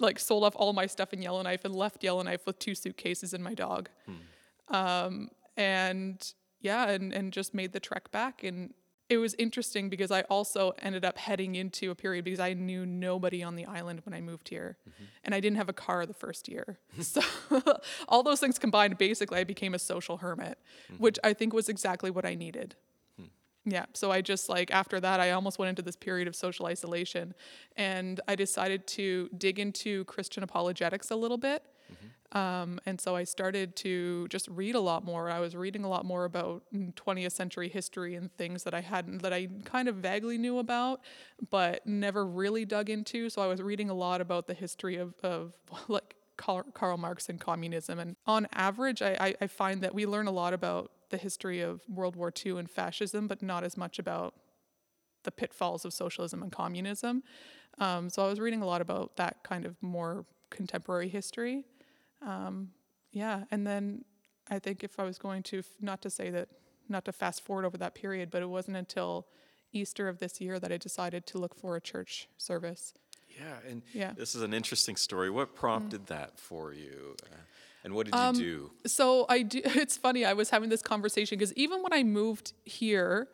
like 0.00 0.18
sold 0.18 0.44
off 0.44 0.54
all 0.56 0.72
my 0.72 0.86
stuff 0.86 1.12
in 1.12 1.22
Yellowknife, 1.22 1.64
and 1.64 1.74
left 1.74 2.02
Yellowknife 2.02 2.46
with 2.46 2.58
two 2.58 2.74
suitcases 2.74 3.34
and 3.34 3.42
my 3.44 3.54
dog. 3.54 3.88
Um, 4.68 5.30
and 5.56 6.32
yeah, 6.60 6.88
and 6.88 7.12
and 7.12 7.32
just 7.32 7.54
made 7.54 7.72
the 7.72 7.80
trek 7.80 8.10
back 8.10 8.42
and 8.42 8.72
it 9.08 9.18
was 9.18 9.34
interesting 9.38 9.88
because 9.88 10.10
I 10.10 10.22
also 10.22 10.72
ended 10.82 11.04
up 11.04 11.16
heading 11.16 11.54
into 11.54 11.90
a 11.90 11.94
period 11.94 12.24
because 12.24 12.40
I 12.40 12.54
knew 12.54 12.84
nobody 12.84 13.42
on 13.42 13.54
the 13.54 13.64
island 13.64 14.00
when 14.04 14.14
I 14.14 14.20
moved 14.20 14.48
here. 14.48 14.78
Mm-hmm. 14.88 15.04
And 15.24 15.34
I 15.34 15.40
didn't 15.40 15.56
have 15.58 15.68
a 15.68 15.72
car 15.72 16.06
the 16.06 16.14
first 16.14 16.48
year. 16.48 16.78
so 17.00 17.20
all 18.08 18.22
those 18.22 18.40
things 18.40 18.58
combined, 18.58 18.98
basically, 18.98 19.38
I 19.38 19.44
became 19.44 19.74
a 19.74 19.78
social 19.78 20.16
hermit, 20.18 20.58
mm-hmm. 20.90 21.02
which 21.02 21.18
I 21.22 21.32
think 21.34 21.52
was 21.52 21.68
exactly 21.68 22.10
what 22.10 22.26
I 22.26 22.34
needed. 22.34 22.74
Hmm. 23.16 23.26
Yeah. 23.64 23.86
So 23.92 24.10
I 24.10 24.22
just 24.22 24.48
like 24.48 24.72
after 24.72 24.98
that, 24.98 25.20
I 25.20 25.30
almost 25.30 25.58
went 25.58 25.68
into 25.68 25.82
this 25.82 25.96
period 25.96 26.26
of 26.26 26.34
social 26.34 26.66
isolation. 26.66 27.32
And 27.76 28.20
I 28.26 28.34
decided 28.34 28.88
to 28.88 29.30
dig 29.38 29.60
into 29.60 30.04
Christian 30.06 30.42
apologetics 30.42 31.12
a 31.12 31.16
little 31.16 31.38
bit. 31.38 31.62
Um, 32.32 32.80
and 32.86 33.00
so 33.00 33.14
I 33.14 33.24
started 33.24 33.76
to 33.76 34.26
just 34.28 34.48
read 34.48 34.74
a 34.74 34.80
lot 34.80 35.04
more. 35.04 35.30
I 35.30 35.38
was 35.38 35.54
reading 35.54 35.84
a 35.84 35.88
lot 35.88 36.04
more 36.04 36.24
about 36.24 36.64
mm, 36.74 36.92
20th 36.94 37.32
century 37.32 37.68
history 37.68 38.14
and 38.14 38.32
things 38.36 38.64
that 38.64 38.74
I 38.74 38.80
hadn't, 38.80 39.22
that 39.22 39.32
I 39.32 39.48
kind 39.64 39.88
of 39.88 39.96
vaguely 39.96 40.36
knew 40.36 40.58
about, 40.58 41.00
but 41.50 41.86
never 41.86 42.26
really 42.26 42.64
dug 42.64 42.90
into. 42.90 43.30
So 43.30 43.42
I 43.42 43.46
was 43.46 43.62
reading 43.62 43.90
a 43.90 43.94
lot 43.94 44.20
about 44.20 44.46
the 44.46 44.54
history 44.54 44.96
of, 44.96 45.14
of 45.22 45.54
like 45.88 46.16
Karl, 46.36 46.96
Marx 46.96 47.28
and 47.28 47.40
communism. 47.40 47.98
And 47.98 48.16
on 48.26 48.46
average, 48.52 49.02
I, 49.02 49.16
I, 49.18 49.34
I 49.42 49.46
find 49.46 49.80
that 49.82 49.94
we 49.94 50.06
learn 50.06 50.26
a 50.26 50.32
lot 50.32 50.52
about 50.52 50.90
the 51.10 51.16
history 51.16 51.60
of 51.60 51.80
World 51.88 52.16
War 52.16 52.32
II 52.44 52.58
and 52.58 52.70
fascism, 52.70 53.28
but 53.28 53.42
not 53.42 53.64
as 53.64 53.76
much 53.76 53.98
about 53.98 54.34
the 55.22 55.30
pitfalls 55.30 55.84
of 55.84 55.92
socialism 55.92 56.42
and 56.42 56.52
communism. 56.52 57.22
Um, 57.78 58.10
so 58.10 58.24
I 58.24 58.28
was 58.28 58.40
reading 58.40 58.62
a 58.62 58.66
lot 58.66 58.80
about 58.80 59.16
that 59.16 59.42
kind 59.42 59.64
of 59.64 59.76
more 59.82 60.24
contemporary 60.50 61.08
history. 61.08 61.64
Um, 62.22 62.70
yeah, 63.12 63.44
and 63.50 63.66
then 63.66 64.04
I 64.50 64.58
think 64.58 64.84
if 64.84 64.98
I 64.98 65.04
was 65.04 65.18
going 65.18 65.42
to, 65.44 65.62
not 65.80 66.02
to 66.02 66.10
say 66.10 66.30
that, 66.30 66.48
not 66.88 67.04
to 67.06 67.12
fast 67.12 67.44
forward 67.44 67.64
over 67.64 67.76
that 67.78 67.94
period, 67.94 68.30
but 68.30 68.42
it 68.42 68.48
wasn't 68.48 68.76
until 68.76 69.26
Easter 69.72 70.08
of 70.08 70.18
this 70.18 70.40
year 70.40 70.58
that 70.60 70.70
I 70.72 70.76
decided 70.76 71.26
to 71.26 71.38
look 71.38 71.54
for 71.54 71.76
a 71.76 71.80
church 71.80 72.28
service. 72.38 72.94
Yeah, 73.28 73.56
and 73.68 73.82
Yeah. 73.92 74.10
Mm. 74.12 74.16
this 74.16 74.34
is 74.34 74.42
an 74.42 74.54
interesting 74.54 74.96
story. 74.96 75.30
What 75.30 75.54
prompted 75.54 76.06
that 76.06 76.38
for 76.38 76.72
you? 76.72 77.16
Uh, 77.24 77.36
and 77.84 77.94
what 77.94 78.06
did 78.06 78.14
you 78.14 78.20
Um, 78.20 78.34
do? 78.36 78.70
So 78.86 79.26
I 79.28 79.42
do. 79.42 79.60
It's 79.64 79.96
funny. 79.96 80.24
I 80.24 80.32
was 80.32 80.50
having 80.50 80.70
this 80.70 80.82
conversation 80.82 81.36
because 81.38 81.52
even 81.54 81.82
when 81.82 81.92
I 81.92 82.02
moved 82.02 82.52
here, 82.64 83.28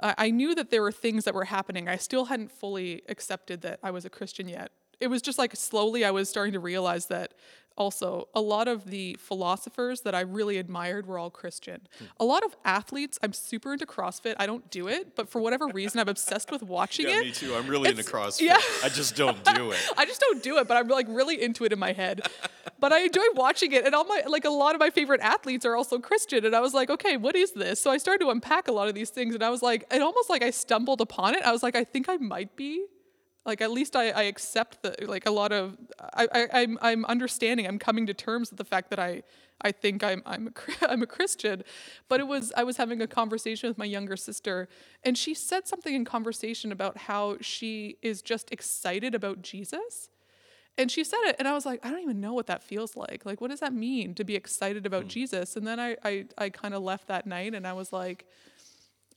I 0.00 0.14
I 0.18 0.30
knew 0.30 0.54
that 0.54 0.70
there 0.70 0.82
were 0.82 0.92
things 0.92 1.24
that 1.24 1.34
were 1.34 1.46
happening. 1.46 1.88
I 1.88 1.96
still 1.96 2.26
hadn't 2.26 2.50
fully 2.52 3.02
accepted 3.08 3.62
that 3.62 3.78
I 3.82 3.90
was 3.92 4.04
a 4.04 4.10
Christian 4.10 4.48
yet. 4.48 4.72
It 5.00 5.06
was 5.08 5.22
just 5.22 5.38
like 5.38 5.54
slowly 5.56 6.04
I 6.04 6.10
was 6.10 6.28
starting 6.28 6.52
to 6.52 6.60
realize 6.60 7.06
that 7.06 7.32
also 7.76 8.28
a 8.34 8.40
lot 8.40 8.68
of 8.68 8.86
the 8.86 9.16
philosophers 9.20 10.02
that 10.02 10.14
I 10.14 10.20
really 10.20 10.58
admired 10.58 11.06
were 11.06 11.18
all 11.18 11.30
Christian. 11.30 11.86
A 12.18 12.24
lot 12.24 12.44
of 12.44 12.56
athletes, 12.64 13.18
I'm 13.22 13.32
super 13.32 13.72
into 13.72 13.86
CrossFit. 13.86 14.34
I 14.38 14.46
don't 14.46 14.70
do 14.70 14.88
it, 14.88 15.14
but 15.14 15.28
for 15.28 15.40
whatever 15.40 15.66
reason, 15.68 16.00
I'm 16.00 16.08
obsessed 16.08 16.50
with 16.50 16.62
watching 16.62 17.06
it. 17.06 17.10
Yeah, 17.10 17.20
it. 17.20 17.24
me 17.24 17.32
too. 17.32 17.54
I'm 17.54 17.66
really 17.66 17.90
into 17.90 18.02
CrossFit. 18.02 18.42
yeah. 18.42 18.58
I 18.82 18.88
just 18.88 19.16
don't 19.16 19.42
do 19.54 19.70
it. 19.70 19.78
I 19.96 20.06
just 20.06 20.20
don't 20.20 20.42
do 20.42 20.58
it, 20.58 20.68
but 20.68 20.76
I'm 20.76 20.88
like 20.88 21.06
really 21.08 21.40
into 21.42 21.64
it 21.64 21.72
in 21.72 21.78
my 21.78 21.92
head. 21.92 22.26
But 22.78 22.92
I 22.92 23.00
enjoy 23.00 23.24
watching 23.34 23.72
it, 23.72 23.86
and 23.86 23.94
all 23.94 24.04
my 24.04 24.22
like 24.26 24.44
a 24.44 24.50
lot 24.50 24.74
of 24.74 24.80
my 24.80 24.90
favorite 24.90 25.20
athletes 25.20 25.64
are 25.64 25.76
also 25.76 25.98
Christian, 25.98 26.44
and 26.44 26.54
I 26.54 26.60
was 26.60 26.74
like, 26.74 26.90
okay, 26.90 27.16
what 27.16 27.34
is 27.36 27.52
this? 27.52 27.80
So 27.80 27.90
I 27.90 27.96
started 27.96 28.24
to 28.24 28.30
unpack 28.30 28.68
a 28.68 28.72
lot 28.72 28.88
of 28.88 28.94
these 28.94 29.10
things, 29.10 29.34
and 29.34 29.42
I 29.42 29.50
was 29.50 29.62
like, 29.62 29.86
it 29.90 30.02
almost 30.02 30.28
like 30.28 30.42
I 30.42 30.50
stumbled 30.50 31.00
upon 31.00 31.34
it. 31.34 31.42
I 31.42 31.52
was 31.52 31.62
like, 31.62 31.76
I 31.76 31.84
think 31.84 32.08
I 32.08 32.16
might 32.16 32.54
be. 32.56 32.86
Like 33.46 33.60
at 33.60 33.70
least 33.70 33.94
I, 33.94 34.10
I 34.10 34.22
accept 34.24 34.82
that 34.82 35.08
like 35.08 35.24
a 35.24 35.30
lot 35.30 35.52
of 35.52 35.76
I, 36.00 36.28
I 36.32 36.48
I'm 36.52 36.78
I'm 36.82 37.04
understanding 37.04 37.66
I'm 37.66 37.78
coming 37.78 38.06
to 38.06 38.14
terms 38.14 38.50
with 38.50 38.58
the 38.58 38.64
fact 38.64 38.90
that 38.90 38.98
I 38.98 39.22
I 39.60 39.72
think 39.72 40.02
I'm 40.02 40.22
I'm 40.26 40.48
a, 40.48 40.52
I'm 40.90 41.02
a 41.02 41.06
Christian, 41.06 41.62
but 42.08 42.20
it 42.20 42.26
was 42.26 42.52
I 42.56 42.64
was 42.64 42.76
having 42.76 43.00
a 43.00 43.06
conversation 43.06 43.68
with 43.68 43.78
my 43.78 43.84
younger 43.84 44.16
sister, 44.16 44.68
and 45.04 45.16
she 45.16 45.32
said 45.32 45.66
something 45.66 45.94
in 45.94 46.04
conversation 46.04 46.72
about 46.72 46.98
how 46.98 47.36
she 47.40 47.96
is 48.02 48.20
just 48.20 48.50
excited 48.52 49.14
about 49.14 49.42
Jesus, 49.42 50.10
and 50.76 50.90
she 50.90 51.04
said 51.04 51.20
it, 51.24 51.36
and 51.38 51.48
I 51.48 51.54
was 51.54 51.64
like, 51.64 51.84
I 51.84 51.90
don't 51.90 52.02
even 52.02 52.20
know 52.20 52.34
what 52.34 52.48
that 52.48 52.62
feels 52.62 52.96
like. 52.96 53.24
Like, 53.24 53.40
what 53.40 53.50
does 53.50 53.60
that 53.60 53.72
mean 53.72 54.14
to 54.16 54.24
be 54.24 54.34
excited 54.34 54.84
about 54.84 55.04
hmm. 55.04 55.08
Jesus? 55.08 55.56
And 55.56 55.66
then 55.66 55.80
I 55.80 55.96
I 56.04 56.26
I 56.36 56.50
kind 56.50 56.74
of 56.74 56.82
left 56.82 57.06
that 57.08 57.26
night, 57.26 57.54
and 57.54 57.66
I 57.66 57.72
was 57.72 57.92
like, 57.92 58.26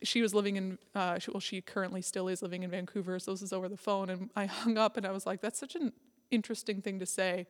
she 0.04 0.22
was 0.22 0.34
living 0.34 0.56
in 0.56 0.78
uh, 0.96 1.20
she, 1.20 1.32
well 1.32 1.40
she 1.40 1.62
currently 1.62 2.02
still 2.02 2.28
is 2.28 2.42
living 2.42 2.64
in 2.64 2.70
vancouver 2.70 3.20
so 3.20 3.32
this 3.32 3.42
is 3.42 3.54
over 3.54 3.68
the 3.68 3.78
phone 3.78 4.10
and 4.10 4.30
i 4.36 4.46
hung 4.62 4.78
up 4.78 4.98
and 4.98 5.06
i 5.06 5.12
was 5.12 5.26
like 5.26 5.42
that's 5.42 5.60
such 5.60 5.76
an 5.76 5.92
interesting 6.32 6.80
thing 6.82 7.00
to 7.00 7.08
say. 7.08 7.48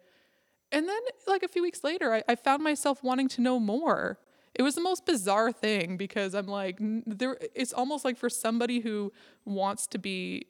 And 0.71 0.87
then 0.87 1.01
like 1.27 1.43
a 1.43 1.47
few 1.47 1.61
weeks 1.61 1.83
later 1.83 2.13
i, 2.13 2.23
I 2.27 2.35
found 2.35 2.63
myself 2.63 3.03
wanting 3.03 3.27
to 3.29 3.41
know 3.41 3.59
more. 3.59 4.19
It 4.55 4.63
was 4.63 4.75
the 4.75 4.81
most 4.81 5.05
bizarre 5.05 5.51
thing 5.51 5.95
because 5.95 6.33
i'm 6.33 6.47
like 6.47 6.79
there 7.05 7.37
it's 7.53 7.71
almost 7.71 8.03
like 8.03 8.17
for 8.17 8.29
somebody 8.29 8.79
who 8.79 9.13
wants 9.45 9.87
to 9.87 9.99
be 9.99 10.47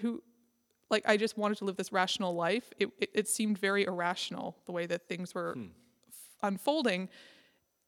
who 0.00 0.22
like 0.88 1.04
i 1.06 1.16
just 1.16 1.36
wanted 1.36 1.58
to 1.58 1.64
live 1.64 1.76
this 1.76 1.92
rational 1.92 2.34
life 2.34 2.72
it, 2.78 2.88
it, 2.98 3.10
it 3.14 3.28
seemed 3.28 3.58
very 3.58 3.84
irrational 3.84 4.56
the 4.64 4.72
way 4.72 4.86
that 4.86 5.06
things 5.06 5.34
were 5.34 5.54
f- 6.08 6.14
unfolding 6.42 7.08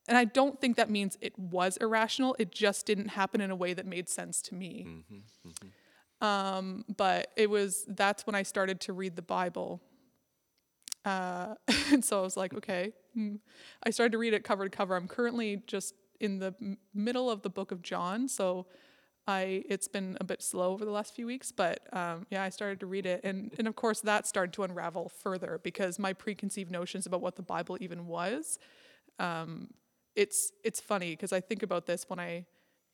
and 0.07 0.17
I 0.17 0.25
don't 0.25 0.59
think 0.59 0.75
that 0.77 0.89
means 0.89 1.17
it 1.21 1.37
was 1.37 1.77
irrational. 1.77 2.35
It 2.37 2.51
just 2.51 2.85
didn't 2.85 3.09
happen 3.09 3.39
in 3.41 3.51
a 3.51 3.55
way 3.55 3.73
that 3.73 3.85
made 3.85 4.09
sense 4.09 4.41
to 4.43 4.55
me. 4.55 4.85
Um, 6.21 6.85
but 6.95 7.31
it 7.35 7.49
was 7.49 7.85
that's 7.87 8.25
when 8.25 8.35
I 8.35 8.43
started 8.43 8.79
to 8.81 8.93
read 8.93 9.15
the 9.15 9.21
Bible. 9.21 9.81
Uh, 11.05 11.55
and 11.91 12.03
so 12.03 12.19
I 12.19 12.21
was 12.21 12.37
like, 12.37 12.53
okay. 12.53 12.93
hmm. 13.13 13.35
I 13.85 13.89
started 13.91 14.11
to 14.13 14.17
read 14.17 14.33
it 14.33 14.43
cover 14.43 14.63
to 14.63 14.69
cover. 14.69 14.95
I'm 14.95 15.07
currently 15.07 15.63
just 15.67 15.95
in 16.19 16.39
the 16.39 16.53
middle 16.93 17.29
of 17.29 17.41
the 17.41 17.49
book 17.49 17.71
of 17.71 17.81
John, 17.81 18.27
so 18.27 18.67
I 19.27 19.63
it's 19.69 19.87
been 19.87 20.17
a 20.19 20.23
bit 20.23 20.41
slow 20.41 20.71
over 20.71 20.83
the 20.85 20.91
last 20.91 21.15
few 21.15 21.25
weeks, 21.25 21.51
but 21.51 21.79
um, 21.93 22.25
yeah, 22.29 22.43
I 22.43 22.49
started 22.49 22.79
to 22.81 22.85
read 22.85 23.05
it, 23.05 23.21
and 23.23 23.53
and 23.57 23.67
of 23.67 23.75
course 23.75 24.01
that 24.01 24.27
started 24.27 24.53
to 24.53 24.63
unravel 24.63 25.09
further 25.09 25.59
because 25.63 25.97
my 25.97 26.13
preconceived 26.13 26.71
notions 26.71 27.05
about 27.05 27.21
what 27.21 27.35
the 27.35 27.41
Bible 27.41 27.77
even 27.79 28.07
was. 28.07 28.59
Um, 29.19 29.69
it's 30.15 30.51
it's 30.63 30.79
funny 30.79 31.11
because 31.11 31.33
I 31.33 31.39
think 31.41 31.63
about 31.63 31.85
this 31.85 32.05
when 32.07 32.19
I 32.19 32.45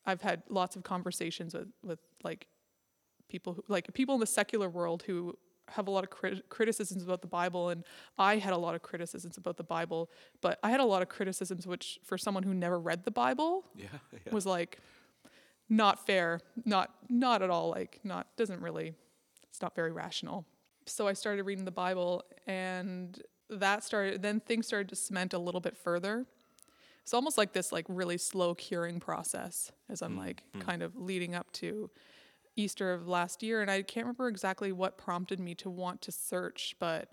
I've 0.05 0.21
had 0.21 0.43
lots 0.49 0.75
of 0.75 0.83
conversations 0.83 1.53
with 1.53 1.67
with 1.83 1.99
like 2.23 2.47
people 3.29 3.53
who 3.53 3.63
like 3.67 3.91
people 3.93 4.15
in 4.15 4.19
the 4.21 4.25
secular 4.27 4.69
world 4.69 5.03
who 5.03 5.35
have 5.69 5.87
a 5.87 5.91
lot 5.91 6.03
of 6.03 6.09
crit- 6.09 6.49
criticisms 6.49 7.03
about 7.03 7.21
the 7.21 7.27
Bible, 7.27 7.69
and 7.69 7.83
I 8.17 8.37
had 8.37 8.53
a 8.53 8.57
lot 8.57 8.73
of 8.73 8.81
criticisms 8.81 9.37
about 9.37 9.55
the 9.57 9.63
Bible, 9.63 10.09
but 10.41 10.57
I 10.63 10.71
had 10.71 10.79
a 10.79 10.85
lot 10.85 11.03
of 11.03 11.09
criticisms 11.09 11.67
which, 11.67 11.99
for 12.03 12.17
someone 12.17 12.41
who 12.41 12.55
never 12.55 12.79
read 12.79 13.03
the 13.05 13.11
Bible, 13.11 13.65
Yeah. 13.75 13.87
was 14.31 14.47
like 14.47 14.79
not 15.69 16.05
fair, 16.07 16.41
not 16.65 16.89
not 17.09 17.41
at 17.41 17.49
all 17.49 17.69
like 17.69 17.99
not 18.03 18.27
doesn't 18.35 18.61
really 18.61 18.95
it's 19.49 19.61
not 19.61 19.75
very 19.75 19.91
rational. 19.91 20.45
So 20.85 21.07
I 21.07 21.13
started 21.13 21.43
reading 21.43 21.65
the 21.65 21.71
Bible 21.71 22.23
and 22.47 23.21
that 23.49 23.83
started 23.83 24.21
then 24.21 24.39
things 24.39 24.65
started 24.67 24.89
to 24.89 24.95
cement 24.95 25.33
a 25.33 25.39
little 25.39 25.61
bit 25.61 25.77
further. 25.77 26.25
It's 27.09 27.13
almost 27.15 27.39
like 27.39 27.53
this 27.53 27.71
like 27.71 27.87
really 27.89 28.19
slow 28.19 28.53
curing 28.53 28.99
process 28.99 29.71
as 29.89 30.03
I'm 30.03 30.15
like 30.15 30.43
kind 30.59 30.83
of 30.83 30.95
leading 30.95 31.33
up 31.33 31.51
to 31.53 31.89
Easter 32.55 32.93
of 32.93 33.07
last 33.07 33.41
year 33.41 33.63
and 33.63 33.71
I 33.71 33.81
can't 33.81 34.05
remember 34.05 34.27
exactly 34.27 34.71
what 34.71 34.99
prompted 34.99 35.39
me 35.39 35.55
to 35.55 35.71
want 35.71 36.03
to 36.03 36.11
search, 36.11 36.75
but 36.77 37.09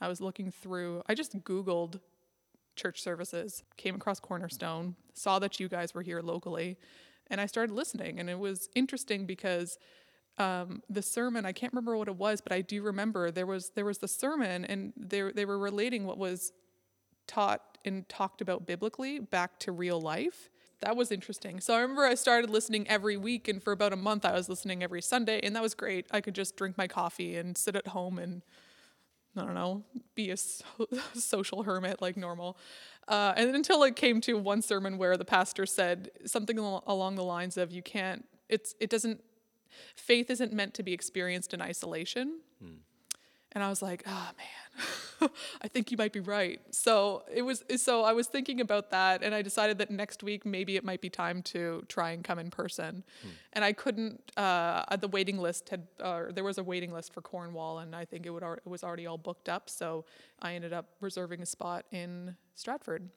I 0.00 0.06
was 0.06 0.20
looking 0.20 0.52
through 0.52 1.02
I 1.08 1.16
just 1.16 1.36
googled 1.42 1.98
church 2.76 3.02
services, 3.02 3.64
came 3.76 3.96
across 3.96 4.20
Cornerstone, 4.20 4.94
saw 5.14 5.40
that 5.40 5.58
you 5.58 5.68
guys 5.68 5.94
were 5.94 6.02
here 6.02 6.20
locally, 6.20 6.78
and 7.28 7.40
I 7.40 7.46
started 7.46 7.74
listening. 7.74 8.20
And 8.20 8.30
it 8.30 8.38
was 8.38 8.68
interesting 8.76 9.26
because 9.26 9.80
um, 10.38 10.80
the 10.88 11.02
sermon, 11.02 11.44
I 11.44 11.50
can't 11.50 11.72
remember 11.72 11.96
what 11.96 12.06
it 12.06 12.14
was, 12.14 12.40
but 12.40 12.52
I 12.52 12.60
do 12.60 12.82
remember 12.82 13.32
there 13.32 13.46
was 13.46 13.72
there 13.74 13.84
was 13.84 13.98
the 13.98 14.06
sermon, 14.06 14.64
and 14.64 14.92
they 14.96 15.22
they 15.32 15.44
were 15.44 15.58
relating 15.58 16.06
what 16.06 16.18
was 16.18 16.52
taught 17.26 17.69
and 17.84 18.08
talked 18.08 18.40
about 18.40 18.66
biblically 18.66 19.18
back 19.18 19.58
to 19.60 19.72
real 19.72 20.00
life. 20.00 20.50
That 20.80 20.96
was 20.96 21.12
interesting. 21.12 21.60
So 21.60 21.74
I 21.74 21.80
remember 21.80 22.04
I 22.04 22.14
started 22.14 22.48
listening 22.50 22.88
every 22.88 23.16
week, 23.16 23.48
and 23.48 23.62
for 23.62 23.72
about 23.72 23.92
a 23.92 23.96
month 23.96 24.24
I 24.24 24.32
was 24.32 24.48
listening 24.48 24.82
every 24.82 25.02
Sunday, 25.02 25.40
and 25.42 25.54
that 25.54 25.62
was 25.62 25.74
great. 25.74 26.06
I 26.10 26.20
could 26.20 26.34
just 26.34 26.56
drink 26.56 26.78
my 26.78 26.86
coffee 26.86 27.36
and 27.36 27.56
sit 27.56 27.76
at 27.76 27.88
home 27.88 28.18
and 28.18 28.42
I 29.36 29.44
don't 29.44 29.54
know, 29.54 29.84
be 30.14 30.30
a 30.30 30.36
so- 30.36 30.64
social 31.14 31.62
hermit 31.62 32.02
like 32.02 32.16
normal. 32.16 32.56
Uh, 33.06 33.32
and 33.36 33.54
until 33.54 33.82
it 33.84 33.94
came 33.96 34.20
to 34.22 34.36
one 34.36 34.60
sermon 34.62 34.98
where 34.98 35.16
the 35.16 35.24
pastor 35.24 35.66
said 35.66 36.10
something 36.26 36.58
al- 36.58 36.82
along 36.86 37.14
the 37.14 37.24
lines 37.24 37.56
of, 37.56 37.70
"You 37.70 37.82
can't. 37.82 38.26
It's 38.48 38.74
it 38.80 38.90
doesn't. 38.90 39.22
Faith 39.94 40.30
isn't 40.30 40.52
meant 40.52 40.74
to 40.74 40.82
be 40.82 40.92
experienced 40.92 41.54
in 41.54 41.62
isolation." 41.62 42.40
And 43.52 43.64
I 43.64 43.68
was 43.68 43.82
like, 43.82 44.04
"Oh 44.06 44.28
man, 44.38 45.30
I 45.62 45.68
think 45.68 45.90
you 45.90 45.96
might 45.96 46.12
be 46.12 46.20
right." 46.20 46.60
So 46.70 47.24
it 47.32 47.42
was. 47.42 47.64
So 47.76 48.04
I 48.04 48.12
was 48.12 48.28
thinking 48.28 48.60
about 48.60 48.90
that, 48.90 49.22
and 49.22 49.34
I 49.34 49.42
decided 49.42 49.78
that 49.78 49.90
next 49.90 50.22
week 50.22 50.46
maybe 50.46 50.76
it 50.76 50.84
might 50.84 51.00
be 51.00 51.10
time 51.10 51.42
to 51.54 51.84
try 51.88 52.10
and 52.10 52.22
come 52.22 52.38
in 52.38 52.50
person. 52.50 53.02
And 53.52 53.64
I 53.64 53.72
couldn't. 53.72 54.30
Uh, 54.36 54.96
the 54.96 55.08
waiting 55.08 55.38
list 55.38 55.68
had. 55.70 55.86
Uh, 55.98 56.24
there 56.30 56.44
was 56.44 56.58
a 56.58 56.64
waiting 56.64 56.92
list 56.92 57.12
for 57.12 57.20
Cornwall, 57.22 57.80
and 57.80 57.94
I 57.94 58.04
think 58.04 58.24
it 58.24 58.30
would. 58.30 58.42
It 58.42 58.68
was 58.68 58.84
already 58.84 59.06
all 59.06 59.18
booked 59.18 59.48
up. 59.48 59.68
So 59.68 60.04
I 60.40 60.54
ended 60.54 60.72
up 60.72 60.86
reserving 61.00 61.42
a 61.42 61.46
spot 61.46 61.86
in 61.90 62.36
Stratford. 62.54 63.10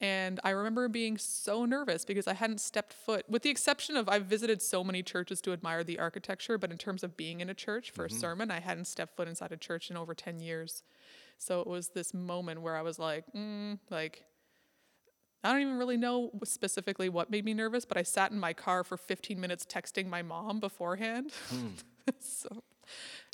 And 0.00 0.40
I 0.42 0.50
remember 0.50 0.88
being 0.88 1.18
so 1.18 1.66
nervous 1.66 2.06
because 2.06 2.26
I 2.26 2.32
hadn't 2.32 2.60
stepped 2.60 2.94
foot, 2.94 3.26
with 3.28 3.42
the 3.42 3.50
exception 3.50 3.96
of 3.96 4.08
I've 4.08 4.24
visited 4.24 4.62
so 4.62 4.82
many 4.82 5.02
churches 5.02 5.42
to 5.42 5.52
admire 5.52 5.84
the 5.84 5.98
architecture, 5.98 6.56
but 6.56 6.70
in 6.70 6.78
terms 6.78 7.04
of 7.04 7.18
being 7.18 7.40
in 7.40 7.50
a 7.50 7.54
church 7.54 7.90
for 7.90 8.06
a 8.06 8.10
sermon, 8.10 8.50
I 8.50 8.60
hadn't 8.60 8.86
stepped 8.86 9.14
foot 9.14 9.28
inside 9.28 9.52
a 9.52 9.58
church 9.58 9.90
in 9.90 9.98
over 9.98 10.14
10 10.14 10.40
years. 10.40 10.82
So 11.36 11.60
it 11.60 11.66
was 11.66 11.88
this 11.88 12.14
moment 12.14 12.62
where 12.62 12.76
I 12.76 12.82
was 12.82 12.98
like, 12.98 13.24
mm, 13.36 13.78
like, 13.90 14.24
I 15.44 15.52
don't 15.52 15.62
even 15.62 15.78
really 15.78 15.98
know 15.98 16.30
specifically 16.44 17.10
what 17.10 17.30
made 17.30 17.44
me 17.44 17.52
nervous, 17.52 17.84
but 17.84 17.96
I 17.98 18.02
sat 18.02 18.30
in 18.30 18.38
my 18.38 18.54
car 18.54 18.84
for 18.84 18.96
15 18.96 19.38
minutes 19.38 19.66
texting 19.66 20.06
my 20.06 20.22
mom 20.22 20.60
beforehand. 20.60 21.32
so 22.18 22.62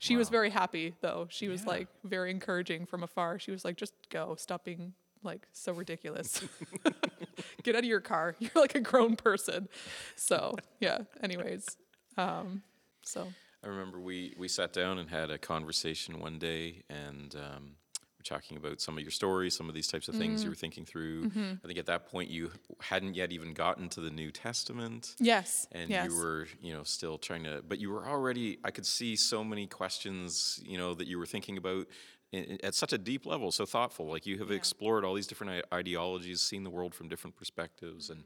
she 0.01 0.17
was 0.17 0.29
very 0.29 0.51
happy 0.51 0.95
though. 1.01 1.27
She 1.31 1.49
was 1.49 1.65
like 1.67 1.89
very 2.05 2.31
encouraging 2.31 2.87
from 2.87 3.03
afar. 3.03 3.39
She 3.39 3.51
was 3.51 3.65
like, 3.65 3.77
just 3.77 3.95
go, 4.11 4.35
stop 4.37 4.65
being 4.65 4.93
like 5.23 5.47
so 5.53 5.73
ridiculous. 5.73 6.43
Get 7.63 7.75
out 7.75 7.81
of 7.81 7.85
your 7.85 8.01
car. 8.01 8.35
You're 8.41 8.51
like 8.55 8.75
a 8.75 8.81
grown 8.81 9.17
person. 9.17 9.69
So 10.15 10.55
yeah, 10.81 10.99
anyways. 11.23 11.77
Um, 12.17 12.63
so 13.03 13.29
I 13.65 13.69
remember 13.69 14.01
we, 14.01 14.35
we 14.39 14.49
sat 14.49 14.73
down 14.73 14.99
and 14.99 15.11
had 15.11 15.31
a 15.31 15.39
conversation 15.39 16.21
one 16.21 16.39
day, 16.39 16.83
and 16.89 17.35
um, 17.35 17.73
we're 18.19 18.23
talking 18.23 18.57
about 18.57 18.81
some 18.81 18.97
of 18.97 19.03
your 19.03 19.11
stories, 19.11 19.57
some 19.57 19.69
of 19.69 19.75
these 19.75 19.89
types 19.89 20.09
of 20.09 20.15
things 20.15 20.45
you 20.45 20.49
were 20.49 20.57
thinking 20.57 20.85
through. 20.85 21.31
I 21.35 21.67
think 21.67 21.79
at 21.79 21.87
that 21.87 22.07
point 22.07 22.31
you 22.31 22.51
hadn't 22.81 23.15
yet 23.15 23.33
even 23.33 23.53
gotten 23.55 23.89
to 23.91 24.01
the 24.01 24.11
New 24.11 24.31
Testament. 24.31 25.15
yes. 25.19 25.67
and 25.73 25.91
yes. 25.91 26.09
you 26.09 26.17
were 26.17 26.47
you 26.61 26.73
know 26.73 26.83
still 26.83 27.19
trying 27.19 27.45
to 27.45 27.63
but 27.69 27.79
you 27.79 27.91
were 27.91 28.07
already 28.07 28.59
i 28.65 28.71
could 28.71 28.87
see 28.87 29.17
so 29.17 29.43
many 29.43 29.67
questions 29.67 30.63
you 30.65 30.79
know 30.79 30.95
that 30.95 31.07
you 31.07 31.19
were 31.19 31.27
thinking 31.27 31.57
about 31.57 31.87
i- 32.35 32.37
i- 32.39 32.59
at 32.65 32.75
such 32.75 32.93
a 32.93 32.99
deep 32.99 33.27
level 33.27 33.51
so 33.53 33.65
thoughtful 33.67 34.07
like 34.07 34.27
you 34.27 34.39
have 34.39 34.51
explored 34.51 35.05
all 35.05 35.15
these 35.15 35.27
different 35.27 35.65
ideologies 35.73 36.41
seen 36.41 36.65
the 36.65 36.71
world 36.71 36.95
from 36.95 37.09
different 37.09 37.37
perspectives 37.37 38.11
and 38.11 38.25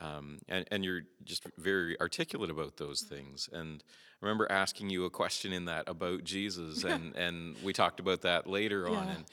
um, 0.00 0.40
and, 0.48 0.66
and 0.72 0.84
you're 0.84 1.02
just 1.22 1.44
very 1.56 1.98
articulate 2.00 2.50
about 2.50 2.76
those 2.78 3.02
things 3.02 3.48
and 3.52 3.84
i 4.20 4.24
remember 4.26 4.46
asking 4.50 4.90
you 4.90 5.04
a 5.04 5.10
question 5.10 5.52
in 5.52 5.66
that 5.66 5.88
about 5.88 6.24
jesus 6.24 6.82
and, 6.92 7.14
and 7.16 7.54
we 7.62 7.72
talked 7.72 8.00
about 8.00 8.22
that 8.22 8.46
later 8.48 8.88
on 8.88 9.08
and 9.08 9.24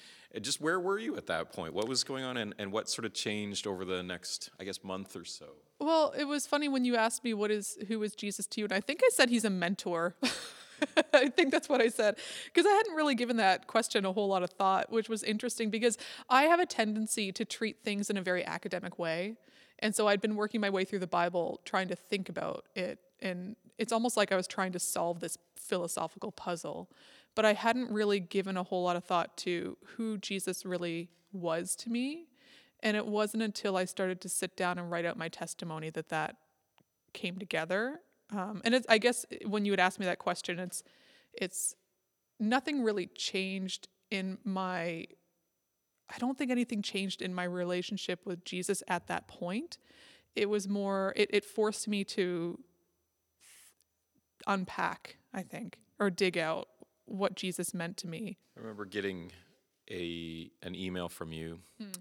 just 0.45 0.61
where 0.61 0.79
were 0.79 0.97
you 0.97 1.17
at 1.17 1.27
that 1.27 1.51
point? 1.51 1.73
What 1.73 1.89
was 1.89 2.05
going 2.05 2.23
on 2.23 2.37
and, 2.37 2.55
and 2.57 2.71
what 2.71 2.87
sort 2.87 3.03
of 3.03 3.13
changed 3.13 3.67
over 3.67 3.83
the 3.83 4.01
next 4.01 4.49
i 4.61 4.63
guess 4.63 4.81
month 4.81 5.13
or 5.17 5.25
so? 5.25 5.45
Well, 5.77 6.13
it 6.17 6.23
was 6.23 6.47
funny 6.47 6.69
when 6.69 6.85
you 6.85 6.95
asked 6.95 7.25
me 7.25 7.33
what 7.33 7.51
is 7.51 7.77
who 7.89 8.01
is 8.03 8.15
Jesus 8.15 8.47
to 8.47 8.61
you, 8.61 8.65
and 8.65 8.71
I 8.71 8.79
think 8.79 9.01
I 9.03 9.09
said 9.11 9.27
he's 9.29 9.43
a 9.43 9.49
mentor. 9.49 10.15
I 11.13 11.29
think 11.29 11.51
that's 11.51 11.69
what 11.69 11.81
I 11.81 11.89
said 11.89 12.17
because 12.45 12.65
I 12.65 12.73
hadn't 12.73 12.95
really 12.95 13.15
given 13.15 13.37
that 13.37 13.67
question 13.67 14.05
a 14.05 14.11
whole 14.11 14.27
lot 14.27 14.43
of 14.43 14.51
thought, 14.51 14.91
which 14.91 15.09
was 15.09 15.23
interesting 15.23 15.69
because 15.69 15.97
I 16.29 16.43
have 16.43 16.59
a 16.59 16.65
tendency 16.65 17.31
to 17.31 17.45
treat 17.45 17.83
things 17.83 18.09
in 18.09 18.17
a 18.17 18.21
very 18.21 18.45
academic 18.45 18.97
way. 18.99 19.35
And 19.79 19.95
so 19.95 20.07
I'd 20.07 20.21
been 20.21 20.35
working 20.35 20.61
my 20.61 20.69
way 20.69 20.85
through 20.85 20.99
the 20.99 21.07
Bible 21.07 21.59
trying 21.65 21.87
to 21.87 21.95
think 21.95 22.29
about 22.29 22.65
it 22.75 22.99
and 23.21 23.55
it's 23.77 23.91
almost 23.91 24.17
like 24.17 24.31
I 24.31 24.35
was 24.35 24.47
trying 24.47 24.71
to 24.73 24.79
solve 24.79 25.19
this 25.19 25.37
philosophical 25.55 26.31
puzzle, 26.31 26.89
but 27.35 27.45
I 27.45 27.53
hadn't 27.53 27.91
really 27.91 28.19
given 28.19 28.57
a 28.57 28.63
whole 28.63 28.83
lot 28.83 28.95
of 28.95 29.03
thought 29.03 29.37
to 29.37 29.77
who 29.95 30.17
Jesus 30.17 30.65
really 30.65 31.09
was 31.31 31.75
to 31.77 31.89
me. 31.89 32.25
And 32.81 32.97
it 32.97 33.05
wasn't 33.05 33.43
until 33.43 33.77
I 33.77 33.85
started 33.85 34.21
to 34.21 34.29
sit 34.29 34.57
down 34.57 34.79
and 34.79 34.89
write 34.89 35.05
out 35.05 35.17
my 35.17 35.29
testimony 35.29 35.91
that 35.91 36.09
that 36.09 36.35
came 37.13 37.37
together. 37.37 37.99
Um, 38.31 38.61
and 38.63 38.73
it's, 38.73 38.85
I 38.89 38.97
guess 38.97 39.25
when 39.45 39.65
you 39.65 39.71
would 39.71 39.79
ask 39.79 39.99
me 39.99 40.05
that 40.05 40.19
question, 40.19 40.59
it's, 40.59 40.83
it's 41.33 41.75
nothing 42.39 42.83
really 42.83 43.07
changed 43.07 43.87
in 44.09 44.37
my, 44.43 45.05
I 46.09 46.17
don't 46.17 46.37
think 46.37 46.51
anything 46.51 46.81
changed 46.81 47.21
in 47.21 47.33
my 47.33 47.43
relationship 47.43 48.25
with 48.25 48.43
Jesus 48.45 48.83
at 48.87 49.07
that 49.07 49.27
point. 49.27 49.77
It 50.35 50.49
was 50.49 50.67
more, 50.67 51.13
it, 51.15 51.29
it 51.33 51.45
forced 51.45 51.87
me 51.87 52.03
to 52.05 52.57
unpack, 54.47 55.17
I 55.33 55.43
think, 55.43 55.79
or 55.99 56.09
dig 56.09 56.37
out 56.37 56.67
what 57.05 57.35
Jesus 57.35 57.73
meant 57.73 57.97
to 57.97 58.07
me. 58.07 58.37
I 58.57 58.61
remember 58.61 58.85
getting 58.85 59.31
a 59.89 60.49
an 60.63 60.75
email 60.75 61.09
from 61.09 61.33
you. 61.33 61.59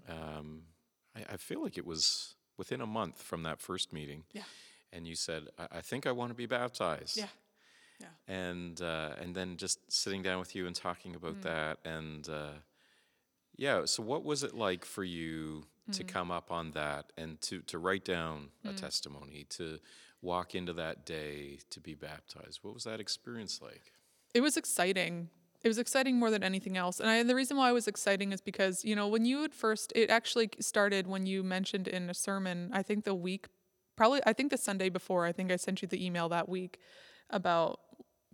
Um, 0.09 0.61
I, 1.15 1.33
I 1.33 1.37
feel 1.37 1.61
like 1.61 1.77
it 1.77 1.85
was 1.85 2.35
within 2.57 2.79
a 2.79 2.85
month 2.85 3.21
from 3.21 3.43
that 3.43 3.59
first 3.59 3.91
meeting. 3.91 4.23
Yeah. 4.31 4.43
And 4.93 5.07
you 5.07 5.15
said, 5.15 5.47
"I, 5.57 5.77
I 5.77 5.81
think 5.81 6.05
I 6.05 6.11
want 6.11 6.29
to 6.31 6.35
be 6.35 6.45
baptized." 6.45 7.17
Yeah. 7.17 7.27
Yeah. 7.99 8.07
And 8.27 8.81
uh, 8.81 9.11
and 9.21 9.35
then 9.35 9.57
just 9.57 9.79
sitting 9.91 10.21
down 10.23 10.39
with 10.39 10.55
you 10.55 10.67
and 10.67 10.75
talking 10.75 11.15
about 11.15 11.35
Mm. 11.35 11.43
that, 11.43 11.77
and 11.85 12.27
uh, 12.29 12.53
yeah. 13.55 13.85
So 13.85 14.03
what 14.03 14.23
was 14.23 14.43
it 14.43 14.53
like 14.55 14.85
for 14.85 15.03
you 15.03 15.65
Mm. 15.89 15.97
to 15.97 16.03
come 16.03 16.29
up 16.31 16.51
on 16.51 16.71
that 16.71 17.11
and 17.17 17.41
to 17.41 17.61
to 17.63 17.77
write 17.79 18.05
down 18.05 18.49
a 18.63 18.71
testimony, 18.73 19.45
to 19.49 19.79
walk 20.21 20.53
into 20.55 20.73
that 20.73 21.05
day 21.05 21.59
to 21.71 21.79
be 21.79 21.95
baptized? 21.95 22.59
What 22.63 22.73
was 22.73 22.83
that 22.83 22.99
experience 22.99 23.59
like? 23.61 23.91
It 24.33 24.41
was 24.41 24.57
exciting. 24.57 25.29
It 25.63 25.67
was 25.67 25.77
exciting 25.79 26.17
more 26.17 26.31
than 26.31 26.43
anything 26.43 26.75
else. 26.77 26.99
And 26.99 27.09
I, 27.09 27.23
the 27.23 27.35
reason 27.35 27.57
why 27.57 27.69
it 27.69 27.73
was 27.73 27.87
exciting 27.87 28.31
is 28.31 28.41
because, 28.41 28.83
you 28.85 28.95
know, 28.95 29.07
when 29.07 29.25
you 29.25 29.41
had 29.41 29.53
first, 29.53 29.91
it 29.95 30.09
actually 30.09 30.49
started 30.59 31.05
when 31.07 31.25
you 31.27 31.43
mentioned 31.43 31.87
in 31.87 32.09
a 32.09 32.13
sermon, 32.13 32.69
I 32.73 32.81
think 32.83 33.03
the 33.03 33.13
week, 33.13 33.47
probably, 33.95 34.21
I 34.25 34.33
think 34.33 34.51
the 34.51 34.57
Sunday 34.57 34.89
before, 34.89 35.25
I 35.25 35.31
think 35.31 35.51
I 35.51 35.55
sent 35.55 35.81
you 35.81 35.87
the 35.87 36.03
email 36.03 36.29
that 36.29 36.47
week 36.49 36.79
about 37.29 37.79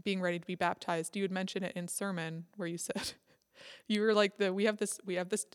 being 0.03 0.21
ready 0.21 0.39
to 0.39 0.45
be 0.45 0.55
baptized, 0.55 1.15
you 1.15 1.23
had 1.23 1.31
mentioned 1.31 1.65
it 1.65 1.73
in 1.75 1.87
sermon 1.87 2.45
where 2.55 2.67
you 2.67 2.77
said 2.77 3.13
you 3.87 4.01
were 4.01 4.13
like 4.13 4.37
the 4.37 4.53
we 4.53 4.65
have 4.65 4.77
this 4.77 4.99
we 5.05 5.15
have 5.15 5.29
this 5.29 5.45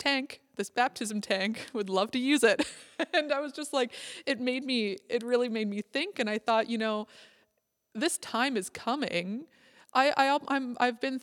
tank, 0.00 0.40
this 0.56 0.70
baptism 0.70 1.20
tank, 1.20 1.66
would 1.72 1.88
love 1.88 2.10
to 2.10 2.18
use 2.18 2.42
it. 2.42 2.66
and 3.14 3.32
I 3.32 3.38
was 3.38 3.52
just 3.52 3.72
like, 3.72 3.92
it 4.26 4.40
made 4.40 4.64
me, 4.64 4.96
it 5.08 5.22
really 5.22 5.48
made 5.48 5.68
me 5.68 5.82
think. 5.82 6.18
And 6.18 6.28
I 6.28 6.38
thought, 6.38 6.68
you 6.68 6.78
know, 6.78 7.06
this 7.94 8.18
time 8.18 8.56
is 8.56 8.70
coming. 8.70 9.46
I, 9.92 10.12
I 10.16 10.38
I'm 10.48 10.76
I've 10.80 11.00
been 11.00 11.20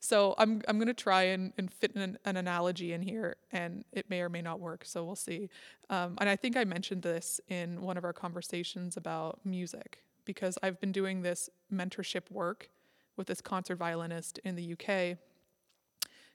so 0.00 0.34
I'm 0.38 0.62
I'm 0.68 0.78
gonna 0.78 0.94
try 0.94 1.24
and, 1.24 1.52
and 1.56 1.72
fit 1.72 1.94
an, 1.94 2.18
an 2.24 2.36
analogy 2.36 2.92
in 2.92 3.02
here, 3.02 3.36
and 3.52 3.84
it 3.92 4.08
may 4.10 4.20
or 4.20 4.28
may 4.28 4.42
not 4.42 4.60
work. 4.60 4.84
So 4.84 5.04
we'll 5.04 5.16
see. 5.16 5.48
Um, 5.90 6.16
and 6.20 6.28
I 6.28 6.36
think 6.36 6.56
I 6.56 6.64
mentioned 6.64 7.02
this 7.02 7.40
in 7.48 7.80
one 7.80 7.96
of 7.96 8.04
our 8.04 8.12
conversations 8.12 8.96
about 8.96 9.40
music 9.44 10.02
because 10.24 10.58
I've 10.62 10.80
been 10.80 10.92
doing 10.92 11.22
this 11.22 11.48
mentorship 11.72 12.30
work 12.30 12.70
with 13.16 13.26
this 13.26 13.40
concert 13.40 13.76
violinist 13.76 14.38
in 14.44 14.56
the 14.56 14.72
UK, 14.72 15.18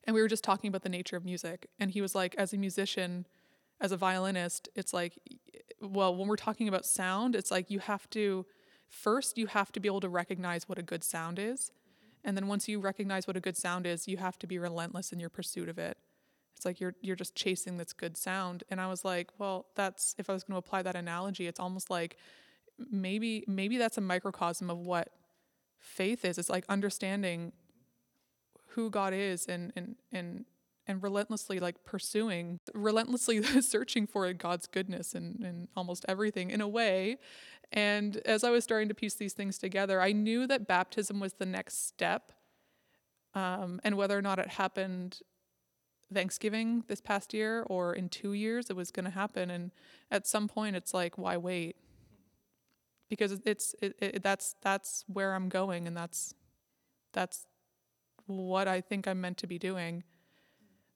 and 0.05 0.13
we 0.13 0.21
were 0.21 0.27
just 0.27 0.43
talking 0.43 0.67
about 0.67 0.81
the 0.81 0.89
nature 0.89 1.15
of 1.15 1.23
music, 1.23 1.67
and 1.79 1.91
he 1.91 2.01
was 2.01 2.15
like, 2.15 2.33
as 2.35 2.53
a 2.53 2.57
musician, 2.57 3.27
as 3.79 3.91
a 3.91 3.97
violinist, 3.97 4.69
it's 4.75 4.93
like, 4.93 5.19
well, 5.79 6.15
when 6.15 6.27
we're 6.27 6.35
talking 6.35 6.67
about 6.67 6.85
sound, 6.85 7.35
it's 7.35 7.51
like 7.51 7.69
you 7.69 7.79
have 7.79 8.09
to 8.11 8.45
first 8.87 9.37
you 9.37 9.47
have 9.47 9.71
to 9.71 9.79
be 9.79 9.87
able 9.87 10.01
to 10.01 10.09
recognize 10.09 10.67
what 10.67 10.77
a 10.77 10.83
good 10.83 11.01
sound 11.01 11.39
is 11.39 11.71
and 12.23 12.37
then 12.37 12.47
once 12.47 12.67
you 12.67 12.79
recognize 12.79 13.27
what 13.27 13.37
a 13.37 13.39
good 13.39 13.57
sound 13.57 13.85
is, 13.85 14.07
you 14.07 14.17
have 14.17 14.37
to 14.39 14.47
be 14.47 14.59
relentless 14.59 15.11
in 15.11 15.19
your 15.19 15.29
pursuit 15.29 15.69
of 15.69 15.77
it. 15.77 15.97
It's 16.55 16.65
like 16.65 16.79
you're 16.79 16.95
you're 17.01 17.15
just 17.15 17.35
chasing 17.35 17.77
this 17.77 17.93
good 17.93 18.15
sound. 18.15 18.63
And 18.69 18.79
I 18.79 18.87
was 18.87 19.03
like, 19.03 19.31
well, 19.37 19.67
that's 19.75 20.15
if 20.17 20.29
I 20.29 20.33
was 20.33 20.43
going 20.43 20.53
to 20.53 20.59
apply 20.59 20.83
that 20.83 20.95
analogy, 20.95 21.47
it's 21.47 21.59
almost 21.59 21.89
like 21.89 22.17
maybe 22.91 23.43
maybe 23.47 23.77
that's 23.77 23.97
a 23.97 24.01
microcosm 24.01 24.69
of 24.69 24.79
what 24.79 25.09
faith 25.79 26.23
is. 26.23 26.37
It's 26.37 26.49
like 26.49 26.65
understanding 26.69 27.53
who 28.69 28.89
God 28.89 29.13
is 29.13 29.47
and 29.47 29.73
and 29.75 29.95
and 30.11 30.45
and 30.87 31.01
relentlessly 31.01 31.59
like 31.59 31.83
pursuing 31.85 32.59
relentlessly 32.73 33.41
searching 33.61 34.07
for 34.07 34.31
god's 34.33 34.67
goodness 34.67 35.13
and, 35.13 35.39
and 35.43 35.67
almost 35.75 36.05
everything 36.07 36.49
in 36.49 36.59
a 36.59 36.67
way 36.67 37.17
and 37.71 38.17
as 38.25 38.43
i 38.43 38.49
was 38.49 38.63
starting 38.63 38.87
to 38.87 38.95
piece 38.95 39.15
these 39.15 39.33
things 39.33 39.57
together 39.57 40.01
i 40.01 40.11
knew 40.11 40.45
that 40.47 40.67
baptism 40.67 41.19
was 41.19 41.33
the 41.33 41.45
next 41.45 41.87
step 41.87 42.31
um, 43.33 43.79
and 43.83 43.95
whether 43.95 44.17
or 44.17 44.21
not 44.21 44.39
it 44.39 44.49
happened 44.49 45.21
thanksgiving 46.13 46.83
this 46.87 47.01
past 47.01 47.33
year 47.33 47.63
or 47.67 47.93
in 47.93 48.09
two 48.09 48.33
years 48.33 48.69
it 48.69 48.75
was 48.75 48.91
going 48.91 49.05
to 49.05 49.11
happen. 49.11 49.49
And 49.49 49.71
at 50.09 50.27
some 50.27 50.47
point 50.47 50.75
it's 50.75 50.93
like 50.93 51.17
why 51.17 51.37
wait? 51.37 51.75
Because 53.09 53.39
it's 53.45 53.75
it, 53.81 53.95
it, 53.99 54.23
that's 54.23 54.55
that's 54.61 55.03
where 55.07 55.33
i'm 55.33 55.49
going 55.49 55.87
and 55.87 55.95
that's 55.95 56.33
that's 57.11 57.45
what 58.25 58.67
i 58.67 58.79
think 58.79 59.07
i'm 59.07 59.19
meant 59.21 59.37
to 59.37 59.47
be 59.47 59.57
doing. 59.57 60.03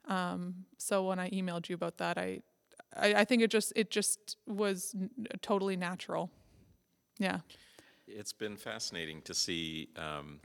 Um, 0.08 0.66
so 0.78 1.08
when 1.08 1.18
I 1.18 1.32
emailed 1.32 1.68
you 1.68 1.74
about 1.74 1.98
that, 1.98 2.20
I, 2.20 2.42
I, 2.96 3.16
I 3.16 3.26
think 3.26 3.42
it 3.42 3.50
just 3.50 3.74
it 3.76 3.90
just 3.90 4.38
was 4.46 4.96
totally 5.42 5.76
natural. 5.76 6.30
Yeah. 7.18 7.40
It's 8.08 8.34
been 8.34 8.58
fascinating 8.58 9.22
to 9.24 9.34
see 9.34 9.90
um, 9.98 10.40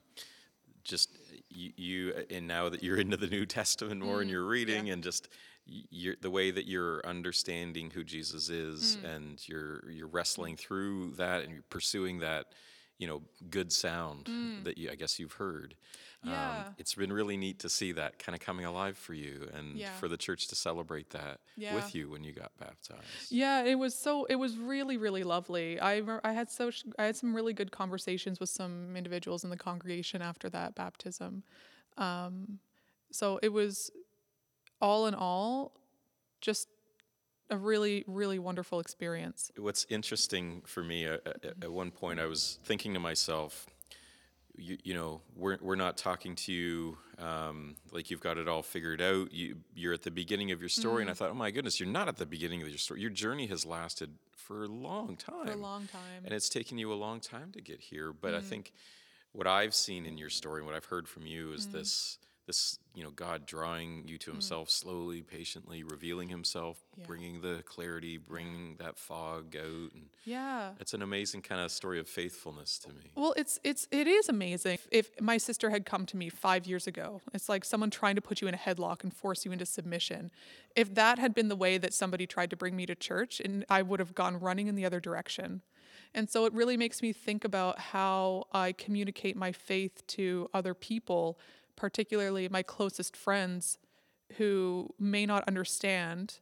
just 0.84 1.10
you, 1.50 1.72
you, 1.76 2.24
and 2.30 2.46
now 2.46 2.68
that 2.68 2.82
you're 2.82 2.96
into 2.96 3.16
the 3.16 3.26
New 3.26 3.46
Testament 3.46 4.00
more 4.00 4.20
and 4.20 4.28
mm, 4.28 4.32
you're 4.32 4.46
reading 4.46 4.90
and 4.90 5.02
just 5.02 5.28
you're, 5.66 6.16
the 6.20 6.30
way 6.30 6.50
that 6.50 6.66
you're 6.66 7.04
understanding 7.06 7.90
who 7.90 8.02
Jesus 8.02 8.48
is 8.48 8.96
mm. 8.96 9.14
and 9.14 9.48
you're 9.48 9.88
you're 9.90 10.08
wrestling 10.08 10.56
through 10.56 11.12
that 11.12 11.42
and 11.42 11.52
you're 11.52 11.62
pursuing 11.70 12.18
that 12.20 12.46
you 12.98 13.06
know 13.06 13.22
good 13.50 13.72
sound 13.72 14.24
mm. 14.26 14.64
that 14.64 14.78
you 14.78 14.90
I 14.90 14.94
guess 14.94 15.18
you've 15.18 15.34
heard. 15.34 15.74
Yeah. 16.22 16.66
Um, 16.66 16.74
it's 16.78 16.94
been 16.94 17.12
really 17.12 17.36
neat 17.38 17.58
to 17.60 17.68
see 17.68 17.92
that 17.92 18.18
kind 18.18 18.34
of 18.36 18.40
coming 18.42 18.66
alive 18.66 18.98
for 18.98 19.14
you 19.14 19.48
and 19.54 19.76
Yeah. 19.78 19.90
for 19.98 20.06
the 20.08 20.16
church 20.18 20.48
to 20.48 20.54
celebrate 20.54 21.10
that 21.10 21.40
Yeah. 21.56 21.74
with 21.74 21.94
you 21.94 22.10
when 22.10 22.24
you 22.24 22.32
got 22.32 22.52
baptized. 22.58 23.30
Yeah, 23.30 23.62
it 23.64 23.76
was 23.76 23.94
so 23.98 24.24
it 24.26 24.34
was 24.36 24.56
really 24.58 24.96
really 24.98 25.22
lovely. 25.24 25.80
I 25.80 26.02
I 26.22 26.32
had 26.32 26.50
so 26.50 26.70
I 26.98 27.04
had 27.04 27.16
some 27.16 27.34
really 27.34 27.52
good 27.54 27.70
conversations 27.72 28.38
with 28.38 28.50
some 28.50 28.96
individuals 28.96 29.44
in 29.44 29.50
the 29.50 29.56
congregation 29.56 30.20
after 30.20 30.50
that 30.50 30.74
baptism. 30.74 31.42
Um, 31.96 32.58
so 33.10 33.38
it 33.42 33.48
was 33.48 33.90
all 34.80 35.06
in 35.06 35.14
all 35.14 35.72
just 36.40 36.68
a 37.50 37.56
really 37.56 38.04
really 38.06 38.38
wonderful 38.38 38.78
experience. 38.78 39.50
What's 39.56 39.86
interesting 39.88 40.62
for 40.66 40.84
me, 40.84 41.06
uh, 41.06 41.18
at, 41.26 41.44
at 41.64 41.72
one 41.72 41.90
point, 41.90 42.20
I 42.20 42.26
was 42.26 42.58
thinking 42.64 42.92
to 42.94 43.00
myself, 43.00 43.66
you, 44.60 44.78
you 44.84 44.94
know, 44.94 45.20
we're, 45.36 45.58
we're 45.60 45.76
not 45.76 45.96
talking 45.96 46.36
to 46.36 46.52
you 46.52 46.98
um, 47.18 47.76
like 47.92 48.10
you've 48.10 48.20
got 48.20 48.38
it 48.38 48.48
all 48.48 48.62
figured 48.62 49.00
out. 49.00 49.32
You, 49.32 49.56
you're 49.74 49.92
at 49.92 50.02
the 50.02 50.10
beginning 50.10 50.52
of 50.52 50.60
your 50.60 50.68
story, 50.68 51.02
and 51.02 51.10
I 51.10 51.12
mm-hmm. 51.12 51.18
thought, 51.18 51.30
oh 51.30 51.34
my 51.34 51.50
goodness, 51.50 51.80
you're 51.80 51.88
not 51.88 52.08
at 52.08 52.16
the 52.16 52.26
beginning 52.26 52.62
of 52.62 52.68
your 52.68 52.78
story. 52.78 53.00
Your 53.00 53.10
journey 53.10 53.46
has 53.46 53.66
lasted 53.66 54.10
for 54.36 54.64
a 54.64 54.68
long 54.68 55.16
time. 55.16 55.46
For 55.46 55.52
a 55.52 55.56
long 55.56 55.86
time. 55.86 56.24
And 56.24 56.32
it's 56.34 56.48
taken 56.48 56.78
you 56.78 56.92
a 56.92 56.94
long 56.94 57.20
time 57.20 57.52
to 57.52 57.60
get 57.60 57.80
here. 57.80 58.12
But 58.12 58.34
I 58.34 58.38
mm-hmm. 58.38 58.46
think 58.46 58.72
what 59.32 59.46
I've 59.46 59.74
seen 59.74 60.06
in 60.06 60.18
your 60.18 60.30
story 60.30 60.60
and 60.60 60.66
what 60.66 60.74
I've 60.74 60.86
heard 60.86 61.08
from 61.08 61.26
you 61.26 61.52
is 61.52 61.66
mm-hmm. 61.66 61.78
this 61.78 62.18
this 62.46 62.78
you 62.94 63.04
know 63.04 63.10
God 63.10 63.46
drawing 63.46 64.04
you 64.06 64.18
to 64.18 64.30
mm. 64.30 64.34
Himself 64.34 64.70
slowly, 64.70 65.22
patiently, 65.22 65.82
revealing 65.82 66.28
Himself, 66.28 66.78
Yeah. 66.96 67.06
bringing 67.06 67.40
the 67.40 67.62
clarity, 67.64 68.16
bringing 68.18 68.76
that 68.78 68.98
fog 68.98 69.56
out, 69.56 69.92
and 69.94 70.08
yeah. 70.24 70.72
it's 70.80 70.92
an 70.94 71.02
amazing 71.02 71.42
kind 71.42 71.60
of 71.60 71.70
story 71.70 72.00
of 72.00 72.08
faithfulness 72.08 72.78
to 72.80 72.88
me. 72.88 73.12
Well, 73.14 73.34
it's 73.36 73.58
it's 73.62 73.86
it 73.90 74.06
is 74.06 74.28
amazing. 74.28 74.78
If 74.90 75.20
my 75.20 75.38
sister 75.38 75.70
had 75.70 75.86
come 75.86 76.06
to 76.06 76.16
me 76.16 76.28
5 76.28 76.66
years 76.66 76.86
ago, 76.86 77.20
it's 77.32 77.48
like 77.48 77.64
someone 77.64 77.90
trying 77.90 78.16
to 78.16 78.22
put 78.22 78.40
you 78.40 78.48
in 78.48 78.54
a 78.54 78.58
headlock 78.58 79.04
and 79.04 79.14
force 79.14 79.44
you 79.44 79.52
into 79.52 79.66
submission. 79.66 80.30
If 80.74 80.94
that 80.94 81.18
had 81.18 81.34
been 81.34 81.48
the 81.48 81.56
way 81.56 81.78
that 81.78 81.94
somebody 81.94 82.26
tried 82.26 82.50
to 82.50 82.56
bring 82.56 82.74
me 82.74 82.86
to 82.86 82.94
church, 82.94 83.40
and 83.40 83.64
I 83.68 83.82
would 83.82 84.00
have 84.00 84.14
gone 84.14 84.40
running 84.40 84.66
in 84.66 84.74
the 84.74 84.84
other 84.84 85.00
direction. 85.00 85.62
And 86.14 86.28
so 86.28 86.44
it 86.44 86.52
really 86.52 86.76
makes 86.76 87.02
me 87.02 87.12
think 87.12 87.44
about 87.44 87.78
how 87.78 88.46
I 88.52 88.72
communicate 88.72 89.36
my 89.36 89.52
faith 89.52 90.04
to 90.08 90.48
other 90.52 90.74
people, 90.74 91.38
particularly 91.80 92.46
my 92.48 92.62
closest 92.62 93.16
friends 93.16 93.78
who 94.36 94.94
may 94.98 95.24
not 95.24 95.42
understand 95.48 96.38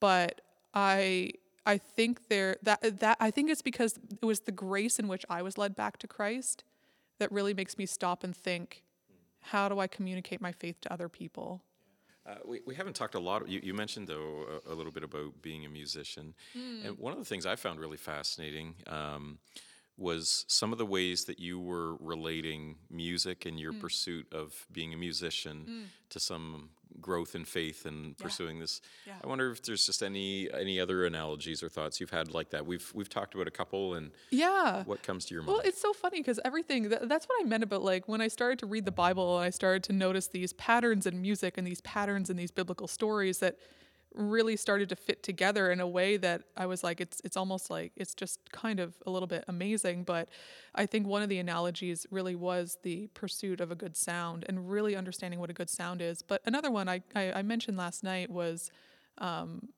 but 0.00 0.40
I 0.72 1.32
I 1.66 1.78
think 1.78 2.28
there 2.28 2.56
that 2.62 3.00
that 3.00 3.16
I 3.20 3.30
think 3.30 3.50
it's 3.50 3.62
because 3.62 3.98
it 4.22 4.24
was 4.24 4.40
the 4.40 4.52
grace 4.52 4.98
in 4.98 5.08
which 5.08 5.24
I 5.28 5.42
was 5.42 5.58
led 5.58 5.74
back 5.74 5.98
to 5.98 6.06
Christ 6.06 6.64
that 7.18 7.30
really 7.32 7.52
makes 7.52 7.76
me 7.76 7.84
stop 7.84 8.22
and 8.22 8.34
think, 8.34 8.84
how 9.40 9.68
do 9.68 9.80
I 9.80 9.88
communicate 9.88 10.40
my 10.40 10.52
faith 10.52 10.80
to 10.82 10.92
other 10.92 11.08
people? 11.08 11.62
Uh, 12.24 12.34
we, 12.44 12.60
we 12.64 12.74
haven't 12.74 12.94
talked 12.94 13.16
a 13.16 13.18
lot. 13.18 13.48
You, 13.48 13.60
you 13.62 13.74
mentioned 13.74 14.06
though 14.06 14.60
a, 14.66 14.72
a 14.72 14.74
little 14.74 14.92
bit 14.92 15.02
about 15.02 15.42
being 15.42 15.66
a 15.66 15.68
musician, 15.68 16.34
and 16.84 16.98
one 16.98 17.12
of 17.12 17.18
the 17.18 17.24
things 17.24 17.44
I 17.44 17.56
found 17.56 17.80
really 17.80 17.96
fascinating 17.96 18.74
um, 18.86 19.38
was 19.98 20.44
some 20.48 20.72
of 20.72 20.78
the 20.78 20.86
ways 20.86 21.24
that 21.24 21.40
you 21.40 21.58
were 21.58 21.96
relating 21.96 22.76
music 22.90 23.44
and 23.46 23.58
your 23.58 23.72
mm. 23.72 23.80
pursuit 23.80 24.26
of 24.32 24.66
being 24.72 24.94
a 24.94 24.96
musician 24.96 25.66
mm. 25.68 25.84
to 26.10 26.20
some 26.20 26.70
growth 27.00 27.34
in 27.34 27.44
faith 27.44 27.86
and 27.86 28.16
pursuing 28.18 28.58
this. 28.58 28.80
Yeah. 29.06 29.14
I 29.22 29.26
wonder 29.26 29.50
if 29.50 29.62
there's 29.62 29.86
just 29.86 30.02
any 30.02 30.48
any 30.52 30.80
other 30.80 31.04
analogies 31.04 31.62
or 31.62 31.68
thoughts 31.68 32.00
you've 32.00 32.10
had 32.10 32.32
like 32.32 32.50
that. 32.50 32.66
We've 32.66 32.90
we've 32.94 33.08
talked 33.08 33.34
about 33.34 33.46
a 33.46 33.50
couple, 33.50 33.94
and 33.94 34.10
Yeah. 34.30 34.84
what 34.84 35.02
comes 35.02 35.24
to 35.26 35.34
your 35.34 35.42
mind? 35.42 35.58
Well, 35.58 35.62
it's 35.64 35.80
so 35.80 35.92
funny 35.92 36.20
because 36.20 36.40
everything 36.44 36.88
th- 36.88 37.02
that's 37.04 37.26
what 37.26 37.44
I 37.44 37.44
meant 37.44 37.62
about 37.62 37.82
like 37.82 38.08
when 38.08 38.20
I 38.20 38.28
started 38.28 38.58
to 38.60 38.66
read 38.66 38.84
the 38.84 38.92
Bible 38.92 39.36
and 39.36 39.46
I 39.46 39.50
started 39.50 39.82
to 39.84 39.92
notice 39.92 40.28
these 40.28 40.52
patterns 40.54 41.06
in 41.06 41.20
music 41.20 41.58
and 41.58 41.66
these 41.66 41.80
patterns 41.82 42.30
in 42.30 42.36
these 42.36 42.50
biblical 42.50 42.88
stories 42.88 43.38
that 43.38 43.58
really 44.14 44.56
started 44.56 44.88
to 44.88 44.96
fit 44.96 45.22
together 45.22 45.70
in 45.70 45.80
a 45.80 45.86
way 45.86 46.16
that 46.16 46.42
I 46.56 46.66
was 46.66 46.82
like 46.82 47.00
it's 47.00 47.20
it's 47.24 47.36
almost 47.36 47.70
like 47.70 47.92
it's 47.96 48.14
just 48.14 48.40
kind 48.52 48.80
of 48.80 48.94
a 49.06 49.10
little 49.10 49.26
bit 49.28 49.44
amazing. 49.48 50.04
But 50.04 50.28
I 50.74 50.86
think 50.86 51.06
one 51.06 51.22
of 51.22 51.28
the 51.28 51.38
analogies 51.38 52.06
really 52.10 52.34
was 52.34 52.78
the 52.82 53.08
pursuit 53.14 53.60
of 53.60 53.70
a 53.70 53.74
good 53.74 53.96
sound 53.96 54.44
and 54.48 54.70
really 54.70 54.96
understanding 54.96 55.40
what 55.40 55.50
a 55.50 55.54
good 55.54 55.70
sound 55.70 56.00
is. 56.02 56.22
But 56.22 56.42
another 56.46 56.70
one 56.70 56.88
I 56.88 57.02
I, 57.14 57.32
I 57.32 57.42
mentioned 57.42 57.76
last 57.76 58.02
night 58.04 58.30
was 58.30 58.70
um, 59.18 59.68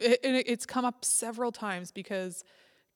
and 0.00 0.36
it- 0.36 0.48
it's 0.48 0.66
come 0.66 0.84
up 0.84 1.04
several 1.04 1.52
times 1.52 1.90
because 1.90 2.44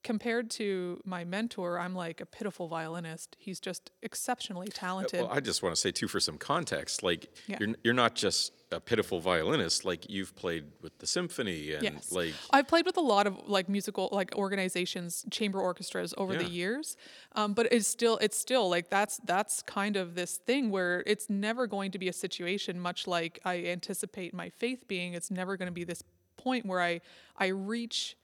compared 0.03 0.49
to 0.51 1.01
my 1.05 1.23
mentor, 1.23 1.79
I'm 1.79 1.93
like 1.95 2.21
a 2.21 2.25
pitiful 2.25 2.67
violinist. 2.67 3.35
He's 3.39 3.59
just 3.59 3.91
exceptionally 4.01 4.67
talented. 4.67 5.21
Well, 5.21 5.31
I 5.31 5.39
just 5.39 5.61
want 5.61 5.75
to 5.75 5.79
say 5.79 5.91
too, 5.91 6.07
for 6.07 6.19
some 6.19 6.37
context, 6.37 7.03
like 7.03 7.29
Yeah. 7.47 7.57
you're 7.59 7.75
you're 7.83 7.93
not 7.93 8.15
just 8.15 8.53
a 8.71 8.79
pitiful 8.79 9.19
violinist. 9.19 9.85
Like 9.85 10.09
you've 10.09 10.35
played 10.35 10.65
with 10.81 10.97
the 10.99 11.07
symphony 11.07 11.73
and 11.73 11.83
yes, 11.83 12.11
like 12.11 12.33
I've 12.51 12.67
played 12.67 12.85
with 12.85 12.97
a 12.97 13.01
lot 13.01 13.27
of 13.27 13.37
like 13.47 13.69
musical 13.69 14.09
like 14.11 14.33
organizations, 14.35 15.25
chamber 15.29 15.59
orchestras 15.59 16.13
over 16.17 16.35
the 16.35 16.45
years, 16.49 16.95
um, 17.35 17.53
but 17.53 17.67
it's 17.71 17.87
still 17.87 18.17
it's 18.17 18.37
still 18.37 18.69
like 18.69 18.89
that's 18.89 19.19
that's 19.25 19.61
kind 19.63 19.97
of 19.97 20.15
this 20.15 20.37
thing 20.37 20.71
where 20.71 21.03
it's 21.05 21.29
never 21.29 21.67
going 21.67 21.91
to 21.91 21.99
be 21.99 22.07
a 22.07 22.13
situation 22.13 22.79
much 22.79 23.07
like 23.07 23.39
I 23.45 23.65
anticipate 23.65 24.33
my 24.33 24.49
faith 24.49 24.87
being. 24.87 25.13
It's 25.13 25.29
never 25.29 25.57
going 25.57 25.67
to 25.67 25.73
be 25.73 25.83
this 25.83 26.03
point 26.37 26.65
where 26.65 26.81
I 26.81 27.01
I 27.37 27.47
reach 27.47 28.15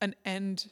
an 0.00 0.14
end 0.24 0.66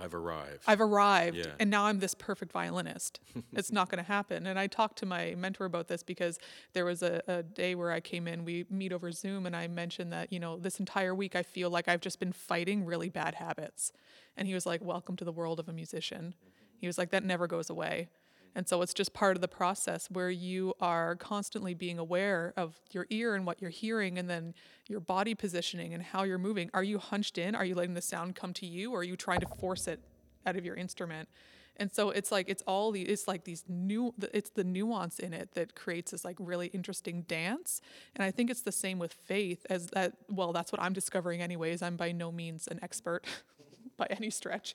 I've 0.00 0.14
arrived. 0.14 0.64
I've 0.66 0.80
arrived 0.80 1.36
Yeah. 1.36 1.52
and 1.60 1.70
now 1.70 1.84
I'm 1.84 2.00
this 2.00 2.14
perfect 2.14 2.52
violinist. 2.52 3.20
it's 3.52 3.70
not 3.70 3.88
going 3.88 4.02
to 4.02 4.08
happen. 4.08 4.46
And 4.46 4.58
I 4.58 4.66
talked 4.66 4.98
to 4.98 5.06
my 5.06 5.34
mentor 5.36 5.64
about 5.64 5.88
this 5.88 6.02
because 6.02 6.38
there 6.72 6.84
was 6.84 7.02
a, 7.02 7.22
a 7.28 7.42
day 7.42 7.74
where 7.74 7.92
I 7.92 8.00
came 8.00 8.26
in, 8.26 8.44
we 8.44 8.64
meet 8.70 8.92
over 8.92 9.12
Zoom, 9.12 9.46
and 9.46 9.54
I 9.54 9.68
mentioned 9.68 10.12
that, 10.12 10.32
you 10.32 10.40
know, 10.40 10.58
this 10.58 10.80
entire 10.80 11.14
week 11.14 11.36
I 11.36 11.42
feel 11.42 11.70
like 11.70 11.86
I've 11.88 12.00
just 12.00 12.18
been 12.18 12.32
fighting 12.32 12.84
really 12.84 13.08
bad 13.08 13.34
habits. 13.36 13.92
And 14.36 14.48
he 14.48 14.54
was 14.54 14.66
like, 14.66 14.82
Welcome 14.82 15.16
to 15.16 15.24
the 15.24 15.32
world 15.32 15.60
of 15.60 15.68
a 15.68 15.72
musician. 15.72 16.34
He 16.80 16.86
was 16.86 16.98
like, 16.98 17.10
That 17.10 17.24
never 17.24 17.46
goes 17.46 17.70
away. 17.70 18.08
And 18.54 18.68
so 18.68 18.82
it's 18.82 18.94
just 18.94 19.12
part 19.12 19.36
of 19.36 19.40
the 19.40 19.48
process 19.48 20.08
where 20.10 20.30
you 20.30 20.74
are 20.80 21.16
constantly 21.16 21.74
being 21.74 21.98
aware 21.98 22.52
of 22.56 22.78
your 22.92 23.06
ear 23.10 23.34
and 23.34 23.44
what 23.46 23.60
you're 23.60 23.70
hearing 23.70 24.18
and 24.18 24.30
then 24.30 24.54
your 24.88 25.00
body 25.00 25.34
positioning 25.34 25.92
and 25.92 26.02
how 26.02 26.22
you're 26.22 26.38
moving. 26.38 26.70
Are 26.72 26.84
you 26.84 26.98
hunched 26.98 27.36
in? 27.36 27.54
Are 27.54 27.64
you 27.64 27.74
letting 27.74 27.94
the 27.94 28.02
sound 28.02 28.36
come 28.36 28.52
to 28.54 28.66
you 28.66 28.92
or 28.92 29.00
are 29.00 29.04
you 29.04 29.16
trying 29.16 29.40
to 29.40 29.46
force 29.46 29.88
it 29.88 30.00
out 30.46 30.56
of 30.56 30.64
your 30.64 30.76
instrument? 30.76 31.28
And 31.76 31.92
so 31.92 32.10
it's 32.10 32.30
like 32.30 32.48
it's 32.48 32.62
all 32.66 32.92
the 32.92 33.02
it's 33.02 33.26
like 33.26 33.44
these 33.44 33.64
new 33.68 34.14
it's 34.32 34.50
the 34.50 34.62
nuance 34.62 35.18
in 35.18 35.32
it 35.32 35.50
that 35.54 35.74
creates 35.74 36.12
this 36.12 36.24
like 36.24 36.36
really 36.38 36.68
interesting 36.68 37.22
dance. 37.22 37.80
And 38.14 38.22
I 38.22 38.30
think 38.30 38.50
it's 38.50 38.62
the 38.62 38.72
same 38.72 38.98
with 38.98 39.12
faith 39.12 39.66
as 39.68 39.88
that 39.88 40.12
well 40.28 40.52
that's 40.52 40.70
what 40.70 40.80
I'm 40.80 40.92
discovering 40.92 41.42
anyways. 41.42 41.82
I'm 41.82 41.96
by 41.96 42.12
no 42.12 42.30
means 42.30 42.68
an 42.68 42.78
expert 42.82 43.24
by 43.96 44.06
any 44.10 44.30
stretch 44.30 44.74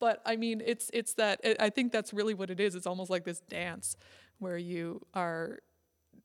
but 0.00 0.22
I 0.24 0.36
mean, 0.36 0.62
it's 0.64 0.90
it's 0.92 1.14
that 1.14 1.40
I 1.60 1.70
think 1.70 1.92
that's 1.92 2.12
really 2.12 2.34
what 2.34 2.50
it 2.50 2.58
is. 2.58 2.74
It's 2.74 2.86
almost 2.86 3.10
like 3.10 3.24
this 3.24 3.40
dance 3.40 3.96
where 4.38 4.56
you 4.56 5.06
are 5.14 5.58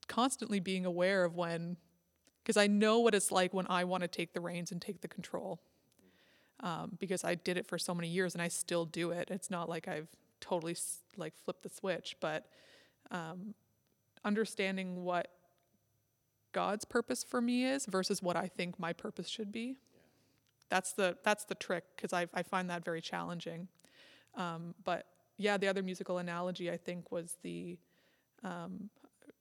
constantly 0.07 0.59
being 0.61 0.85
aware 0.85 1.25
of 1.25 1.35
when, 1.35 1.75
because 2.41 2.57
I 2.57 2.67
know 2.67 2.99
what 2.99 3.13
it's 3.13 3.31
like 3.31 3.53
when 3.53 3.67
I 3.69 3.83
want 3.83 4.01
to 4.01 4.07
take 4.07 4.33
the 4.33 4.39
reins 4.39 4.71
and 4.71 4.81
take 4.81 5.01
the 5.01 5.07
control. 5.07 5.59
Um, 6.61 6.93
because 6.97 7.25
I 7.25 7.35
did 7.35 7.57
it 7.57 7.67
for 7.67 7.77
so 7.77 7.93
many 7.93 8.07
years 8.07 8.33
and 8.33 8.41
I 8.41 8.47
still 8.47 8.85
do 8.85 9.11
it. 9.11 9.29
It's 9.29 9.51
not 9.51 9.67
like 9.67 9.89
I've 9.89 10.07
totally 10.39 10.77
like 11.17 11.33
flipped 11.43 11.63
the 11.63 11.69
switch, 11.69 12.15
but 12.21 12.45
um, 13.11 13.53
understanding 14.23 15.03
what 15.03 15.27
God's 16.53 16.85
purpose 16.85 17.25
for 17.25 17.41
me 17.41 17.65
is 17.65 17.85
versus 17.85 18.23
what 18.23 18.37
I 18.37 18.47
think 18.47 18.79
my 18.79 18.93
purpose 18.93 19.27
should 19.27 19.51
be 19.51 19.75
that's 20.69 20.93
the 20.93 21.17
that's 21.23 21.45
the 21.45 21.55
trick 21.55 21.83
because 21.95 22.13
I 22.13 22.27
I 22.33 22.43
find 22.43 22.69
that 22.69 22.83
very 22.83 23.01
challenging. 23.01 23.67
Um, 24.35 24.75
but 24.83 25.05
yeah, 25.37 25.57
the 25.57 25.67
other 25.67 25.83
musical 25.83 26.17
analogy 26.17 26.71
I 26.71 26.77
think 26.77 27.11
was 27.11 27.37
the, 27.41 27.77
um, 28.43 28.89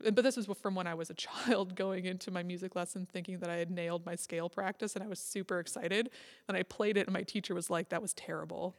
but 0.01 0.23
this 0.23 0.37
was 0.37 0.49
from 0.61 0.75
when 0.75 0.87
I 0.87 0.95
was 0.95 1.11
a 1.11 1.15
child 1.47 1.77
going 1.77 2.05
into 2.05 2.31
my 2.31 2.43
music 2.43 2.75
lesson 2.75 3.07
thinking 3.13 3.39
that 3.39 3.51
I 3.51 3.57
had 3.57 3.71
nailed 3.71 4.05
my 4.05 4.15
scale 4.15 4.49
practice 4.49 4.95
and 4.95 5.05
I 5.05 5.09
was 5.09 5.21
super 5.21 5.59
excited. 5.61 6.11
And 6.49 6.57
I 6.57 6.63
played 6.63 6.97
it 6.97 7.07
and 7.07 7.13
my 7.13 7.23
teacher 7.23 7.55
was 7.55 7.71
like, 7.71 7.91
"That 7.91 8.03
was 8.03 8.13
terrible." 8.15 8.77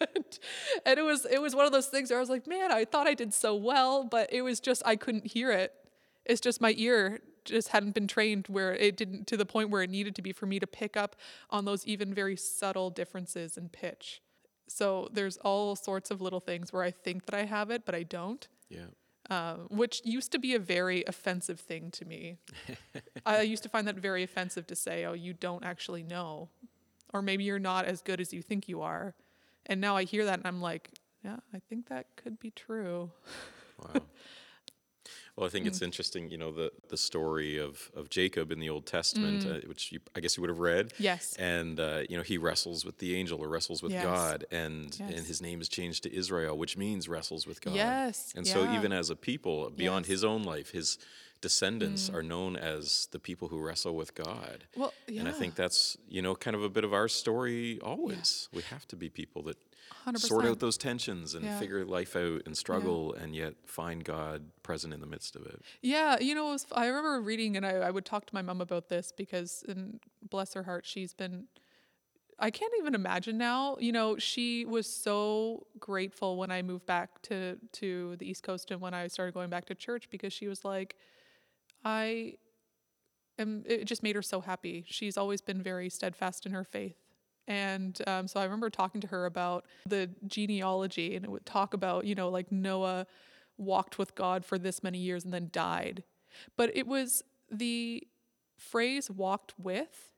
and, 0.00 0.38
and 0.86 0.98
it 0.98 1.02
was 1.02 1.26
it 1.26 1.40
was 1.40 1.54
one 1.54 1.66
of 1.66 1.72
those 1.72 1.86
things 1.86 2.10
where 2.10 2.18
I 2.18 2.20
was 2.20 2.30
like, 2.30 2.46
"Man, 2.46 2.72
I 2.72 2.84
thought 2.84 3.06
I 3.06 3.14
did 3.14 3.34
so 3.34 3.54
well, 3.54 4.04
but 4.04 4.32
it 4.32 4.42
was 4.42 4.60
just 4.60 4.82
I 4.84 4.96
couldn't 4.96 5.26
hear 5.26 5.50
it. 5.50 5.72
It's 6.24 6.40
just 6.40 6.60
my 6.60 6.74
ear 6.76 7.20
just 7.46 7.68
hadn't 7.68 7.94
been 7.94 8.06
trained 8.06 8.46
where 8.48 8.74
it 8.74 8.96
didn't 8.96 9.26
to 9.28 9.36
the 9.36 9.46
point 9.46 9.70
where 9.70 9.82
it 9.82 9.90
needed 9.90 10.14
to 10.16 10.22
be 10.22 10.32
for 10.32 10.46
me 10.46 10.58
to 10.58 10.66
pick 10.66 10.96
up 10.96 11.16
on 11.50 11.64
those 11.64 11.86
even 11.86 12.12
very 12.12 12.36
subtle 12.36 12.90
differences 12.90 13.56
in 13.56 13.68
pitch. 13.68 14.20
So 14.68 15.08
there's 15.12 15.36
all 15.38 15.76
sorts 15.76 16.10
of 16.10 16.20
little 16.20 16.40
things 16.40 16.72
where 16.72 16.82
I 16.82 16.90
think 16.90 17.26
that 17.26 17.34
I 17.34 17.44
have 17.44 17.70
it, 17.70 17.84
but 17.84 17.94
I 17.94 18.02
don't, 18.02 18.46
yeah. 18.68 18.86
uh, 19.30 19.56
which 19.68 20.02
used 20.04 20.32
to 20.32 20.38
be 20.38 20.54
a 20.54 20.58
very 20.58 21.04
offensive 21.06 21.60
thing 21.60 21.90
to 21.92 22.04
me. 22.04 22.38
I 23.26 23.42
used 23.42 23.62
to 23.62 23.68
find 23.68 23.86
that 23.86 23.96
very 23.96 24.22
offensive 24.22 24.66
to 24.66 24.74
say, 24.74 25.04
oh, 25.04 25.12
you 25.12 25.32
don't 25.32 25.64
actually 25.64 26.02
know. 26.02 26.48
Or 27.14 27.22
maybe 27.22 27.44
you're 27.44 27.58
not 27.60 27.84
as 27.84 28.02
good 28.02 28.20
as 28.20 28.32
you 28.32 28.42
think 28.42 28.68
you 28.68 28.82
are. 28.82 29.14
And 29.66 29.80
now 29.80 29.96
I 29.96 30.04
hear 30.04 30.24
that 30.24 30.38
and 30.38 30.46
I'm 30.46 30.60
like, 30.60 30.90
yeah, 31.24 31.36
I 31.54 31.60
think 31.68 31.88
that 31.88 32.06
could 32.16 32.38
be 32.38 32.50
true. 32.50 33.10
Wow. 33.80 34.00
Well, 35.36 35.44
I 35.46 35.50
think 35.50 35.66
it's 35.66 35.82
interesting, 35.82 36.30
you 36.30 36.38
know, 36.38 36.50
the, 36.50 36.72
the 36.88 36.96
story 36.96 37.58
of, 37.58 37.90
of 37.94 38.08
Jacob 38.08 38.50
in 38.50 38.58
the 38.58 38.70
Old 38.70 38.86
Testament, 38.86 39.44
uh, 39.46 39.66
which 39.68 39.92
you, 39.92 40.00
I 40.16 40.20
guess 40.20 40.36
you 40.38 40.40
would 40.40 40.48
have 40.48 40.60
read. 40.60 40.94
Yes. 40.98 41.34
And, 41.38 41.78
uh, 41.78 42.04
you 42.08 42.16
know, 42.16 42.22
he 42.22 42.38
wrestles 42.38 42.86
with 42.86 42.96
the 42.98 43.14
angel 43.14 43.42
or 43.44 43.48
wrestles 43.48 43.82
with 43.82 43.92
Yes. 43.92 44.02
God, 44.04 44.46
and, 44.50 44.96
and 44.98 45.26
his 45.26 45.42
name 45.42 45.60
is 45.60 45.68
changed 45.68 46.04
to 46.04 46.14
Israel, 46.14 46.56
which 46.56 46.78
means 46.78 47.06
wrestles 47.06 47.46
with 47.46 47.60
God. 47.60 47.74
Yes, 47.74 48.32
And 48.34 48.46
so, 48.46 48.72
even 48.72 48.92
as 48.94 49.10
a 49.10 49.16
people, 49.16 49.68
beyond 49.68 50.06
Yes. 50.06 50.10
his 50.12 50.24
own 50.24 50.42
life, 50.42 50.70
his 50.70 50.96
descendants 51.42 52.08
are 52.08 52.22
known 52.22 52.56
as 52.56 53.08
the 53.12 53.18
people 53.18 53.48
who 53.48 53.60
wrestle 53.60 53.94
with 53.94 54.14
God. 54.14 54.64
Well, 54.74 54.94
yeah. 55.06 55.20
And 55.20 55.28
I 55.28 55.32
think 55.32 55.54
that's, 55.54 55.98
you 56.08 56.22
know, 56.22 56.34
kind 56.34 56.56
of 56.56 56.62
a 56.62 56.70
bit 56.70 56.82
of 56.82 56.94
our 56.94 57.08
story 57.08 57.78
always. 57.82 58.48
We 58.54 58.62
have 58.62 58.88
to 58.88 58.96
be 58.96 59.10
people 59.10 59.42
that 59.42 59.58
sort 60.16 60.44
100%. 60.44 60.50
out 60.50 60.58
those 60.60 60.76
tensions 60.78 61.34
and 61.34 61.44
Yeah. 61.44 61.58
figure 61.58 61.84
life 61.84 62.16
out 62.16 62.42
and 62.46 62.56
struggle 62.56 63.12
and 63.14 63.34
yet 63.34 63.54
find 63.66 64.04
God 64.04 64.50
present 64.62 64.92
in 64.94 65.00
the 65.00 65.06
midst 65.06 65.36
of 65.36 65.46
it. 65.46 65.60
Yeah, 65.82 66.18
you 66.20 66.34
know, 66.34 66.46
was, 66.46 66.66
I 66.72 66.86
remember 66.86 67.20
reading, 67.20 67.56
and 67.56 67.66
I, 67.66 67.72
I 67.72 67.90
would 67.90 68.04
talk 68.04 68.26
to 68.26 68.34
my 68.34 68.42
mom 68.42 68.60
about 68.60 68.88
this 68.88 69.12
because, 69.16 69.64
and 69.68 70.00
bless 70.22 70.54
her 70.54 70.62
heart, 70.64 70.86
she's 70.86 71.12
been. 71.14 71.48
I 72.38 72.50
can't 72.50 72.72
even 72.78 72.94
imagine 72.94 73.38
now. 73.38 73.78
You 73.80 73.92
know, 73.92 74.18
she 74.18 74.66
was 74.66 74.86
so 74.86 75.66
grateful 75.78 76.36
when 76.36 76.50
I 76.50 76.60
moved 76.60 76.84
back 76.84 77.22
to 77.22 77.56
to 77.72 78.16
the 78.16 78.28
East 78.28 78.42
Coast 78.42 78.70
and 78.70 78.78
when 78.80 78.92
I 78.92 79.06
started 79.08 79.32
going 79.32 79.48
back 79.48 79.64
to 79.66 79.74
church 79.74 80.10
because 80.10 80.34
she 80.34 80.46
was 80.46 80.62
like, 80.62 80.96
I 81.82 82.34
am. 83.38 83.62
It 83.66 83.86
just 83.86 84.02
made 84.02 84.16
her 84.16 84.22
so 84.22 84.42
happy. 84.42 84.84
She's 84.86 85.16
always 85.16 85.40
been 85.40 85.62
very 85.62 85.88
steadfast 85.88 86.44
in 86.44 86.52
her 86.52 86.64
faith. 86.64 86.96
And 87.48 88.00
um, 88.06 88.26
so 88.26 88.40
I 88.40 88.44
remember 88.44 88.70
talking 88.70 89.00
to 89.02 89.06
her 89.08 89.26
about 89.26 89.66
the 89.86 90.10
genealogy, 90.26 91.14
and 91.14 91.24
it 91.24 91.30
would 91.30 91.46
talk 91.46 91.74
about, 91.74 92.04
you 92.04 92.14
know, 92.14 92.28
like 92.28 92.50
Noah 92.50 93.06
walked 93.56 93.98
with 93.98 94.14
God 94.14 94.44
for 94.44 94.58
this 94.58 94.82
many 94.82 94.98
years 94.98 95.24
and 95.24 95.32
then 95.32 95.48
died. 95.52 96.02
But 96.56 96.76
it 96.76 96.86
was 96.86 97.22
the 97.50 98.06
phrase 98.58 99.10
walked 99.10 99.54
with 99.58 100.10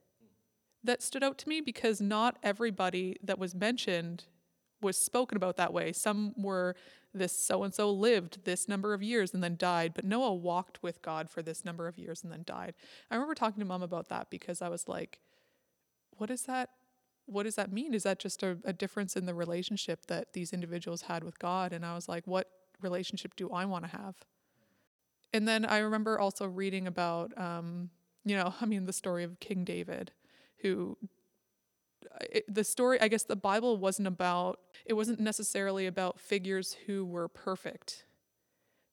that 0.82 1.02
stood 1.02 1.22
out 1.22 1.38
to 1.38 1.48
me 1.48 1.60
because 1.60 2.00
not 2.00 2.38
everybody 2.42 3.16
that 3.22 3.38
was 3.38 3.54
mentioned 3.54 4.24
was 4.80 4.96
spoken 4.96 5.36
about 5.36 5.56
that 5.56 5.72
way. 5.72 5.92
Some 5.92 6.34
were 6.36 6.76
this 7.12 7.32
so 7.32 7.64
and 7.64 7.74
so 7.74 7.90
lived 7.90 8.44
this 8.44 8.68
number 8.68 8.94
of 8.94 9.02
years 9.02 9.34
and 9.34 9.42
then 9.42 9.56
died, 9.56 9.92
but 9.94 10.04
Noah 10.04 10.34
walked 10.34 10.82
with 10.82 11.02
God 11.02 11.28
for 11.28 11.42
this 11.42 11.64
number 11.64 11.88
of 11.88 11.98
years 11.98 12.22
and 12.22 12.32
then 12.32 12.42
died. 12.46 12.74
I 13.10 13.14
remember 13.14 13.34
talking 13.34 13.60
to 13.60 13.66
mom 13.66 13.82
about 13.82 14.08
that 14.08 14.30
because 14.30 14.62
I 14.62 14.68
was 14.68 14.86
like, 14.86 15.20
what 16.16 16.30
is 16.30 16.42
that? 16.42 16.70
What 17.28 17.42
does 17.42 17.56
that 17.56 17.70
mean? 17.70 17.94
Is 17.94 18.04
that 18.04 18.18
just 18.18 18.42
a, 18.42 18.58
a 18.64 18.72
difference 18.72 19.16
in 19.16 19.26
the 19.26 19.34
relationship 19.34 20.06
that 20.06 20.32
these 20.32 20.52
individuals 20.52 21.02
had 21.02 21.22
with 21.22 21.38
God? 21.38 21.72
And 21.72 21.84
I 21.84 21.94
was 21.94 22.08
like, 22.08 22.26
what 22.26 22.48
relationship 22.80 23.36
do 23.36 23.50
I 23.50 23.64
want 23.64 23.84
to 23.84 23.90
have? 23.90 24.16
And 25.32 25.46
then 25.46 25.64
I 25.66 25.78
remember 25.78 26.18
also 26.18 26.46
reading 26.46 26.86
about, 26.86 27.36
um, 27.38 27.90
you 28.24 28.36
know, 28.36 28.54
I 28.60 28.66
mean, 28.66 28.86
the 28.86 28.92
story 28.92 29.24
of 29.24 29.40
King 29.40 29.64
David, 29.64 30.12
who 30.62 30.96
it, 32.20 32.44
the 32.52 32.64
story, 32.64 33.00
I 33.00 33.08
guess 33.08 33.24
the 33.24 33.36
Bible 33.36 33.76
wasn't 33.76 34.08
about, 34.08 34.60
it 34.86 34.94
wasn't 34.94 35.20
necessarily 35.20 35.86
about 35.86 36.18
figures 36.18 36.76
who 36.86 37.04
were 37.04 37.28
perfect 37.28 38.04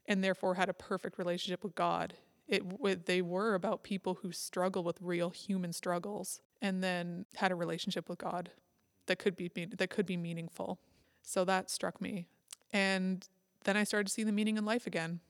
and 0.08 0.24
therefore 0.24 0.56
had 0.56 0.70
a 0.70 0.74
perfect 0.74 1.18
relationship 1.18 1.64
with 1.64 1.76
God. 1.76 2.16
It 2.48 2.68
w- 2.70 2.96
they 2.96 3.22
were 3.22 3.56
about 3.56 3.84
people 3.84 4.16
who 4.22 4.32
struggle 4.32 4.84
with 4.84 4.98
real 5.02 5.32
human 5.32 5.74
struggles 5.74 6.42
and 6.62 6.84
then 6.84 7.26
had 7.36 7.52
a 7.52 7.56
relationship 7.56 8.08
with 8.08 8.20
God 8.20 8.52
that 9.08 9.20
could 9.20 9.36
be 9.36 9.50
that 9.78 9.90
could 9.90 10.06
be 10.06 10.18
meaningful. 10.18 10.80
So 11.22 11.44
that 11.46 11.70
struck 11.70 12.00
me. 12.02 12.28
And 12.72 13.28
then 13.64 13.78
I 13.78 13.84
started 13.84 14.08
to 14.08 14.14
see 14.14 14.24
the 14.24 14.32
meaning 14.32 14.58
in 14.58 14.66
life 14.66 14.86
again. 14.86 15.22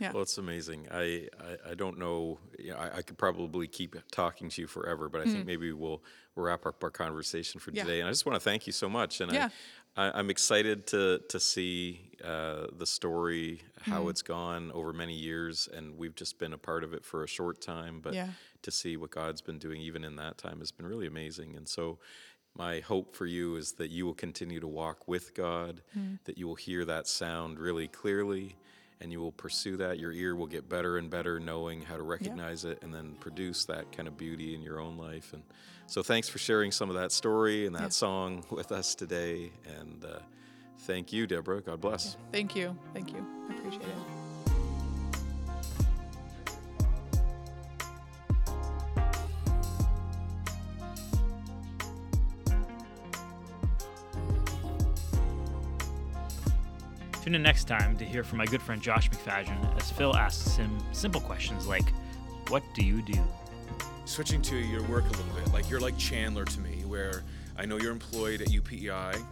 Yeah. 0.00 0.12
Well, 0.12 0.22
it's 0.22 0.38
amazing. 0.38 0.86
I, 0.92 1.28
I, 1.40 1.70
I 1.70 1.74
don't 1.74 1.98
know. 1.98 2.38
You 2.56 2.70
know 2.70 2.76
I, 2.76 2.98
I 2.98 3.02
could 3.02 3.18
probably 3.18 3.66
keep 3.66 3.96
talking 4.12 4.48
to 4.50 4.62
you 4.62 4.68
forever, 4.68 5.08
but 5.08 5.20
I 5.22 5.24
think 5.24 5.44
mm. 5.44 5.46
maybe 5.46 5.72
we'll, 5.72 6.02
wrap 6.36 6.66
up 6.66 6.84
our 6.84 6.90
conversation 6.90 7.60
for. 7.60 7.72
Yeah. 7.72 7.82
today. 7.82 7.98
And 7.98 8.08
I 8.08 8.12
just 8.12 8.24
want 8.24 8.36
to 8.36 8.40
thank 8.40 8.66
you 8.66 8.72
so 8.72 8.88
much. 8.88 9.20
And 9.20 9.32
Yeah. 9.32 9.48
I, 9.98 10.18
I'm 10.18 10.30
excited 10.30 10.86
to 10.88 11.20
to 11.28 11.38
see 11.40 11.78
uh, 12.24 12.66
the 12.82 12.86
story, 12.86 13.62
how 13.80 14.02
Hmm. 14.04 14.10
it's 14.10 14.22
gone 14.22 14.72
over 14.72 14.92
many 14.92 15.14
years, 15.14 15.68
and 15.76 15.96
we've 16.00 16.14
just 16.14 16.38
been 16.38 16.52
a 16.52 16.58
part 16.58 16.82
of 16.84 16.92
it 16.96 17.04
for 17.04 17.24
a 17.24 17.28
short 17.28 17.60
time. 17.60 18.00
But 18.00 18.14
Yeah. 18.14 18.30
to 18.62 18.70
see 18.70 18.96
what 18.96 19.10
God's 19.10 19.42
been 19.42 19.58
doing 19.58 19.80
even 19.80 20.04
in 20.04 20.16
that 20.16 20.38
time 20.38 20.58
has 20.60 20.72
been 20.72 20.86
really 20.86 21.06
amazing. 21.06 21.56
And 21.56 21.68
so. 21.68 21.98
My 22.54 22.80
hope 22.80 23.14
for 23.14 23.26
you 23.26 23.56
is 23.56 23.72
that 23.74 23.90
you 23.90 24.04
will 24.06 24.14
continue 24.16 24.58
to 24.58 24.66
walk 24.66 25.06
with 25.06 25.32
God, 25.34 25.82
Hmm. 25.92 26.14
that 26.24 26.36
you 26.38 26.48
will 26.48 26.56
hear 26.56 26.84
that 26.86 27.06
sound 27.06 27.58
really 27.60 27.86
clearly, 27.86 28.56
and 29.00 29.12
you 29.12 29.20
will 29.20 29.32
pursue 29.32 29.76
that. 29.78 29.98
Your 29.98 30.12
ear 30.12 30.34
will 30.34 30.46
get 30.46 30.68
better 30.68 30.98
and 30.98 31.08
better 31.08 31.38
knowing 31.40 31.82
how 31.82 31.96
to 31.96 32.02
recognize 32.02 32.64
it 32.64 32.82
and 32.82 32.92
then 32.92 33.14
produce 33.20 33.64
that 33.66 33.90
kind 33.92 34.08
of 34.08 34.16
beauty 34.16 34.54
in 34.54 34.62
your 34.62 34.80
own 34.80 34.96
life. 34.98 35.32
And 35.32 35.42
so, 35.86 36.02
thanks 36.02 36.28
for 36.28 36.38
sharing 36.38 36.70
some 36.72 36.90
of 36.90 36.96
that 36.96 37.12
story 37.12 37.66
and 37.66 37.74
that 37.76 37.82
Yeah. 37.82 37.88
song 37.88 38.44
with 38.50 38.72
us 38.72 38.94
today. 38.94 39.52
And 39.78 40.04
uh, 40.04 40.18
thank 40.80 41.12
you, 41.12 41.26
Deborah. 41.26 41.60
God 41.60 41.80
bless. 41.80 42.16
Thank 42.32 42.54
you. 42.56 42.76
Thank 42.92 43.12
you. 43.12 43.26
I 43.50 43.54
appreciate 43.54 43.82
it. 43.82 44.27
Tune 57.28 57.34
in 57.34 57.42
next 57.42 57.68
time 57.68 57.94
to 57.98 58.06
hear 58.06 58.24
from 58.24 58.38
my 58.38 58.46
good 58.46 58.62
friend 58.62 58.80
Josh 58.80 59.10
McFadden 59.10 59.76
as 59.76 59.90
Phil 59.90 60.16
asks 60.16 60.56
him 60.56 60.78
simple 60.92 61.20
questions 61.20 61.66
like, 61.66 61.92
What 62.48 62.62
do 62.72 62.82
you 62.82 63.02
do? 63.02 63.22
Switching 64.06 64.40
to 64.40 64.56
your 64.56 64.82
work 64.84 65.04
a 65.04 65.10
little 65.10 65.34
bit, 65.34 65.52
like 65.52 65.68
you're 65.68 65.78
like 65.78 65.98
Chandler 65.98 66.46
to 66.46 66.60
me, 66.60 66.84
where 66.86 67.24
I 67.54 67.66
know 67.66 67.76
you're 67.76 67.92
employed 67.92 68.40
at 68.40 68.48
UPEI. 68.48 69.22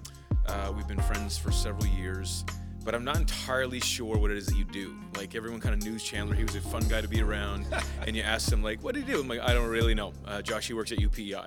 Uh, 0.45 0.73
we've 0.77 0.87
been 0.87 1.01
friends 1.01 1.39
for 1.39 1.51
several 1.51 1.87
years, 1.87 2.45
but 2.85 2.95
I'm 2.95 3.03
not 3.03 3.17
entirely 3.17 3.81
sure 3.81 4.19
what 4.19 4.31
it 4.31 4.37
is 4.37 4.45
that 4.49 4.57
you 4.57 4.65
do. 4.65 4.95
Like 5.17 5.35
everyone 5.35 5.63
kind 5.63 5.75
of 5.75 5.83
knew 5.83 5.99
Chandler; 5.99 6.35
he 6.35 6.45
was 6.45 6.55
a 6.55 6.61
fun 6.61 6.87
guy 6.89 7.01
to 7.01 7.09
be 7.09 7.23
around. 7.23 7.67
and 8.07 8.15
you 8.15 8.21
asked 8.21 8.53
him 8.53 8.63
like, 8.63 8.85
"What 8.85 8.93
do 8.93 9.01
you 9.01 9.07
do?" 9.07 9.21
I'm 9.21 9.29
like, 9.29 9.41
"I 9.41 9.55
don't 9.55 9.71
really 9.71 9.95
know." 9.95 10.13
Uh, 10.27 10.43
Josh, 10.43 10.67
he 10.67 10.75
works 10.75 10.93
at 10.93 10.99
UPEI. 10.99 11.47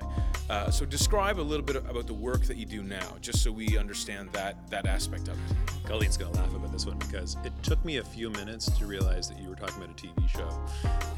Uh, 0.49 0.71
so 0.71 0.85
describe 0.85 1.39
a 1.39 1.41
little 1.41 1.65
bit 1.65 1.75
about 1.75 2.07
the 2.07 2.13
work 2.13 2.43
that 2.45 2.57
you 2.57 2.65
do 2.65 2.81
now, 2.81 3.15
just 3.21 3.43
so 3.43 3.51
we 3.51 3.77
understand 3.77 4.29
that 4.31 4.55
that 4.69 4.87
aspect 4.87 5.27
of 5.27 5.35
it. 5.35 5.57
Colleen's 5.85 6.17
gonna 6.17 6.31
laugh 6.31 6.53
about 6.55 6.71
this 6.71 6.85
one 6.85 6.97
because 6.97 7.37
it 7.43 7.53
took 7.61 7.83
me 7.85 7.97
a 7.97 8.03
few 8.03 8.29
minutes 8.31 8.69
to 8.77 8.85
realize 8.85 9.29
that 9.29 9.39
you 9.39 9.49
were 9.49 9.55
talking 9.55 9.83
about 9.83 9.89
a 9.89 10.07
TV 10.07 10.27
show 10.27 10.49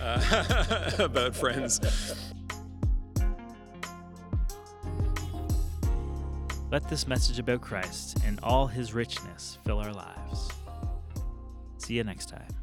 uh, 0.01 0.93
about 1.03 1.35
friends. 1.35 1.79
Let 6.71 6.87
this 6.87 7.05
message 7.05 7.37
about 7.37 7.59
Christ 7.59 8.17
and 8.25 8.39
all 8.43 8.67
his 8.67 8.93
richness 8.93 9.57
fill 9.65 9.79
our 9.79 9.93
lives. 9.93 10.49
See 11.77 11.95
you 11.95 12.03
next 12.05 12.29
time. 12.29 12.60